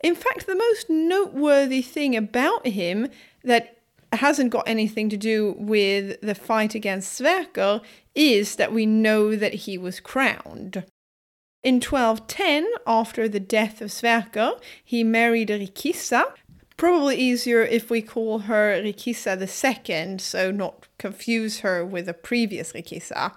In 0.02 0.16
fact, 0.16 0.46
the 0.46 0.56
most 0.56 0.90
noteworthy 0.90 1.82
thing 1.82 2.16
about 2.16 2.66
him 2.66 3.08
that 3.44 3.76
hasn't 4.12 4.50
got 4.50 4.68
anything 4.68 5.08
to 5.10 5.16
do 5.16 5.54
with 5.56 6.20
the 6.20 6.34
fight 6.34 6.74
against 6.74 7.20
Sverker 7.20 7.80
is 8.16 8.56
that 8.56 8.72
we 8.72 8.86
know 8.86 9.36
that 9.36 9.54
he 9.54 9.78
was 9.78 10.00
crowned. 10.00 10.84
In 11.66 11.80
1210, 11.80 12.64
after 12.86 13.28
the 13.28 13.40
death 13.40 13.80
of 13.82 13.90
Sverker, 13.90 14.60
he 14.84 15.02
married 15.02 15.48
Rikissa. 15.48 16.32
Probably 16.76 17.16
easier 17.16 17.62
if 17.62 17.90
we 17.90 18.02
call 18.02 18.38
her 18.38 18.80
Rikissa 18.80 19.34
II, 19.36 20.18
so 20.18 20.52
not 20.52 20.86
confuse 20.96 21.60
her 21.60 21.84
with 21.84 22.08
a 22.08 22.14
previous 22.14 22.72
Rikissa. 22.72 23.32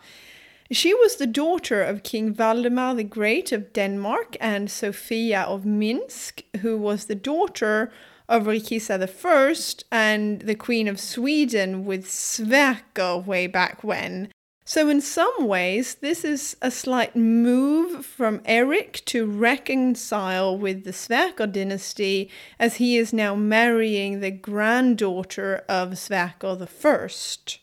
She 0.70 0.94
was 0.94 1.16
the 1.16 1.26
daughter 1.26 1.82
of 1.82 2.04
King 2.04 2.32
Valdemar 2.32 2.94
the 2.94 3.04
Great 3.04 3.52
of 3.52 3.74
Denmark 3.74 4.38
and 4.40 4.70
Sophia 4.70 5.42
of 5.42 5.66
Minsk, 5.66 6.44
who 6.62 6.78
was 6.78 7.06
the 7.06 7.16
daughter 7.16 7.92
of 8.28 8.44
Rikissa 8.44 9.02
I 9.02 9.76
and 9.92 10.42
the 10.42 10.54
Queen 10.54 10.88
of 10.88 11.00
Sweden 11.00 11.84
with 11.84 12.06
Sverker 12.06 13.26
way 13.26 13.48
back 13.48 13.84
when. 13.84 14.32
So, 14.70 14.88
in 14.88 15.02
some 15.02 15.48
ways, 15.48 15.96
this 15.96 16.24
is 16.24 16.56
a 16.62 16.70
slight 16.70 17.16
move 17.16 18.06
from 18.06 18.40
Eric 18.46 19.02
to 19.06 19.26
reconcile 19.26 20.56
with 20.56 20.84
the 20.84 20.92
Sverker 20.92 21.52
dynasty, 21.52 22.30
as 22.60 22.76
he 22.76 22.96
is 22.96 23.12
now 23.12 23.34
marrying 23.34 24.20
the 24.20 24.30
granddaughter 24.30 25.66
of 25.68 25.94
Sverker 25.94 26.62
I. 26.62 27.60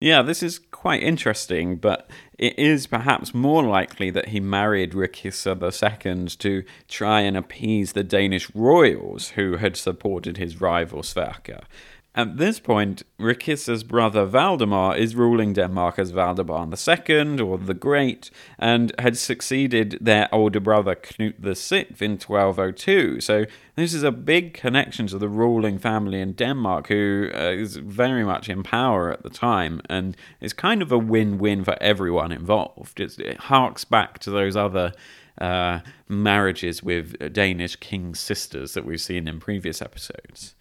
Yeah, 0.00 0.20
this 0.20 0.42
is 0.42 0.58
quite 0.58 1.02
interesting, 1.02 1.76
but 1.76 2.10
it 2.38 2.58
is 2.58 2.86
perhaps 2.86 3.32
more 3.32 3.62
likely 3.62 4.10
that 4.10 4.28
he 4.28 4.38
married 4.38 4.92
Rikissa 4.92 5.56
II 5.62 6.26
to 6.26 6.64
try 6.88 7.20
and 7.22 7.38
appease 7.38 7.94
the 7.94 8.04
Danish 8.04 8.54
royals 8.54 9.30
who 9.30 9.56
had 9.56 9.78
supported 9.78 10.36
his 10.36 10.60
rival 10.60 11.00
Sverker. 11.00 11.62
At 12.16 12.38
this 12.38 12.58
point, 12.58 13.04
Rikissa's 13.20 13.84
brother 13.84 14.26
Valdemar 14.26 14.96
is 14.96 15.14
ruling 15.14 15.52
Denmark 15.52 15.96
as 15.96 16.10
Valdemar 16.10 16.66
II, 16.66 17.40
or 17.40 17.56
the 17.56 17.72
Great, 17.72 18.32
and 18.58 18.92
had 18.98 19.16
succeeded 19.16 19.96
their 20.00 20.28
older 20.34 20.58
brother 20.58 20.96
Knut 20.96 21.36
VI 21.38 21.86
in 22.04 22.18
1202. 22.18 23.20
So 23.20 23.44
this 23.76 23.94
is 23.94 24.02
a 24.02 24.10
big 24.10 24.54
connection 24.54 25.06
to 25.06 25.18
the 25.18 25.28
ruling 25.28 25.78
family 25.78 26.20
in 26.20 26.32
Denmark, 26.32 26.88
who 26.88 27.30
uh, 27.32 27.52
is 27.52 27.76
very 27.76 28.24
much 28.24 28.48
in 28.48 28.64
power 28.64 29.12
at 29.12 29.22
the 29.22 29.30
time, 29.30 29.80
and 29.88 30.16
it's 30.40 30.52
kind 30.52 30.82
of 30.82 30.90
a 30.90 30.98
win-win 30.98 31.62
for 31.62 31.80
everyone 31.80 32.32
involved. 32.32 32.98
It's, 32.98 33.20
it 33.20 33.36
harks 33.36 33.84
back 33.84 34.18
to 34.20 34.32
those 34.32 34.56
other 34.56 34.92
uh, 35.40 35.78
marriages 36.08 36.82
with 36.82 37.32
Danish 37.32 37.76
king 37.76 38.16
sisters 38.16 38.74
that 38.74 38.84
we've 38.84 39.00
seen 39.00 39.28
in 39.28 39.38
previous 39.38 39.80
episodes. 39.80 40.56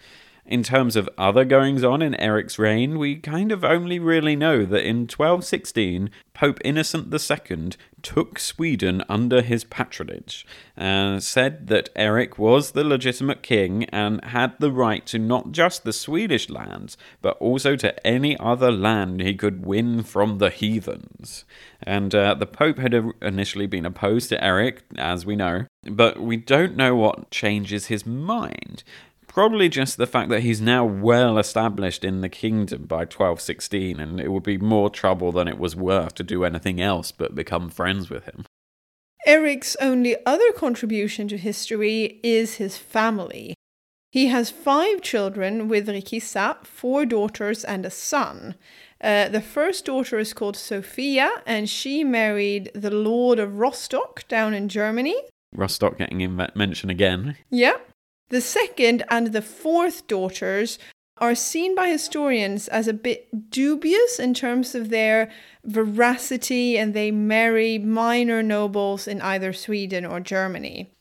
In 0.49 0.63
terms 0.63 0.95
of 0.95 1.07
other 1.15 1.45
goings 1.45 1.83
on 1.83 2.01
in 2.01 2.15
Eric's 2.15 2.57
reign, 2.57 2.97
we 2.97 3.17
kind 3.17 3.51
of 3.51 3.63
only 3.63 3.99
really 3.99 4.35
know 4.35 4.65
that 4.65 4.83
in 4.83 5.01
1216, 5.01 6.09
Pope 6.33 6.57
Innocent 6.65 7.13
II 7.13 7.69
took 8.01 8.39
Sweden 8.39 9.03
under 9.07 9.43
his 9.43 9.63
patronage 9.63 10.47
and 10.75 11.21
said 11.21 11.67
that 11.67 11.89
Eric 11.95 12.39
was 12.39 12.71
the 12.71 12.83
legitimate 12.83 13.43
king 13.43 13.83
and 13.85 14.23
had 14.23 14.57
the 14.59 14.71
right 14.71 15.05
to 15.05 15.19
not 15.19 15.51
just 15.51 15.83
the 15.83 15.93
Swedish 15.93 16.49
lands, 16.49 16.97
but 17.21 17.37
also 17.37 17.75
to 17.75 18.07
any 18.07 18.35
other 18.39 18.71
land 18.71 19.21
he 19.21 19.35
could 19.35 19.65
win 19.65 20.01
from 20.01 20.39
the 20.39 20.49
heathens. 20.49 21.45
And 21.83 22.15
uh, 22.15 22.33
the 22.33 22.47
Pope 22.47 22.79
had 22.79 22.95
initially 23.21 23.67
been 23.67 23.85
opposed 23.85 24.29
to 24.29 24.43
Eric, 24.43 24.81
as 24.97 25.27
we 25.27 25.35
know, 25.35 25.65
but 25.83 26.19
we 26.19 26.37
don't 26.37 26.75
know 26.75 26.95
what 26.95 27.29
changes 27.29 27.85
his 27.85 28.05
mind. 28.05 28.83
Probably 29.29 29.69
just 29.69 29.97
the 29.97 30.07
fact 30.07 30.29
that 30.29 30.41
he's 30.41 30.59
now 30.59 30.83
well 30.83 31.37
established 31.37 32.03
in 32.03 32.21
the 32.21 32.29
kingdom 32.29 32.85
by 32.85 33.01
1216, 33.01 33.99
and 33.99 34.19
it 34.19 34.31
would 34.31 34.43
be 34.43 34.57
more 34.57 34.89
trouble 34.89 35.31
than 35.31 35.47
it 35.47 35.59
was 35.59 35.75
worth 35.75 36.15
to 36.15 36.23
do 36.23 36.43
anything 36.43 36.81
else 36.81 37.11
but 37.11 37.35
become 37.35 37.69
friends 37.69 38.09
with 38.09 38.25
him. 38.25 38.45
Eric's 39.27 39.75
only 39.79 40.17
other 40.25 40.51
contribution 40.53 41.27
to 41.27 41.37
history 41.37 42.19
is 42.23 42.55
his 42.55 42.75
family. 42.75 43.53
He 44.11 44.27
has 44.27 44.49
five 44.49 45.01
children 45.01 45.67
with 45.67 45.87
Rikissa, 45.87 46.65
four 46.65 47.05
daughters 47.05 47.63
and 47.63 47.85
a 47.85 47.91
son. 47.91 48.55
Uh, 48.99 49.29
the 49.29 49.41
first 49.41 49.85
daughter 49.85 50.17
is 50.17 50.33
called 50.33 50.57
Sophia, 50.57 51.29
and 51.45 51.69
she 51.69 52.03
married 52.03 52.71
the 52.73 52.89
Lord 52.89 53.37
of 53.37 53.59
Rostock 53.59 54.27
down 54.27 54.55
in 54.55 54.67
Germany. 54.67 55.15
Rostock 55.53 55.99
getting 55.99 56.21
in 56.21 56.35
mention 56.55 56.89
again. 56.89 57.37
Yeah. 57.51 57.77
The 58.29 58.41
second 58.41 59.03
and 59.09 59.27
the 59.27 59.41
fourth 59.41 60.07
daughters 60.07 60.79
are 61.17 61.35
seen 61.35 61.75
by 61.75 61.89
historians 61.89 62.67
as 62.67 62.87
a 62.87 62.93
bit 62.93 63.49
dubious 63.49 64.19
in 64.19 64.33
terms 64.33 64.73
of 64.73 64.89
their 64.89 65.29
veracity, 65.65 66.77
and 66.77 66.93
they 66.93 67.11
marry 67.11 67.77
minor 67.77 68.41
nobles 68.41 69.07
in 69.07 69.21
either 69.21 69.51
Sweden 69.51 70.05
or 70.05 70.19
Germany. 70.19 70.91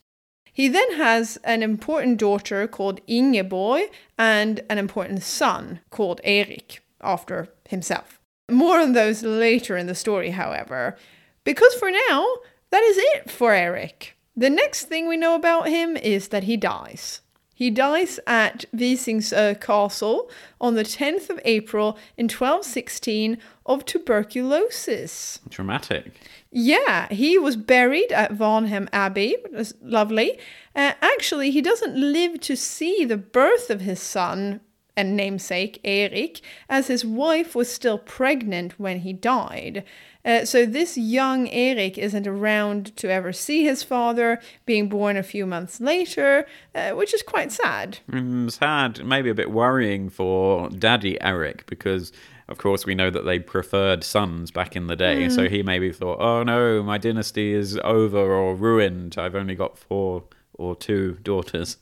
He 0.52 0.66
then 0.66 0.94
has 0.94 1.36
an 1.44 1.62
important 1.62 2.18
daughter 2.18 2.66
called 2.66 3.00
Ingeborg 3.06 3.90
and 4.18 4.60
an 4.68 4.78
important 4.78 5.22
son 5.22 5.80
called 5.90 6.20
Erik, 6.24 6.82
after 7.00 7.48
himself. 7.68 8.20
More 8.50 8.80
on 8.80 8.92
those 8.92 9.22
later 9.22 9.76
in 9.76 9.86
the 9.86 9.94
story, 9.94 10.30
however, 10.30 10.96
because 11.44 11.74
for 11.74 11.90
now, 12.08 12.26
that 12.70 12.82
is 12.82 12.96
it 12.98 13.30
for 13.30 13.54
Eric. 13.54 14.17
The 14.38 14.50
next 14.50 14.84
thing 14.84 15.08
we 15.08 15.16
know 15.16 15.34
about 15.34 15.68
him 15.68 15.96
is 15.96 16.28
that 16.28 16.44
he 16.44 16.56
dies. 16.56 17.22
He 17.56 17.70
dies 17.70 18.20
at 18.24 18.66
Visingsö 18.72 19.60
Castle 19.60 20.30
on 20.60 20.76
the 20.76 20.84
10th 20.84 21.28
of 21.28 21.40
April 21.44 21.98
in 22.16 22.26
1216 22.26 23.38
of 23.66 23.84
tuberculosis. 23.84 25.40
Dramatic. 25.48 26.12
Yeah, 26.52 27.08
he 27.12 27.36
was 27.36 27.56
buried 27.56 28.12
at 28.12 28.30
Varnhem 28.30 28.88
Abbey. 28.92 29.30
It 29.44 29.52
was 29.52 29.74
lovely. 29.82 30.38
Uh, 30.76 30.92
actually, 31.02 31.50
he 31.50 31.60
doesn't 31.60 31.96
live 31.96 32.38
to 32.42 32.56
see 32.56 33.04
the 33.04 33.16
birth 33.16 33.70
of 33.70 33.80
his 33.80 33.98
son 33.98 34.60
and 34.96 35.16
namesake, 35.16 35.80
Erik, 35.82 36.40
as 36.68 36.86
his 36.86 37.04
wife 37.04 37.56
was 37.56 37.72
still 37.72 37.98
pregnant 37.98 38.78
when 38.78 39.00
he 39.00 39.12
died. 39.12 39.84
Uh, 40.28 40.44
so 40.44 40.66
this 40.66 40.98
young 40.98 41.48
Eric 41.48 41.96
isn't 41.96 42.26
around 42.26 42.94
to 42.98 43.10
ever 43.10 43.32
see 43.32 43.64
his 43.64 43.82
father, 43.82 44.38
being 44.66 44.90
born 44.90 45.16
a 45.16 45.22
few 45.22 45.46
months 45.46 45.80
later, 45.80 46.46
uh, 46.74 46.90
which 46.90 47.14
is 47.14 47.22
quite 47.22 47.50
sad. 47.50 47.98
Mm, 48.12 48.52
sad, 48.52 49.02
maybe 49.06 49.30
a 49.30 49.34
bit 49.34 49.50
worrying 49.50 50.10
for 50.10 50.68
Daddy 50.68 51.20
Eric 51.20 51.66
because. 51.66 52.12
Of 52.50 52.56
course, 52.56 52.86
we 52.86 52.94
know 52.94 53.10
that 53.10 53.26
they 53.26 53.40
preferred 53.40 54.02
sons 54.02 54.50
back 54.50 54.74
in 54.74 54.86
the 54.86 54.96
day, 54.96 55.26
mm. 55.26 55.34
so 55.34 55.50
he 55.50 55.62
maybe 55.62 55.92
thought, 55.92 56.18
oh 56.18 56.42
no, 56.42 56.82
my 56.82 56.96
dynasty 56.96 57.52
is 57.52 57.76
over 57.84 58.18
or 58.18 58.54
ruined. 58.54 59.16
I've 59.18 59.34
only 59.34 59.54
got 59.54 59.76
four 59.76 60.24
or 60.54 60.74
two 60.74 61.18
daughters. 61.22 61.76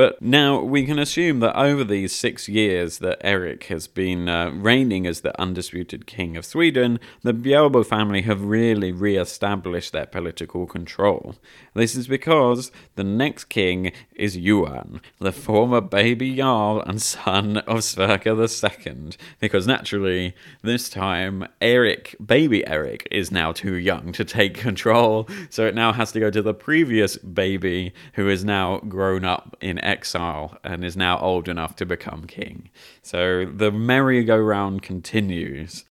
But 0.00 0.22
now 0.22 0.62
we 0.62 0.86
can 0.86 0.98
assume 0.98 1.40
that 1.40 1.54
over 1.54 1.84
these 1.84 2.16
six 2.16 2.48
years 2.48 3.00
that 3.00 3.18
Eric 3.20 3.64
has 3.64 3.86
been 3.86 4.30
uh, 4.30 4.48
reigning 4.48 5.06
as 5.06 5.20
the 5.20 5.38
undisputed 5.38 6.06
king 6.06 6.38
of 6.38 6.46
Sweden, 6.46 6.98
the 7.22 7.34
Bjälbo 7.34 7.84
family 7.84 8.22
have 8.22 8.40
really 8.40 8.92
re 8.92 9.18
established 9.18 9.92
their 9.92 10.06
political 10.06 10.66
control. 10.66 11.34
This 11.74 11.94
is 11.94 12.08
because 12.08 12.72
the 12.94 13.04
next 13.04 13.50
king 13.50 13.92
is 14.14 14.38
Johan, 14.38 15.02
the 15.18 15.32
former 15.32 15.82
baby 15.82 16.34
Jarl 16.34 16.80
and 16.80 17.02
son 17.02 17.58
of 17.58 17.80
Sverker 17.80 18.86
II. 18.86 19.10
Because 19.38 19.66
naturally, 19.66 20.34
this 20.62 20.88
time, 20.88 21.46
Eric, 21.60 22.16
baby 22.24 22.66
Eric, 22.66 23.06
is 23.10 23.30
now 23.30 23.52
too 23.52 23.74
young 23.74 24.12
to 24.12 24.24
take 24.24 24.54
control, 24.54 25.28
so 25.50 25.66
it 25.66 25.74
now 25.74 25.92
has 25.92 26.10
to 26.12 26.20
go 26.20 26.30
to 26.30 26.40
the 26.40 26.54
previous 26.54 27.18
baby 27.18 27.92
who 28.14 28.30
is 28.30 28.46
now 28.46 28.78
grown 28.78 29.26
up 29.26 29.58
in 29.60 29.78
exile 29.94 30.58
and 30.62 30.84
is 30.84 30.96
now 30.96 31.18
old 31.18 31.48
enough 31.48 31.74
to 31.76 31.86
become 31.86 32.26
king. 32.26 32.70
So 33.02 33.20
the 33.44 33.72
merry-go-round 33.72 34.82
continues. 34.82 35.84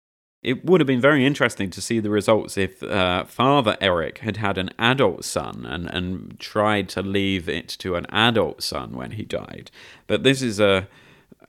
It 0.42 0.64
would 0.64 0.80
have 0.80 0.86
been 0.86 1.00
very 1.10 1.26
interesting 1.26 1.70
to 1.70 1.80
see 1.80 1.98
the 2.00 2.10
results 2.10 2.56
if 2.56 2.82
uh, 2.82 3.24
Father 3.24 3.76
Eric 3.80 4.18
had 4.18 4.36
had 4.36 4.56
an 4.56 4.70
adult 4.78 5.24
son 5.24 5.66
and, 5.66 5.84
and 5.96 6.38
tried 6.38 6.88
to 6.90 7.02
leave 7.02 7.48
it 7.48 7.68
to 7.82 7.96
an 7.96 8.06
adult 8.10 8.62
son 8.62 8.88
when 9.00 9.10
he 9.18 9.24
died. 9.24 9.70
But 10.06 10.22
this 10.22 10.40
is 10.40 10.60
a 10.60 10.86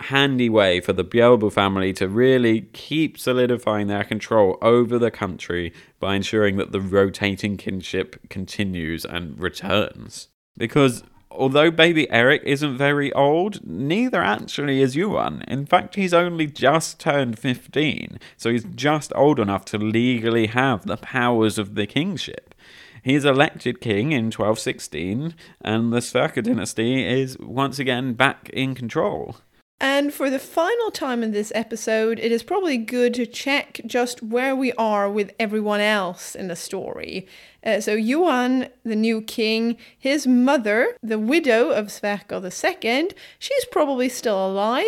handy 0.02 0.50
way 0.50 0.80
for 0.80 0.94
the 0.94 1.04
Bjälbo 1.04 1.52
family 1.52 1.94
to 1.94 2.08
really 2.08 2.62
keep 2.74 3.18
solidifying 3.18 3.88
their 3.88 4.04
control 4.04 4.58
over 4.62 4.98
the 4.98 5.12
country 5.12 5.74
by 6.00 6.16
ensuring 6.16 6.58
that 6.58 6.72
the 6.72 6.82
rotating 6.82 7.58
kinship 7.58 8.30
continues 8.30 9.06
and 9.06 9.40
returns. 9.40 10.30
Because 10.58 11.04
although 11.32 11.72
baby 11.72 12.10
Eric 12.10 12.42
isn't 12.46 12.78
very 12.78 13.12
old, 13.14 13.66
neither 13.66 14.22
actually 14.22 14.82
is 14.82 14.96
Johan. 14.96 15.44
In 15.48 15.66
fact, 15.66 15.96
he's 15.96 16.14
only 16.14 16.48
just 16.48 17.00
turned 17.00 17.40
15, 17.40 18.20
so 18.38 18.52
he's 18.52 18.64
just 18.64 19.12
old 19.16 19.40
enough 19.40 19.66
to 19.66 19.78
legally 19.78 20.48
have 20.48 20.86
the 20.86 20.98
powers 20.98 21.58
of 21.58 21.76
the 21.76 21.86
kingship. 21.86 22.56
He 23.04 23.16
is 23.16 23.26
elected 23.26 23.82
king 23.82 24.12
in 24.12 24.26
1216, 24.26 25.34
and 25.62 25.94
the 25.94 26.00
Sverker 26.00 26.44
dynasty 26.44 27.06
is 27.06 27.38
once 27.40 27.80
again 27.80 28.14
back 28.14 28.50
in 28.50 28.76
control. 28.76 29.38
And 29.82 30.14
for 30.14 30.30
the 30.30 30.40
final 30.40 30.92
time 30.92 31.24
in 31.24 31.32
this 31.32 31.54
episode, 31.56 32.20
it 32.20 32.34
is 32.34 32.44
probably 32.44 32.76
good 32.76 33.14
to 33.14 33.26
check 33.26 33.80
just 33.86 34.22
where 34.22 34.54
we 34.54 34.74
are 34.74 35.10
with 35.10 35.32
everyone 35.40 35.80
else 35.80 36.36
in 36.36 36.50
the 36.50 36.56
story. 36.58 37.28
Uh, 37.64 37.80
so 37.82 37.94
Johan, 37.94 38.68
the 38.84 38.96
new 38.96 39.22
king, 39.22 39.78
his 39.98 40.26
mother, 40.26 40.96
the 41.04 41.20
widow 41.20 41.70
of 41.70 41.88
Sverker 41.88 42.42
II, 42.42 43.12
she's 43.38 43.66
probably 43.66 44.10
still 44.10 44.46
alive, 44.46 44.86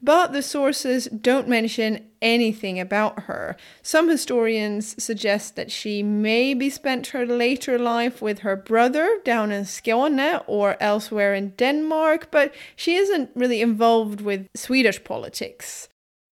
but 0.00 0.32
the 0.32 0.42
sources 0.42 1.06
don't 1.06 1.48
mention 1.48 2.06
anything 2.20 2.78
about 2.78 3.24
her. 3.24 3.56
Some 3.82 4.08
historians 4.08 5.02
suggest 5.02 5.56
that 5.56 5.72
she 5.72 6.02
maybe 6.02 6.70
spent 6.70 7.08
her 7.08 7.26
later 7.26 7.78
life 7.78 8.22
with 8.22 8.40
her 8.40 8.56
brother 8.56 9.18
down 9.24 9.50
in 9.50 9.64
Skåne 9.64 10.44
or 10.46 10.76
elsewhere 10.80 11.34
in 11.34 11.50
Denmark, 11.50 12.28
but 12.30 12.54
she 12.76 12.94
isn't 12.94 13.30
really 13.34 13.60
involved 13.60 14.20
with 14.20 14.46
Swedish 14.54 15.02
politics. 15.02 15.88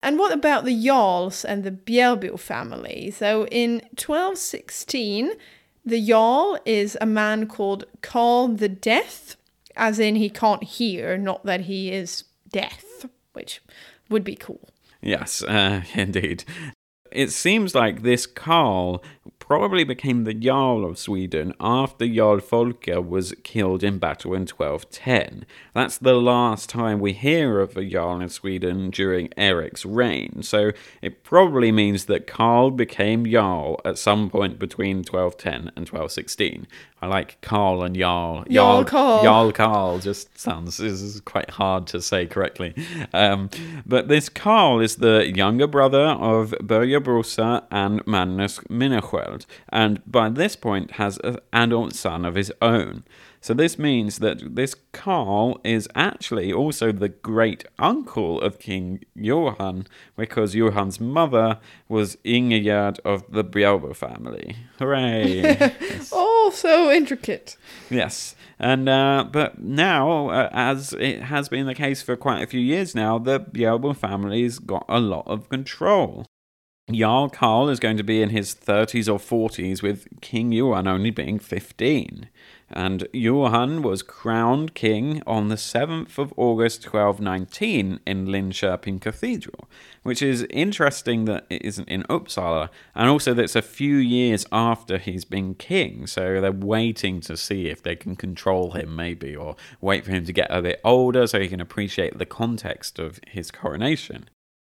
And 0.05 0.19
what 0.19 0.33
about 0.33 0.67
the 0.67 0.85
Jarls 0.85 1.47
and 1.47 1.65
the 1.65 1.71
Bjälbo 1.71 2.39
family? 2.39 3.11
So 3.11 3.47
in 3.47 3.81
1216, 3.97 5.33
the 5.85 6.01
Jarl 6.01 6.59
is 6.65 6.97
a 7.01 7.07
man 7.07 7.47
called 7.47 7.85
Karl 8.01 8.49
the 8.49 8.69
Deaf, 8.69 9.37
as 9.77 9.99
in 9.99 10.17
he 10.17 10.31
can't 10.31 10.65
hear, 10.65 11.19
not 11.19 11.45
that 11.45 11.63
he 11.63 11.93
is 11.93 12.25
deaf, 12.51 13.07
which 13.33 13.61
would 14.09 14.25
be 14.25 14.37
cool. 14.37 14.69
Yes, 15.03 15.43
uh, 15.43 15.83
indeed. 15.95 16.45
It 17.11 17.31
seems 17.31 17.75
like 17.75 18.03
this 18.03 18.27
Karl 18.27 19.03
probably 19.47 19.85
became 19.85 20.25
the 20.25 20.33
Jarl 20.33 20.87
of 20.87 20.99
Sweden 20.99 21.53
after 21.61 22.09
Jarl 22.09 22.41
Folke 22.41 22.87
was 22.87 23.35
killed 23.43 23.85
in 23.85 23.99
battle 23.99 24.33
in 24.33 24.47
1210. 24.47 25.45
That's 25.75 25.99
the 25.99 26.15
last 26.15 26.71
time 26.71 26.99
we 26.99 27.13
hear 27.13 27.61
of 27.61 27.77
a 27.77 27.85
Jarl 27.85 28.23
in 28.23 28.31
Sweden 28.31 28.89
during 28.89 29.29
Eric's 29.37 29.85
reign, 29.85 30.43
so 30.43 30.73
it 31.03 31.25
probably 31.25 31.71
means 31.73 32.07
that 32.07 32.27
Karl 32.27 32.71
became 32.71 33.31
Jarl 33.31 33.83
at 33.85 33.99
some 33.99 34.31
point 34.31 34.59
between 34.59 34.99
1210 34.99 35.73
and 35.77 35.87
1216. 35.89 36.67
I 37.05 37.07
like 37.07 37.39
Karl 37.43 37.83
and 37.83 37.95
Jarl. 37.95 38.45
Jarl 38.49 38.83
Karl. 38.83 39.23
Jarl 39.23 39.53
Karl 39.53 39.99
just 39.99 40.39
sounds 40.39 40.81
is 40.81 41.21
quite 41.21 41.51
hard 41.51 41.87
to 41.89 42.01
say 42.01 42.25
correctly. 42.25 42.75
Um, 43.13 43.51
but 43.85 44.09
this 44.09 44.31
Karl 44.31 44.81
is 44.81 44.97
the 44.97 45.31
younger 45.31 45.67
brother 45.67 46.07
of 46.07 46.55
Birger 46.63 47.03
Brosa 47.03 47.65
and 47.71 48.05
Magnus 48.07 48.59
Minnesköld, 48.71 49.45
and 49.69 50.01
by 50.11 50.31
this 50.31 50.57
point 50.57 50.93
has 50.93 51.19
an 51.19 51.37
adult 51.53 51.95
son 51.95 52.25
of 52.25 52.37
his 52.37 52.51
own. 52.63 53.05
So 53.45 53.53
this 53.53 53.79
means 53.79 54.21
that 54.21 54.55
this 54.55 54.75
Karl 54.93 55.61
is 55.65 55.87
actually 55.95 56.51
also 56.51 56.93
the 56.93 57.11
great 57.11 57.67
uncle 57.79 58.41
of 58.41 58.59
King 58.59 59.05
Johan, 59.15 59.87
because 60.17 60.55
Johan's 60.55 60.99
mother 60.99 61.59
was 61.87 62.17
Ingegerd 62.25 63.01
of 63.01 63.31
the 63.31 63.45
Bjälbo 63.45 63.95
family. 63.95 64.57
Hooray! 64.79 65.43
yes. 65.43 66.09
Oh, 66.11 66.53
so 66.55 66.91
intricate. 66.91 67.59
Yes, 67.91 68.35
and 68.59 68.89
uh, 68.89 69.27
but 69.31 69.59
now, 69.59 70.31
uh, 70.31 70.49
as 70.51 70.95
it 70.95 71.25
has 71.25 71.51
been 71.51 71.67
the 71.67 71.75
case 71.75 72.01
for 72.01 72.17
quite 72.17 72.43
a 72.43 72.47
few 72.47 72.61
years 72.61 72.95
now, 72.95 73.19
the 73.19 73.41
Bjälbo 73.41 73.95
family's 73.95 74.59
got 74.59 74.87
a 74.89 75.01
lot 75.01 75.27
of 75.27 75.51
control. 75.51 76.25
Jarl 76.91 77.29
Karl 77.29 77.69
is 77.69 77.81
going 77.81 77.99
to 77.99 78.03
be 78.03 78.23
in 78.23 78.31
his 78.31 78.55
30s 78.55 79.07
or 79.07 79.19
40s, 79.19 79.83
with 79.83 80.07
King 80.23 80.51
Johan 80.53 80.87
only 80.87 81.11
being 81.11 81.39
15 81.39 82.31
and 82.71 83.07
Johan 83.13 83.83
was 83.83 84.03
crowned 84.03 84.75
king 84.75 85.23
on 85.27 85.49
the 85.49 85.55
7th 85.57 86.19
of 86.19 86.33
August 86.37 86.85
1219 86.85 88.01
in 88.07 88.27
Linköping 88.27 89.01
Cathedral, 89.01 89.69
which 90.03 90.23
is 90.23 90.47
interesting 90.51 91.25
that 91.27 91.47
it 91.51 91.63
isn't 91.63 91.89
in 91.89 92.03
Uppsala, 92.05 92.69
and 92.95 93.09
also 93.09 93.35
that 93.35 93.43
it's 93.43 93.57
a 93.57 93.63
few 93.63 93.97
years 93.97 94.47
after 94.51 94.99
he's 94.99 95.25
been 95.25 95.55
king, 95.55 96.07
so 96.07 96.41
they're 96.41 96.53
waiting 96.53 97.21
to 97.21 97.37
see 97.37 97.69
if 97.69 97.83
they 97.83 97.97
can 97.97 98.17
control 98.17 98.73
him, 98.73 98.97
maybe, 98.97 99.37
or 99.37 99.57
wait 99.81 100.05
for 100.05 100.11
him 100.11 100.25
to 100.25 100.33
get 100.33 100.47
a 100.51 100.63
bit 100.63 100.81
older 100.85 101.27
so 101.27 101.41
he 101.41 101.49
can 101.49 101.61
appreciate 101.61 102.19
the 102.19 102.27
context 102.27 102.99
of 102.99 103.21
his 103.27 103.51
coronation. 103.51 104.29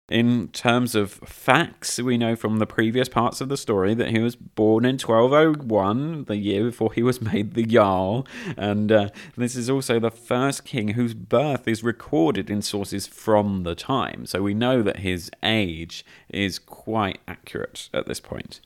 In 0.09 0.49
terms 0.49 0.93
of 0.93 1.11
facts, 1.11 1.97
we 1.97 2.17
know 2.17 2.35
from 2.35 2.59
the 2.59 2.65
previous 2.65 3.07
parts 3.07 3.39
of 3.39 3.47
the 3.47 3.55
story 3.55 3.93
that 3.93 4.09
he 4.09 4.19
was 4.19 4.35
born 4.35 4.83
in 4.83 4.97
1201, 4.97 6.25
the 6.25 6.35
year 6.35 6.65
before 6.65 6.91
he 6.91 7.01
was 7.01 7.21
made 7.33 7.53
the 7.53 7.63
Jarl, 7.63 8.27
and 8.57 8.91
uh, 8.91 9.09
this 9.37 9.55
is 9.55 9.69
also 9.69 9.99
the 9.99 10.11
first 10.11 10.65
king 10.65 10.89
whose 10.89 11.13
birth 11.13 11.65
is 11.65 11.81
recorded 11.81 12.49
in 12.49 12.61
sources 12.61 13.07
from 13.07 13.63
the 13.63 13.75
time, 13.75 14.25
so 14.25 14.41
we 14.41 14.53
know 14.53 14.81
that 14.81 14.97
his 14.97 15.31
age 15.43 16.05
is 16.27 16.59
quite 16.59 17.19
accurate 17.27 17.89
at 17.93 18.05
this 18.05 18.19
point. 18.19 18.59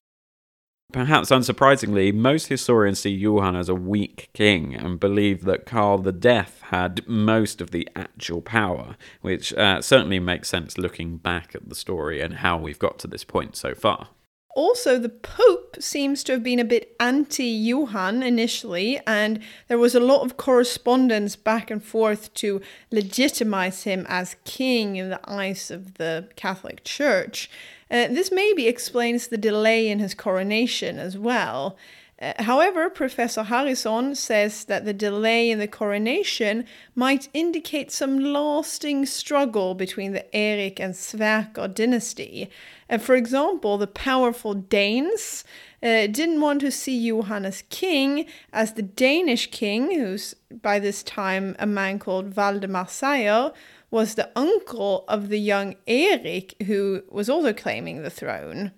Perhaps 0.91 1.29
unsurprisingly, 1.29 2.13
most 2.13 2.47
historians 2.47 2.99
see 2.99 3.09
Johan 3.09 3.55
as 3.55 3.67
a 3.67 3.75
weak 3.75 4.29
king 4.33 4.73
and 4.75 4.99
believe 4.99 5.43
that 5.43 5.65
Karl 5.65 5.97
the 5.97 6.11
Deaf 6.11 6.61
had 6.61 7.05
most 7.07 7.59
of 7.59 7.71
the 7.71 7.87
actual 7.95 8.41
power, 8.41 8.95
which 9.21 9.53
uh, 9.55 9.81
certainly 9.81 10.19
makes 10.19 10.47
sense 10.47 10.77
looking 10.77 11.17
back 11.17 11.53
at 11.53 11.67
the 11.67 11.75
story 11.75 12.21
and 12.21 12.35
how 12.35 12.57
we've 12.57 12.79
got 12.79 12.97
to 12.99 13.07
this 13.07 13.23
point 13.23 13.55
so 13.55 13.73
far. 13.73 14.09
Also, 14.55 14.97
the 14.97 15.09
Pope 15.09 15.75
seems 15.81 16.23
to 16.23 16.31
have 16.31 16.41
been 16.41 16.59
a 16.59 16.63
bit 16.63 16.95
anti 16.97 17.43
Johan 17.43 18.23
initially, 18.23 19.01
and 19.05 19.41
there 19.67 19.77
was 19.77 19.95
a 19.95 19.99
lot 19.99 20.23
of 20.23 20.37
correspondence 20.37 21.35
back 21.35 21.69
and 21.69 21.83
forth 21.83 22.33
to 22.35 22.61
legitimize 22.89 23.83
him 23.83 24.05
as 24.07 24.37
king 24.45 24.95
in 24.95 25.09
the 25.09 25.19
eyes 25.29 25.69
of 25.69 25.95
the 25.95 26.29
Catholic 26.37 26.85
Church. 26.85 27.49
Uh, 27.91 28.07
this 28.07 28.31
maybe 28.31 28.67
explains 28.67 29.27
the 29.27 29.37
delay 29.37 29.87
in 29.87 29.99
his 29.99 30.13
coronation 30.13 30.97
as 30.97 31.17
well. 31.17 31.77
Uh, 32.21 32.31
however, 32.39 32.89
Professor 32.89 33.43
Harrison 33.43 34.15
says 34.15 34.63
that 34.65 34.85
the 34.85 34.93
delay 34.93 35.51
in 35.51 35.59
the 35.59 35.67
coronation 35.67 36.65
might 36.95 37.27
indicate 37.33 37.91
some 37.91 38.17
lasting 38.17 39.05
struggle 39.05 39.75
between 39.75 40.13
the 40.13 40.33
Erik 40.33 40.79
and 40.79 40.93
Sverker 40.93 41.73
dynasty. 41.73 42.49
Uh, 42.89 42.97
for 42.97 43.15
example, 43.15 43.77
the 43.77 43.87
powerful 43.87 44.53
Danes 44.53 45.43
uh, 45.83 46.07
didn't 46.07 46.39
want 46.39 46.61
to 46.61 46.71
see 46.71 47.05
Johannes 47.05 47.63
king, 47.69 48.25
as 48.53 48.73
the 48.73 48.81
Danish 48.81 49.51
king, 49.51 49.91
who's 49.91 50.35
by 50.49 50.79
this 50.79 51.03
time 51.03 51.55
a 51.59 51.67
man 51.67 51.99
called 51.99 52.33
Valdemar 52.33 52.85
Sejr, 52.85 53.53
was 53.95 54.15
the 54.15 54.29
uncle 54.35 55.05
of 55.07 55.29
the 55.29 55.39
young 55.39 55.73
Erik, 55.87 56.53
who 56.63 57.01
was 57.09 57.29
also 57.29 57.53
claiming 57.53 58.03
the 58.03 58.09
throne. 58.09 58.73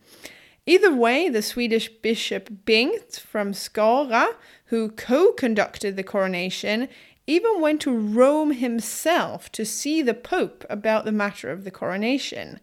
Either 0.68 0.94
way, 0.94 1.28
the 1.28 1.42
Swedish 1.42 1.90
bishop 1.90 2.52
Bengt 2.68 3.20
from 3.20 3.52
Skara, 3.52 4.36
who 4.66 4.92
co 4.92 5.32
conducted 5.32 5.96
the 5.96 6.04
coronation, 6.04 6.88
even 7.26 7.60
went 7.60 7.82
to 7.82 7.98
Rome 7.98 8.52
himself 8.52 9.52
to 9.54 9.66
see 9.66 10.04
the 10.04 10.14
Pope 10.14 10.64
about 10.70 11.04
the 11.04 11.12
matter 11.12 11.50
of 11.50 11.64
the 11.64 11.72
coronation. 11.72 12.60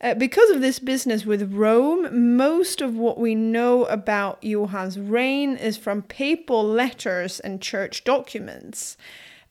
Uh, 0.00 0.14
because 0.14 0.50
of 0.50 0.60
this 0.60 0.80
business 0.80 1.24
with 1.24 1.52
Rome, 1.52 2.36
most 2.36 2.80
of 2.80 2.96
what 2.96 3.18
we 3.18 3.36
know 3.36 3.84
about 3.84 4.42
Johan's 4.42 4.98
reign 4.98 5.56
is 5.56 5.76
from 5.76 6.02
papal 6.02 6.64
letters 6.64 7.38
and 7.38 7.62
church 7.62 8.02
documents. 8.02 8.96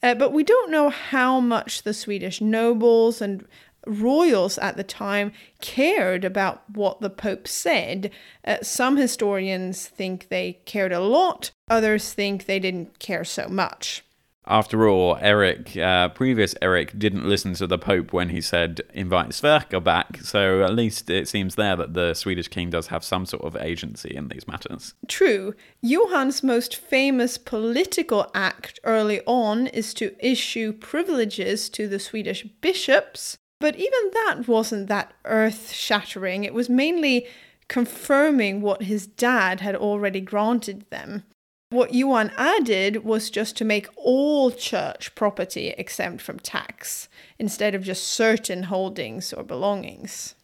Uh, 0.04 0.14
but 0.16 0.32
we 0.32 0.44
don't 0.44 0.72
know 0.72 0.90
how 0.90 1.40
much 1.40 1.84
the 1.84 1.94
Swedish 1.94 2.40
nobles 2.42 3.22
and 3.22 3.46
royals 3.88 4.58
at 4.58 4.78
the 4.78 4.84
time 4.84 5.32
cared 5.62 6.26
about 6.26 6.70
what 6.70 7.02
the 7.02 7.10
Pope 7.10 7.48
said. 7.48 8.12
Uh, 8.46 8.58
some 8.62 8.98
historians 8.98 9.88
think 9.88 10.28
they 10.30 10.60
cared 10.66 10.92
a 10.92 11.00
lot, 11.00 11.52
others 11.70 12.14
think 12.14 12.46
they 12.46 12.60
didn't 12.60 13.00
care 13.00 13.24
so 13.24 13.48
much. 13.48 14.04
After 14.50 14.88
all, 14.88 15.18
Eric, 15.20 15.76
uh, 15.76 16.08
previous 16.10 16.56
Eric, 16.62 16.98
didn't 16.98 17.28
listen 17.28 17.54
to 17.56 17.68
the 17.68 17.78
Pope 17.78 18.14
when 18.14 18.30
he 18.30 18.40
said 18.40 18.80
invite 18.94 19.30
Sverker 19.30 19.84
back, 19.84 20.20
so 20.22 20.64
at 20.64 20.74
least 20.74 21.10
it 21.10 21.28
seems 21.28 21.56
there 21.56 21.76
that 21.76 21.94
the 21.94 22.14
Swedish 22.14 22.48
king 22.48 22.70
does 22.70 22.88
have 22.88 23.04
some 23.04 23.26
sort 23.26 23.44
of 23.44 23.58
agency 23.58 24.16
in 24.16 24.30
these 24.30 24.48
matters. 24.48 24.94
True. 25.10 25.54
Johan's 25.84 26.44
most 26.44 26.78
famous 26.78 27.38
political 27.38 28.32
act 28.34 28.80
early 28.86 29.20
on 29.26 29.68
is 29.68 29.94
to 29.96 30.16
issue 30.26 30.72
privileges 30.72 31.68
to 31.72 31.90
the 31.90 32.00
Swedish 32.00 32.46
bishops, 32.62 33.38
but 33.60 33.76
even 33.76 34.12
that 34.14 34.48
wasn't 34.48 34.88
that 34.88 35.14
earth 35.26 35.72
shattering. 35.72 36.46
It 36.46 36.54
was 36.54 36.70
mainly 36.70 37.28
confirming 37.68 38.62
what 38.62 38.84
his 38.84 39.08
dad 39.08 39.60
had 39.60 39.76
already 39.76 40.22
granted 40.22 40.86
them. 40.90 41.24
What 41.70 41.94
Johan 41.94 42.32
added 42.38 43.04
was 43.04 43.30
just 43.30 43.58
to 43.58 43.66
make 43.66 43.90
all 43.98 44.52
church 44.52 45.14
property 45.16 45.70
exempt 45.78 46.22
from 46.22 46.40
tax, 46.40 47.10
instead 47.38 47.76
of 47.76 47.84
just 47.84 48.08
certain 48.08 48.64
holdings 48.64 49.34
or 49.34 49.44
belongings. 49.44 50.36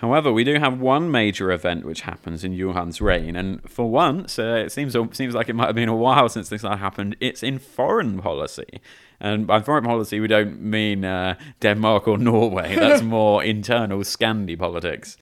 However, 0.00 0.32
we 0.32 0.44
do 0.44 0.58
have 0.58 0.80
one 0.80 1.10
major 1.10 1.52
event 1.52 1.84
which 1.84 2.00
happens 2.00 2.42
in 2.42 2.56
Johan's 2.56 3.00
reign, 3.00 3.36
and 3.36 3.62
for 3.70 3.88
once, 3.88 4.40
uh, 4.40 4.64
it 4.64 4.72
seems 4.72 4.96
seems 5.12 5.34
like 5.34 5.48
it 5.48 5.54
might 5.54 5.66
have 5.66 5.74
been 5.74 5.90
a 5.90 5.94
while 5.94 6.28
since 6.28 6.48
this 6.48 6.62
happened. 6.62 7.16
It's 7.20 7.44
in 7.44 7.58
foreign 7.60 8.18
policy, 8.18 8.80
and 9.20 9.46
by 9.46 9.60
foreign 9.60 9.84
policy 9.84 10.18
we 10.18 10.26
don't 10.26 10.60
mean 10.60 11.04
uh, 11.04 11.36
Denmark 11.60 12.08
or 12.08 12.18
Norway. 12.30 12.74
That's 12.74 13.02
more 13.18 13.44
internal 13.44 14.00
Scandi 14.00 14.58
politics. 14.58 15.16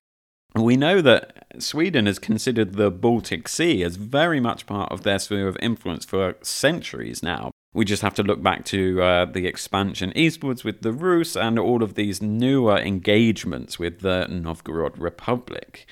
We 0.54 0.76
know 0.76 1.02
that 1.02 1.37
Sweden 1.58 2.06
has 2.06 2.18
considered 2.18 2.74
the 2.74 2.90
Baltic 2.90 3.48
Sea 3.48 3.82
as 3.82 3.96
very 3.96 4.40
much 4.40 4.66
part 4.66 4.92
of 4.92 5.02
their 5.02 5.18
sphere 5.18 5.48
of 5.48 5.56
influence 5.60 6.04
for 6.04 6.36
centuries 6.42 7.22
now. 7.22 7.50
We 7.72 7.84
just 7.84 8.02
have 8.02 8.14
to 8.14 8.22
look 8.22 8.42
back 8.42 8.64
to 8.66 9.02
uh, 9.02 9.24
the 9.26 9.46
expansion 9.46 10.12
eastwards 10.16 10.64
with 10.64 10.82
the 10.82 10.92
Rus 10.92 11.36
and 11.36 11.58
all 11.58 11.82
of 11.82 11.94
these 11.94 12.20
newer 12.20 12.78
engagements 12.78 13.78
with 13.78 14.00
the 14.00 14.26
Novgorod 14.28 14.98
Republic. 14.98 15.86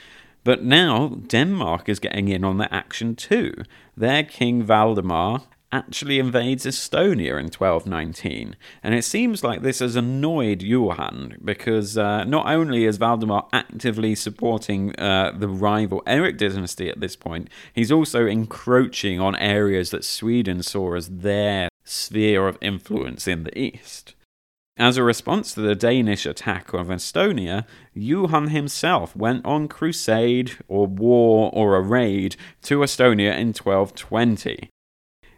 But 0.45 0.63
now 0.63 1.09
Denmark 1.27 1.89
is 1.89 1.99
getting 1.99 2.29
in 2.29 2.45
on 2.45 2.59
the 2.59 2.73
action 2.73 3.17
too. 3.17 3.65
Their 3.97 4.23
King 4.23 4.63
Valdemar 4.63 5.43
actually 5.73 6.19
invades 6.19 6.65
Estonia 6.65 7.39
in 7.39 7.47
1219. 7.47 8.57
And 8.83 8.95
it 8.95 9.05
seems 9.05 9.43
like 9.43 9.63
this 9.63 9.81
has 9.81 9.97
annoyed 9.97 10.63
Johan 10.63 11.39
because 11.45 11.99
uh, 11.99 12.25
not 12.25 12.47
only 12.47 12.85
is 12.85 12.99
Valdemar 12.99 13.49
actively 13.53 14.15
supporting 14.15 14.99
uh, 14.99 15.33
the 15.37 15.49
rival 15.49 16.03
Eric 16.07 16.39
dynasty 16.39 16.89
at 16.89 17.01
this 17.01 17.17
point, 17.17 17.49
he's 17.73 17.93
also 17.93 18.27
encroaching 18.27 19.21
on 19.21 19.37
areas 19.37 19.91
that 19.91 20.05
Sweden 20.05 20.63
saw 20.63 20.95
as 20.95 21.09
their 21.09 21.69
sphere 21.85 22.47
of 22.49 22.59
influence 22.61 23.27
in 23.27 23.45
the 23.45 23.59
east. 23.59 24.15
As 24.79 24.99
a 24.99 25.03
response 25.03 25.55
to 25.55 25.63
the 25.63 25.75
Danish 25.75 26.27
attack 26.27 26.75
of 26.75 26.89
Estonia, 26.89 27.65
Johan 27.95 28.49
himself 28.49 29.17
went 29.17 29.47
on 29.47 29.69
crusade 29.69 30.59
or 30.69 30.87
war 30.87 31.51
or 31.55 31.77
a 31.77 31.81
raid 31.81 32.37
to 32.63 32.81
Estonia 32.81 33.35
in 33.35 33.55
1220. 33.55 34.69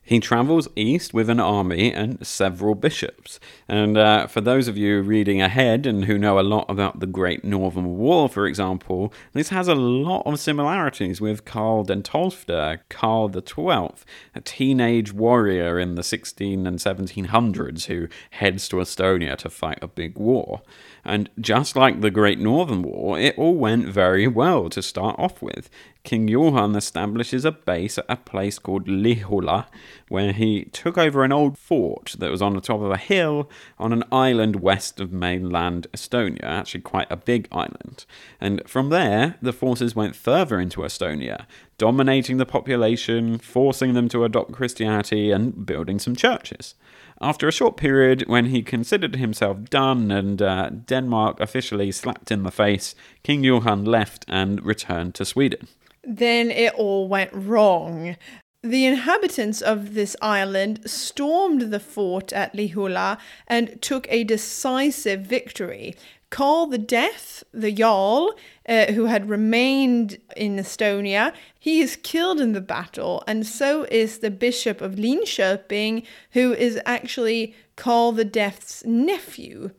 He 0.09 0.21
travels 0.21 0.69
east 0.75 1.13
with 1.13 1.29
an 1.29 1.39
army 1.39 1.93
and 1.93 2.27
several 2.27 2.75
bishops. 2.75 3.39
And 3.69 3.99
uh, 3.99 4.27
for 4.27 4.41
those 4.41 4.67
of 4.67 4.79
you 4.79 5.03
reading 5.03 5.43
ahead 5.43 5.85
and 5.85 6.07
who 6.07 6.17
know 6.17 6.41
a 6.41 6.41
lot 6.41 6.65
about 6.71 7.01
the 7.01 7.07
Great 7.07 7.45
Northern 7.45 7.99
War, 7.99 8.27
for 8.31 8.47
example, 8.47 9.13
this 9.35 9.51
has 9.51 9.69
a 9.69 9.75
lot 9.75 10.23
of 10.25 10.41
similarities 10.41 11.21
with 11.21 11.45
Karl 11.45 11.85
den 11.85 12.03
Tolfte, 12.03 12.79
Karl 12.89 13.31
XII, 13.31 14.03
a 14.35 14.41
teenage 14.43 15.13
warrior 15.13 15.79
in 15.79 15.95
the 15.95 16.03
16 16.03 16.67
and 16.67 16.79
1700s 16.79 17.85
who 17.85 18.09
heads 18.31 18.67
to 18.71 18.77
Estonia 18.77 19.37
to 19.37 19.51
fight 19.51 19.79
a 19.83 19.89
big 19.89 20.17
war. 20.17 20.63
And 21.09 21.31
just 21.41 21.75
like 21.75 22.03
the 22.03 22.11
Great 22.11 22.39
Northern 22.39 22.83
War, 22.83 23.19
it 23.19 23.39
all 23.39 23.55
went 23.55 23.89
very 23.89 24.29
well 24.29 24.69
to 24.69 24.83
start 24.83 25.19
off 25.19 25.41
with. 25.41 25.71
King 26.05 26.29
Johan 26.29 26.77
establishes 26.77 27.47
a 27.47 27.51
base 27.51 27.97
at 27.97 28.05
a 28.11 28.17
place 28.17 28.59
called 28.59 28.87
Lihula, 28.87 29.69
where 30.09 30.33
he 30.33 30.67
took 30.67 30.99
over 30.99 31.25
an 31.25 31.33
old 31.33 31.57
fort 31.57 32.15
that 32.19 32.31
was 32.31 32.43
on 32.43 32.55
the 32.55 32.61
top 32.61 32.83
of 32.83 32.91
a 32.91 32.99
hill 32.99 33.49
on 33.79 33.95
an 33.95 34.05
island 34.13 34.57
west 34.57 35.01
of 35.01 35.11
mainland 35.11 35.87
Estonia, 35.95 36.45
actually 36.45 36.83
quite 36.83 37.11
a 37.11 37.17
big 37.17 37.49
island. 37.51 38.05
And 38.39 38.63
from 38.69 38.91
there, 38.91 39.37
the 39.41 39.55
forces 39.55 39.97
went 39.97 40.15
further 40.15 40.61
into 40.61 40.83
Estonia, 40.83 41.47
dominating 41.79 42.37
the 42.37 42.45
population, 42.45 43.39
forcing 43.39 43.95
them 43.95 44.11
to 44.11 44.25
adopt 44.25 44.53
Christianity, 44.53 45.31
and 45.31 45.65
building 45.65 45.99
some 45.99 46.15
churches. 46.15 46.75
After 47.21 47.49
a 47.49 47.53
short 47.53 47.77
period, 47.77 48.25
when 48.29 48.47
he 48.47 48.63
considered 48.63 49.17
himself 49.17 49.65
done 49.71 50.11
and 50.11 50.41
uh, 50.41 50.71
Denmark 50.71 51.41
officially 51.41 51.91
slapped 51.91 52.31
in 52.31 52.45
the 52.45 52.53
face, 52.53 52.95
King 53.25 53.43
Johan 53.43 53.85
left 53.85 54.25
and 54.29 54.65
returned 54.65 55.15
to 55.17 55.25
Sweden. 55.25 55.67
Then 56.05 56.51
it 56.51 56.75
all 56.75 57.09
went 57.09 57.31
wrong. 57.33 58.17
The 58.63 58.87
inhabitants 58.87 59.61
of 59.61 59.95
this 59.95 60.17
island 60.21 60.81
stormed 60.89 61.73
the 61.73 61.81
fort 61.81 62.33
at 62.33 62.55
Lihula 62.55 63.19
and 63.47 63.81
took 63.81 64.07
a 64.11 64.25
decisive 64.25 65.21
victory. 65.21 65.97
Karl 66.31 66.67
the 66.67 66.79
Deaf, 66.79 67.43
the 67.53 67.73
Jarl, 67.73 68.35
uh, 68.69 68.93
who 68.93 69.07
had 69.07 69.31
remained 69.31 70.19
in 70.37 70.57
Estonia, 70.57 71.33
he 71.59 71.81
is 71.81 71.97
killed 71.97 72.41
in 72.41 72.53
the 72.53 72.61
battle, 72.61 73.25
and 73.27 73.47
so 73.47 73.85
is 73.91 74.19
the 74.19 74.31
Bishop 74.31 74.81
of 74.81 74.97
Linköping, 74.97 76.05
who 76.33 76.53
is 76.53 76.79
actually 76.85 77.55
Karl 77.77 78.13
the 78.13 78.25
Deaf's 78.25 78.85
nephew. 78.85 79.71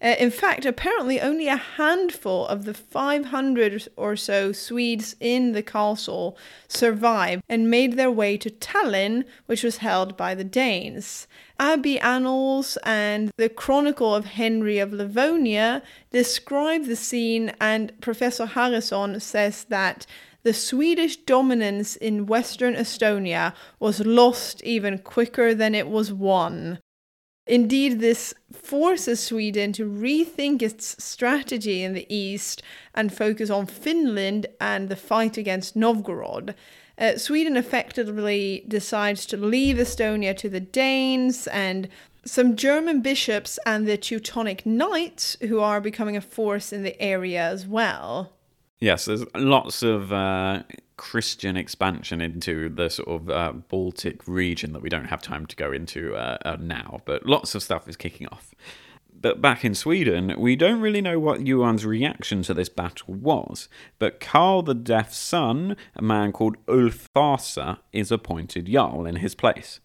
Uh, 0.00 0.14
in 0.18 0.30
fact, 0.30 0.64
apparently, 0.64 1.20
only 1.20 1.48
a 1.48 1.56
handful 1.56 2.46
of 2.46 2.64
the 2.64 2.74
500 2.74 3.88
or 3.96 4.14
so 4.14 4.52
Swedes 4.52 5.16
in 5.18 5.52
the 5.52 5.62
castle 5.62 6.36
survived 6.68 7.42
and 7.48 7.70
made 7.70 7.94
their 7.94 8.10
way 8.10 8.36
to 8.36 8.50
Tallinn, 8.50 9.24
which 9.46 9.64
was 9.64 9.78
held 9.78 10.16
by 10.16 10.34
the 10.34 10.44
Danes. 10.44 11.26
Abbey 11.58 11.98
Annals 11.98 12.78
and 12.84 13.32
the 13.36 13.48
Chronicle 13.48 14.14
of 14.14 14.26
Henry 14.26 14.78
of 14.78 14.92
Livonia 14.92 15.82
describe 16.10 16.84
the 16.84 16.96
scene, 16.96 17.52
and 17.60 17.92
Professor 18.00 18.46
Harrison 18.46 19.18
says 19.18 19.64
that 19.64 20.06
the 20.44 20.54
Swedish 20.54 21.16
dominance 21.16 21.96
in 21.96 22.26
western 22.26 22.74
Estonia 22.74 23.52
was 23.80 24.06
lost 24.06 24.62
even 24.62 24.98
quicker 24.98 25.52
than 25.54 25.74
it 25.74 25.88
was 25.88 26.12
won. 26.12 26.78
Indeed, 27.48 28.00
this 28.00 28.34
forces 28.52 29.20
Sweden 29.20 29.72
to 29.72 29.90
rethink 29.90 30.60
its 30.60 31.02
strategy 31.02 31.82
in 31.82 31.94
the 31.94 32.06
east 32.14 32.62
and 32.94 33.12
focus 33.12 33.48
on 33.48 33.66
Finland 33.66 34.46
and 34.60 34.90
the 34.90 34.96
fight 34.96 35.38
against 35.38 35.74
Novgorod. 35.74 36.54
Uh, 36.98 37.16
Sweden 37.16 37.56
effectively 37.56 38.64
decides 38.68 39.24
to 39.26 39.36
leave 39.36 39.76
Estonia 39.76 40.36
to 40.36 40.48
the 40.48 40.60
Danes 40.60 41.46
and 41.46 41.88
some 42.24 42.56
German 42.56 43.00
bishops 43.00 43.58
and 43.64 43.86
the 43.86 43.96
Teutonic 43.96 44.66
Knights, 44.66 45.36
who 45.40 45.60
are 45.60 45.80
becoming 45.80 46.16
a 46.16 46.20
force 46.20 46.72
in 46.72 46.82
the 46.82 47.00
area 47.00 47.40
as 47.40 47.66
well. 47.66 48.32
Yes, 48.80 49.06
there's 49.06 49.24
lots 49.34 49.82
of 49.82 50.12
uh, 50.12 50.62
Christian 50.98 51.56
expansion 51.56 52.20
into 52.20 52.68
the 52.68 52.90
sort 52.90 53.08
of 53.08 53.30
uh, 53.30 53.52
Baltic 53.52 54.28
region 54.28 54.72
that 54.74 54.82
we 54.82 54.90
don't 54.90 55.06
have 55.06 55.22
time 55.22 55.46
to 55.46 55.56
go 55.56 55.72
into 55.72 56.14
uh, 56.14 56.36
uh, 56.44 56.56
now, 56.60 57.00
but 57.06 57.24
lots 57.24 57.54
of 57.54 57.62
stuff 57.62 57.88
is 57.88 57.96
kicking 57.96 58.26
off. 58.28 58.54
But 59.20 59.40
back 59.40 59.64
in 59.64 59.74
Sweden, 59.74 60.34
we 60.38 60.54
don't 60.54 60.80
really 60.80 61.00
know 61.00 61.18
what 61.18 61.42
Johan's 61.42 61.86
reaction 61.86 62.42
to 62.42 62.54
this 62.54 62.68
battle 62.68 63.14
was, 63.14 63.68
but 63.98 64.20
Karl 64.20 64.62
the 64.62 64.74
Deaf's 64.74 65.16
son, 65.16 65.76
a 65.96 66.02
man 66.02 66.30
called 66.30 66.56
Ulf 66.68 67.08
is 67.92 68.12
appointed 68.12 68.66
Jarl 68.66 69.06
in 69.06 69.16
his 69.16 69.34
place. 69.34 69.80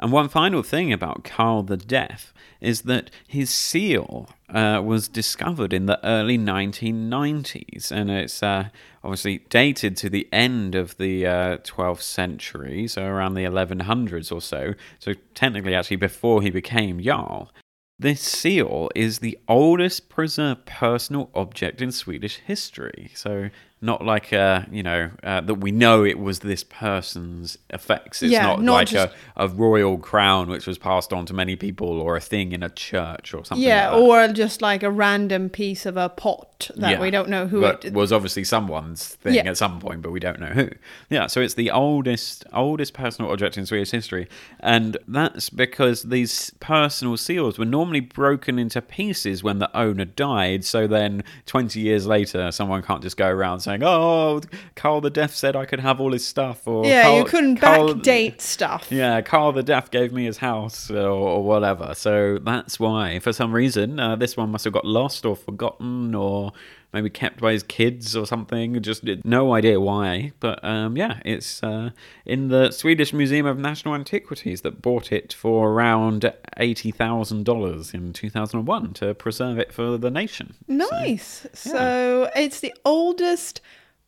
And 0.00 0.12
one 0.12 0.30
final 0.30 0.62
thing 0.62 0.92
about 0.94 1.24
Karl 1.24 1.62
the 1.62 1.76
Deaf 1.76 2.32
is 2.60 2.82
that 2.82 3.10
his 3.28 3.50
seal 3.50 4.30
uh, 4.48 4.82
was 4.84 5.08
discovered 5.08 5.74
in 5.74 5.84
the 5.84 6.04
early 6.04 6.38
1990s, 6.38 7.92
and 7.92 8.10
it's 8.10 8.42
uh, 8.42 8.70
obviously 9.04 9.38
dated 9.50 9.98
to 9.98 10.08
the 10.08 10.26
end 10.32 10.74
of 10.74 10.96
the 10.96 11.26
uh, 11.26 11.56
12th 11.58 12.00
century, 12.00 12.88
so 12.88 13.04
around 13.04 13.34
the 13.34 13.44
1100s 13.44 14.32
or 14.32 14.40
so. 14.40 14.72
So 14.98 15.12
technically, 15.34 15.74
actually, 15.74 15.96
before 15.96 16.40
he 16.42 16.50
became 16.50 17.00
Jarl. 17.00 17.50
This 17.98 18.22
seal 18.22 18.88
is 18.94 19.18
the 19.18 19.38
oldest 19.46 20.08
preserved 20.08 20.64
personal 20.64 21.30
object 21.34 21.82
in 21.82 21.92
Swedish 21.92 22.36
history. 22.38 23.10
So 23.14 23.50
not 23.82 24.04
like 24.04 24.32
a 24.32 24.66
you 24.70 24.82
know 24.82 25.10
uh, 25.22 25.40
that 25.40 25.54
we 25.54 25.70
know 25.70 26.04
it 26.04 26.18
was 26.18 26.40
this 26.40 26.62
person's 26.64 27.56
effects. 27.70 28.22
It's 28.22 28.32
Yeah, 28.32 28.42
not, 28.46 28.62
not 28.62 28.72
like 28.74 28.88
just- 28.88 29.14
a, 29.36 29.44
a 29.44 29.48
royal 29.48 29.96
crown 29.98 30.48
which 30.48 30.66
was 30.66 30.78
passed 30.78 31.12
on 31.12 31.26
to 31.26 31.34
many 31.34 31.56
people 31.56 32.00
or 32.00 32.16
a 32.16 32.20
thing 32.20 32.52
in 32.52 32.62
a 32.62 32.68
church 32.70 33.32
or 33.34 33.44
something. 33.44 33.66
Yeah, 33.66 33.90
like 33.90 33.98
that. 33.98 34.02
or 34.30 34.32
just 34.34 34.60
like 34.62 34.82
a 34.82 34.90
random 34.90 35.48
piece 35.48 35.86
of 35.86 35.96
a 35.96 36.08
pot 36.08 36.49
that 36.76 36.90
Yeah, 36.92 37.00
we 37.00 37.10
don't 37.10 37.28
know 37.28 37.46
who 37.46 37.60
but 37.60 37.84
it 37.84 37.92
was 37.92 38.12
obviously 38.12 38.44
someone's 38.44 39.06
thing 39.16 39.34
Yeah. 39.34 39.48
at 39.48 39.56
some 39.56 39.80
point, 39.80 40.02
but 40.02 40.10
we 40.10 40.20
don't 40.20 40.38
know 40.40 40.46
who. 40.48 40.68
Yeah, 41.08 41.26
so 41.26 41.40
it's 41.40 41.54
the 41.54 41.70
oldest 41.70 42.44
oldest 42.52 42.94
personal 42.94 43.30
object 43.30 43.56
in 43.58 43.66
Swedish 43.66 43.90
history, 43.90 44.28
and 44.60 44.96
that's 45.08 45.50
because 45.50 46.02
these 46.04 46.52
personal 46.60 47.16
seals 47.16 47.58
were 47.58 47.64
normally 47.64 48.00
broken 48.00 48.58
into 48.58 48.80
pieces 48.82 49.42
when 49.42 49.58
the 49.58 49.74
owner 49.76 50.04
died. 50.04 50.64
So 50.64 50.86
then, 50.86 51.22
twenty 51.46 51.80
years 51.80 52.06
later, 52.06 52.50
someone 52.52 52.82
can't 52.82 53.02
just 53.02 53.16
go 53.16 53.28
around 53.28 53.60
saying, 53.60 53.82
"Oh, 53.82 54.40
Carl 54.76 55.00
the 55.00 55.10
Deaf 55.10 55.34
said 55.34 55.56
I 55.56 55.64
could 55.64 55.80
have 55.80 56.00
all 56.00 56.12
his 56.12 56.26
stuff," 56.26 56.66
or 56.66 56.84
Yeah, 56.86 57.02
"Carl- 57.02 57.18
you 57.18 57.24
couldn't 57.24 57.56
Carl- 57.56 57.94
backdate 57.94 58.40
stuff. 58.40 58.86
yeah, 58.90 59.20
Carl 59.22 59.52
the 59.52 59.62
Deaf 59.62 59.90
gave 59.90 60.12
me 60.12 60.24
his 60.24 60.38
house 60.38 60.90
or, 60.90 60.96
or 61.08 61.42
whatever. 61.44 61.92
So 61.94 62.38
that's 62.38 62.78
why, 62.80 63.18
for 63.18 63.32
some 63.32 63.52
reason, 63.52 63.98
uh, 63.98 64.16
this 64.16 64.36
one 64.36 64.50
must 64.50 64.64
have 64.64 64.72
got 64.72 64.84
lost 64.84 65.24
or 65.26 65.36
forgotten 65.36 66.14
or 66.14 66.49
maybe 66.92 67.10
kept 67.10 67.40
by 67.40 67.52
his 67.52 67.62
kids 67.62 68.16
or 68.16 68.26
something. 68.26 68.80
Just 68.82 69.04
no 69.24 69.54
idea 69.54 69.80
why. 69.80 70.32
But 70.40 70.62
um, 70.64 70.96
yeah, 70.96 71.20
it's 71.24 71.62
uh, 71.62 71.90
in 72.24 72.48
the 72.48 72.70
Swedish 72.70 73.12
Museum 73.12 73.46
of 73.46 73.58
National 73.58 73.94
Antiquities 73.94 74.62
that 74.62 74.82
bought 74.82 75.12
it 75.12 75.32
for 75.32 75.70
around 75.70 76.32
$80,000 76.58 77.94
in 77.94 78.12
2001 78.12 78.94
to 78.94 79.14
preserve 79.14 79.58
it 79.58 79.72
for 79.72 79.96
the 79.96 80.10
nation. 80.10 80.54
Nice. 80.66 81.46
So 81.52 82.30
it's 82.34 82.60
the 82.60 82.74
oldest 82.84 83.60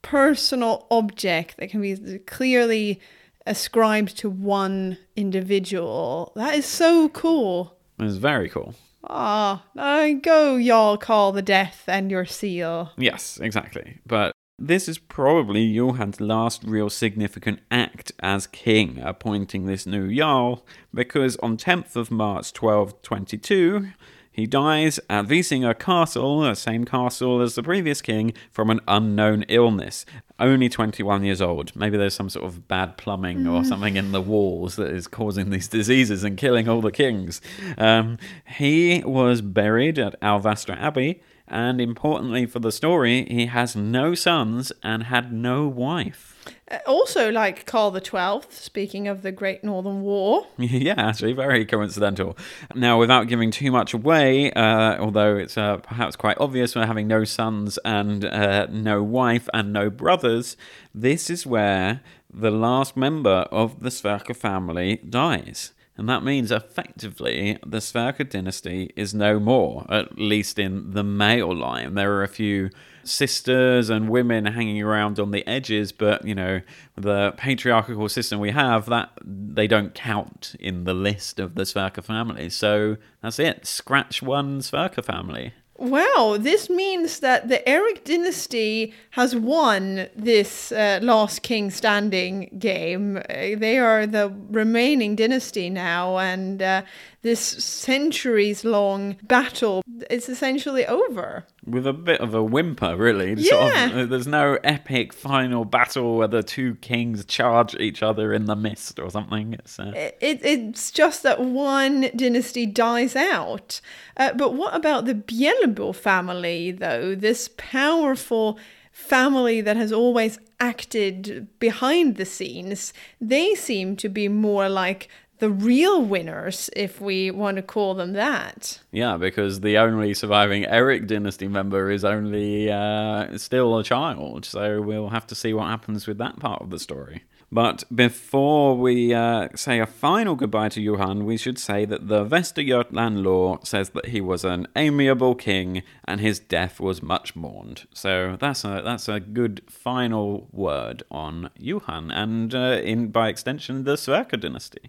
personal 0.03 0.87
object 0.91 1.57
that 1.59 1.71
can 1.71 1.81
be 1.81 2.19
clearly 2.27 3.01
ascribed 3.47 4.19
to 4.19 4.31
one 4.31 4.99
individual. 5.17 6.33
That 6.37 6.55
is 6.55 6.67
so 6.67 7.09
cool. 7.09 7.77
It's 7.99 8.17
very 8.17 8.49
cool. 8.49 8.75
Ah, 9.05 9.65
I 9.77 10.13
go, 10.13 10.57
y'all 10.57 10.97
call 10.97 11.33
the 11.33 11.43
death 11.43 11.85
and 11.87 12.11
your 12.11 12.25
seal. 12.25 12.93
Yes, 12.97 13.39
exactly. 13.41 13.99
But 14.07 14.33
this 14.59 14.89
is 14.89 14.99
probably 14.99 15.75
Johan's 15.75 16.21
last 16.21 16.63
real 16.65 16.89
significant 16.89 17.61
act 17.71 18.13
as 18.21 18.47
king, 18.47 19.01
appointing 19.03 19.67
this 19.67 19.87
new 19.87 20.15
Jarl, 20.15 20.65
because 20.95 21.37
on 21.39 21.57
10th 21.57 21.97
of 21.97 22.11
March 22.11 22.53
1222, 22.53 23.89
he 24.31 24.47
dies 24.47 25.01
at 25.11 25.27
Visingsö 25.27 25.79
Castle, 25.79 26.41
the 26.41 26.55
same 26.55 26.85
castle 26.85 27.43
as 27.43 27.55
the 27.55 27.63
previous 27.63 28.01
king, 28.01 28.33
from 28.51 28.71
an 28.71 28.81
unknown 28.87 29.43
illness. 29.49 30.07
Only 30.43 30.69
21 30.69 31.23
years 31.23 31.41
old. 31.41 31.75
Maybe 31.77 31.97
there's 31.97 32.15
some 32.15 32.29
sort 32.29 32.45
of 32.45 32.67
bad 32.67 32.97
plumbing 32.97 33.47
or 33.47 33.65
something 33.65 33.97
in 33.97 34.11
the 34.11 34.21
walls 34.21 34.75
that 34.75 34.91
is 34.91 35.07
causing 35.07 35.51
these 35.51 35.69
diseases 35.69 36.25
and 36.25 36.37
killing 36.37 36.69
all 36.69 36.81
the 36.81 36.91
kings. 36.91 37.41
Um, 37.79 38.19
he 38.59 39.05
was 39.07 39.41
buried 39.41 40.01
at 40.01 40.21
Alvastra 40.21 40.77
Abbey 40.77 41.23
And 41.47 41.81
importantly 41.81 42.47
for 42.47 42.59
the 42.59 42.73
story, 42.73 43.25
he 43.31 43.47
has 43.47 43.77
no 43.77 44.17
sons 44.17 44.73
and 44.83 45.05
had 45.05 45.33
no 45.33 45.69
wife. 45.69 46.32
Uh, 46.71 46.79
Also, 46.87 47.31
like 47.31 47.67
Carl 47.67 47.91
the 47.91 48.01
Twelfth, 48.01 48.57
speaking 48.59 49.09
of 49.09 49.23
the 49.23 49.33
Great 49.33 49.63
Northern 49.63 50.03
War. 50.03 50.47
yeah, 50.59 50.95
actually, 50.97 51.33
very 51.33 51.65
coincidental. 51.65 52.37
Now, 52.75 52.99
without 52.99 53.29
giving 53.29 53.51
too 53.51 53.71
much 53.71 53.95
away, 53.95 54.53
uh, 54.53 54.99
although 54.99 55.37
it's 55.37 55.59
uh, 55.59 55.79
perhaps 55.79 56.17
quite 56.17 56.39
obvious 56.39 56.75
we're 56.75 56.87
having 56.87 57.09
no 57.09 57.25
sons 57.25 57.79
and 57.85 58.25
uh, 58.25 58.67
no 58.71 59.03
wife 59.03 59.49
and 59.53 59.73
no 59.73 59.91
brothers, 59.91 60.57
this 60.95 61.31
is 61.31 61.47
where 61.47 62.01
the 62.33 62.51
last 62.51 62.97
member 62.97 63.47
of 63.51 63.81
the 63.81 63.91
Sverker 63.91 64.35
family 64.37 64.97
dies. 65.09 65.73
And 65.97 66.09
that 66.09 66.25
means 66.25 66.51
effectively 66.51 67.59
the 67.65 67.79
Sverker 67.79 68.29
dynasty 68.29 68.93
is 68.97 69.13
no 69.13 69.39
more, 69.39 69.85
at 69.91 70.19
least 70.19 70.59
in 70.59 70.93
the 70.93 71.05
male 71.05 71.55
line. 71.55 71.95
There 71.95 72.15
are 72.15 72.23
a 72.23 72.29
few 72.29 72.71
sisters 73.05 73.91
and 73.91 74.09
women 74.09 74.47
hanging 74.47 74.83
around 74.83 75.19
on 75.19 75.31
the 75.31 75.47
edges, 75.47 75.93
but 75.93 76.25
you 76.27 76.35
know, 76.35 76.61
the 76.97 77.33
patriarchal 77.37 78.09
system 78.09 78.41
we 78.41 78.51
have, 78.51 78.87
that 78.87 79.11
they 79.25 79.67
don't 79.67 79.95
count 79.95 80.55
in 80.61 80.85
the 80.85 80.95
list 80.95 81.39
of 81.39 81.55
the 81.55 81.63
Sverker 81.63 82.05
family. 82.05 82.49
So 82.51 82.97
that's 83.23 83.39
it. 83.39 83.67
Scratch 83.67 84.23
one 84.23 84.61
Sverker 84.61 85.05
family. 85.05 85.53
Wow, 85.83 86.37
this 86.39 86.71
means 86.71 87.19
that 87.21 87.49
the 87.49 87.67
Eric 87.69 88.05
dynasty 88.05 88.95
has 89.11 89.35
won 89.35 90.07
this 90.15 90.71
uh, 90.71 91.01
last 91.03 91.43
king 91.43 91.73
standing 91.73 92.55
game. 92.57 93.15
They 93.29 93.79
are 93.79 94.07
the 94.07 94.33
remaining 94.51 95.17
dynasty 95.17 95.71
now, 95.71 96.19
and 96.19 96.63
uh, 96.63 96.83
this 97.23 97.41
centuries 97.41 98.65
long 98.65 99.17
battle 99.25 99.83
is 100.09 100.29
essentially 100.29 100.87
over. 100.87 101.47
With 101.65 101.87
a 101.87 101.93
bit 101.93 102.21
of 102.21 102.35
a 102.35 102.43
whimper, 102.43 102.97
really. 102.97 103.41
Sort 103.43 103.63
of- 103.69 103.73
Yeah. 103.73 104.01
uh, 104.03 104.07
there's 104.07 104.27
no 104.27 104.59
epic 104.65 105.13
final 105.13 105.65
battle 105.65 106.17
where 106.17 106.27
the 106.27 106.43
two 106.43 106.75
kings 106.77 107.25
charge 107.25 107.77
each 107.77 108.03
other 108.03 108.33
in 108.33 108.47
the 108.47 108.57
mist 108.57 108.99
or 108.99 109.11
something. 109.11 109.53
It's, 109.55 109.79
uh, 109.79 109.93
It, 109.95 110.41
it's 110.43 110.91
just 110.91 111.23
that 111.23 111.39
one 111.41 112.11
dynasty 112.17 112.67
dies 112.67 113.15
out. 113.15 113.81
Uh, 114.17 114.33
but 114.33 114.55
what 114.55 114.75
about 114.75 115.05
the 115.05 115.15
Bjälbo 115.15 115.95
family, 115.95 116.73
though? 116.73 117.15
This 117.15 117.49
powerful 117.57 118.59
family 118.91 119.61
that 119.61 119.77
has 119.77 119.93
always 119.93 120.39
acted 120.61 121.47
behind 121.61 122.17
the 122.17 122.25
scenes. 122.25 122.93
They 123.21 123.55
seem 123.55 123.97
to 123.97 124.09
be 124.09 124.29
more 124.29 124.69
like 124.69 125.09
the 125.43 125.51
real 125.51 126.01
winners, 126.01 126.71
if 126.77 127.01
we 127.01 127.29
want 127.33 127.57
to 127.57 127.63
call 127.63 127.95
them 127.95 128.13
that. 128.13 128.79
Yeah, 128.93 129.17
because 129.17 129.59
the 129.59 129.77
only 129.77 130.15
surviving 130.15 130.65
Eric 130.65 131.09
dynasty 131.09 131.49
member 131.49 131.91
is 131.91 132.05
only 132.05 132.71
uh, 132.71 133.37
still 133.39 133.77
a 133.77 133.83
child, 133.83 134.45
so 134.45 134.81
we'll 134.81 135.09
have 135.09 135.27
to 135.27 135.35
see 135.35 135.53
what 135.53 135.67
happens 135.67 136.07
with 136.07 136.19
that 136.19 136.39
part 136.39 136.63
of 136.63 136.71
the 136.71 136.79
story. 136.79 137.25
But 137.51 137.83
before 137.93 138.77
we 138.79 139.13
uh, 139.13 139.49
say 139.57 139.81
a 139.81 139.87
final 139.87 140.37
goodbye 140.37 140.69
to 140.69 140.81
Johan, 140.81 141.27
we 141.27 141.37
should 141.37 141.59
say 141.59 141.87
that 141.87 142.07
the 142.07 142.25
Västergötland 142.25 143.25
law 143.25 143.59
says 143.65 143.91
that 143.91 144.11
he 144.11 144.21
was 144.21 144.45
an 144.45 144.69
amiable 144.77 145.35
king 145.35 145.83
and 146.05 146.21
his 146.21 146.39
death 146.39 146.79
was 146.79 147.03
much 147.03 147.35
mourned. 147.35 147.89
So 147.93 148.39
that's 148.41 148.65
a 148.65 148.81
that's 148.85 149.09
a 149.09 149.19
good 149.19 149.61
final 149.69 150.49
word 150.53 151.03
on 151.11 151.51
Johan 151.59 152.13
and, 152.13 152.55
uh, 152.55 152.81
in 152.83 153.09
by 153.09 153.29
extension, 153.29 153.83
the 153.83 153.97
Sverker 153.97 154.41
dynasty. 154.41 154.89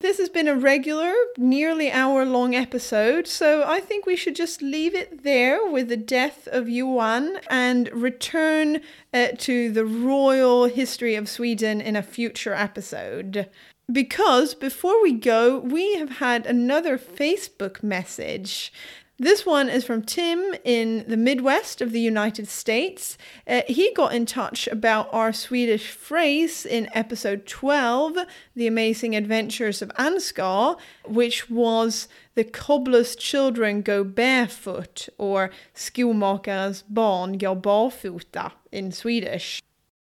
This 0.00 0.16
has 0.16 0.30
been 0.30 0.48
a 0.48 0.56
regular, 0.56 1.12
nearly 1.36 1.90
hour 1.90 2.24
long 2.24 2.54
episode, 2.54 3.26
so 3.26 3.64
I 3.66 3.80
think 3.80 4.06
we 4.06 4.16
should 4.16 4.34
just 4.34 4.62
leave 4.62 4.94
it 4.94 5.24
there 5.24 5.62
with 5.70 5.88
the 5.88 5.96
death 5.98 6.48
of 6.50 6.70
Johan 6.70 7.38
and 7.50 7.90
return 7.92 8.80
uh, 9.12 9.28
to 9.36 9.70
the 9.70 9.84
royal 9.84 10.64
history 10.64 11.16
of 11.16 11.28
Sweden 11.28 11.82
in 11.82 11.96
a 11.96 12.02
future 12.02 12.54
episode. 12.54 13.50
Because 13.92 14.54
before 14.54 15.02
we 15.02 15.12
go, 15.12 15.58
we 15.58 15.96
have 15.96 16.12
had 16.12 16.46
another 16.46 16.96
Facebook 16.96 17.82
message. 17.82 18.72
This 19.20 19.44
one 19.44 19.68
is 19.68 19.84
from 19.84 20.00
Tim 20.00 20.54
in 20.64 21.04
the 21.06 21.16
Midwest 21.18 21.82
of 21.82 21.92
the 21.92 22.00
United 22.00 22.48
States. 22.48 23.18
Uh, 23.46 23.60
he 23.68 23.92
got 23.92 24.14
in 24.14 24.24
touch 24.24 24.66
about 24.66 25.12
our 25.12 25.30
Swedish 25.30 25.90
phrase 25.90 26.64
in 26.64 26.88
episode 26.94 27.44
12, 27.44 28.16
The 28.56 28.66
Amazing 28.66 29.14
Adventures 29.14 29.82
of 29.82 29.90
Ansgar, 29.98 30.78
which 31.04 31.50
was 31.50 32.08
the 32.34 32.44
cobbler's 32.44 33.14
children 33.14 33.82
go 33.82 34.04
barefoot, 34.04 35.10
or 35.18 35.50
skomakarens 35.74 36.82
barn 36.88 37.36
går 37.36 37.56
barfota 37.56 38.52
in 38.72 38.90
Swedish. 38.90 39.60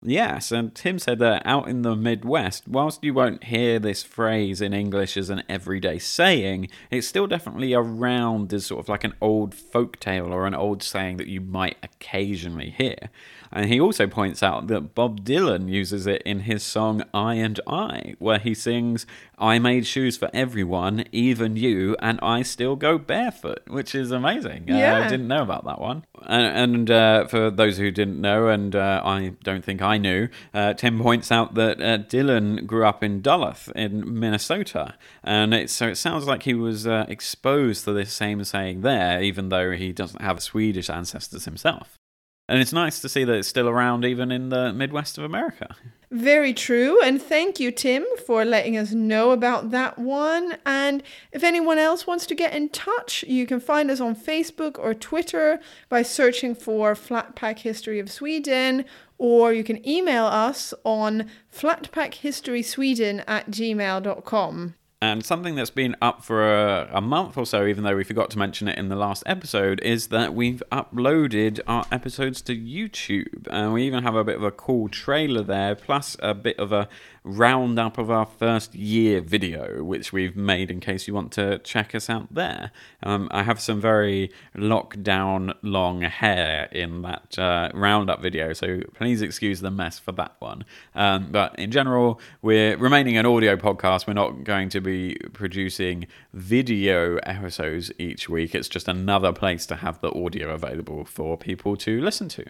Yes, 0.06 0.52
and 0.52 0.76
Tim 0.76 1.00
said 1.00 1.20
that 1.20 1.44
out 1.46 1.70
in 1.70 1.82
the 1.82 1.96
Midwest, 1.96 2.68
whilst 2.68 3.04
you 3.04 3.14
won't 3.14 3.46
hear 3.46 3.80
this 3.80 4.04
phrase 4.04 4.60
in 4.62 4.74
English 4.74 5.16
as 5.16 5.30
an 5.30 5.44
everyday 5.48 5.98
saying, 5.98 6.68
it's 6.92 7.08
still 7.08 7.26
definitely 7.26 7.74
around 7.74 8.54
as 8.54 8.66
sort 8.66 8.82
of 8.82 8.90
like 8.90 9.06
an 9.06 9.14
old 9.22 9.56
folk 9.56 10.00
tale 10.00 10.34
or 10.34 10.46
an 10.46 10.56
old 10.56 10.84
saying 10.84 11.18
that 11.18 11.28
you 11.28 11.40
might 11.40 11.78
occasionally 11.82 12.72
hear. 12.72 13.10
And 13.54 13.68
he 13.68 13.80
also 13.80 14.08
points 14.08 14.42
out 14.42 14.66
that 14.68 14.96
Bob 14.96 15.24
Dylan 15.24 15.70
uses 15.70 16.08
it 16.08 16.24
in 16.24 16.42
his 16.42 16.64
song 16.64 17.04
I 17.14 17.36
and 17.36 17.60
I, 17.68 18.16
where 18.18 18.40
he 18.40 18.56
sings, 18.56 19.06
I 19.38 19.60
made 19.60 19.86
shoes 19.86 20.18
for 20.18 20.32
everyone, 20.34 21.06
even 21.12 21.56
you, 21.56 21.96
and 22.00 22.20
I 22.24 22.42
still 22.42 22.76
go 22.76 22.98
barefoot, 22.98 23.62
which 23.68 23.94
is 23.94 24.10
amazing. 24.10 24.66
Uh, 24.70 24.76
I 25.06 25.08
didn't 25.08 25.28
know 25.28 25.44
about 25.44 25.66
that 25.66 25.80
one. 25.80 26.04
And, 26.24 26.58
and 26.58 26.92
uh, 26.92 27.28
for 27.28 27.52
those 27.52 27.78
who 27.78 27.92
didn't 27.92 28.20
know, 28.20 28.48
and 28.48 28.76
uh, 28.76 29.02
I 29.06 29.34
don't 29.44 29.64
think 29.64 29.84
I 29.84 29.93
knew, 29.98 30.30
uh, 30.54 30.74
Tim 30.74 31.00
points 31.00 31.32
out 31.32 31.56
that 31.56 31.82
uh, 31.82 31.98
Dylan 32.00 32.66
grew 32.66 32.86
up 32.86 33.04
in 33.04 33.22
Duluth 33.22 33.72
in 33.76 34.20
Minnesota, 34.20 34.96
and 35.24 35.54
it, 35.54 35.70
so 35.70 35.88
it 35.88 35.96
sounds 35.96 36.28
like 36.28 36.44
he 36.44 36.54
was 36.54 36.88
uh, 36.88 37.06
exposed 37.08 37.86
to 37.86 37.94
this 37.94 38.14
same 38.14 38.44
saying 38.44 38.82
there, 38.82 39.22
even 39.22 39.50
though 39.50 39.72
he 39.72 39.92
doesn't 39.92 40.22
have 40.22 40.42
Swedish 40.42 40.90
ancestors 40.90 41.46
himself. 41.46 42.00
And 42.50 42.60
it's 42.60 42.74
nice 42.74 43.00
to 43.00 43.10
see 43.10 43.24
that 43.24 43.36
it's 43.36 43.48
still 43.48 43.70
around 43.70 44.04
even 44.04 44.32
in 44.32 44.50
the 44.50 44.74
Midwest 44.74 45.18
of 45.18 45.24
America. 45.24 45.76
Very 46.12 46.54
true. 46.54 47.02
And 47.02 47.20
thank 47.22 47.60
you, 47.60 47.72
Tim, 47.72 48.06
for 48.28 48.46
letting 48.46 48.78
us 48.78 48.92
know 48.92 49.32
about 49.32 49.72
that 49.72 49.98
one. 49.98 50.58
And 50.66 51.02
if 51.32 51.44
anyone 51.44 51.80
else 51.80 52.06
wants 52.06 52.28
to 52.28 52.36
get 52.36 52.54
in 52.54 52.70
touch, 52.70 53.24
you 53.24 53.48
can 53.48 53.60
find 53.60 53.90
us 53.90 54.00
on 54.00 54.16
Facebook 54.16 54.78
or 54.78 54.94
Twitter 54.94 55.60
by 55.90 56.04
searching 56.04 56.54
for 56.54 56.94
Flatpack 56.94 57.60
History 57.60 57.98
of 58.00 58.12
Sweden, 58.12 58.86
or 59.18 59.54
you 59.54 59.64
can 59.64 59.88
email 59.88 60.26
us 60.26 60.74
on 60.84 61.30
flatpackhistorysweden 61.52 63.24
at 63.26 63.50
gmail.com. 63.50 64.76
And 65.04 65.26
something 65.26 65.56
that's 65.56 65.70
been 65.70 65.98
up 66.02 66.24
for 66.24 66.50
a, 66.50 66.90
a 66.94 67.02
month 67.02 67.38
or 67.38 67.46
so, 67.46 67.66
even 67.66 67.84
though 67.84 67.98
we 67.98 68.06
forgot 68.06 68.30
to 68.30 68.38
mention 68.38 68.70
it 68.70 68.78
in 68.78 68.88
the 68.88 68.96
last 68.96 69.22
episode, 69.26 69.82
is 69.82 70.08
that 70.08 70.34
we've 70.34 70.64
uploaded 70.72 71.60
our 71.68 71.86
episodes 71.92 72.42
to 72.44 72.56
YouTube. 72.56 73.46
And 73.52 73.74
we 73.74 73.84
even 73.84 74.04
have 74.04 74.16
a 74.16 74.24
bit 74.24 74.38
of 74.38 74.44
a 74.44 74.52
cool 74.52 74.88
trailer 74.88 75.44
there, 75.44 75.76
plus 75.76 76.16
a 76.20 76.34
bit 76.34 76.58
of 76.58 76.72
a 76.72 76.88
roundup 77.24 77.98
of 77.98 78.12
our 78.12 78.26
first 78.26 78.76
year 78.76 79.22
video, 79.22 79.84
which 79.84 80.12
we've 80.12 80.36
made 80.36 80.70
in 80.70 80.80
case 80.80 81.08
you 81.08 81.14
want 81.14 81.32
to 81.34 81.60
check 81.60 81.96
us 81.96 82.10
out 82.10 82.34
there. 82.34 82.72
Um, 83.02 83.28
I 83.32 83.44
have 83.44 83.60
some 83.60 83.80
very 83.80 84.32
lockdown 84.56 85.54
long 85.62 86.02
hair 86.02 86.68
in 86.72 87.02
that 87.04 87.40
uh, 87.40 87.70
roundup 87.74 88.22
video, 88.22 88.54
so 88.54 88.82
please 88.94 89.22
excuse 89.22 89.62
the 89.62 89.72
mess 89.72 90.00
for 90.00 90.12
that 90.14 90.36
one. 90.40 90.66
Um, 90.96 91.30
but 91.32 91.58
in 91.58 91.72
general, 91.72 92.20
we're 92.42 92.78
remaining 92.78 93.18
an 93.18 93.26
audio 93.26 93.56
podcast. 93.56 94.08
We're 94.08 94.14
not 94.14 94.44
going 94.44 94.70
to 94.70 94.82
be 94.82 95.18
producing 95.34 96.08
video 96.34 97.18
episodes 97.18 97.92
each 97.98 98.28
week. 98.28 98.54
It's 98.54 98.70
just 98.70 98.88
another 98.88 99.32
place 99.32 99.66
to 99.68 99.78
have 99.78 100.02
the 100.02 100.12
audio 100.14 100.54
available 100.54 101.06
for 101.06 101.38
people 101.38 101.78
to 101.78 102.02
listen 102.02 102.28
to. 102.30 102.46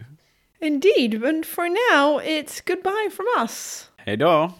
Indeed. 0.60 1.14
And 1.14 1.44
for 1.44 1.68
now, 1.68 2.18
it's 2.18 2.60
goodbye 2.60 3.08
from 3.10 3.26
us. 3.36 3.90
Hey, 4.04 4.16
door. 4.16 4.54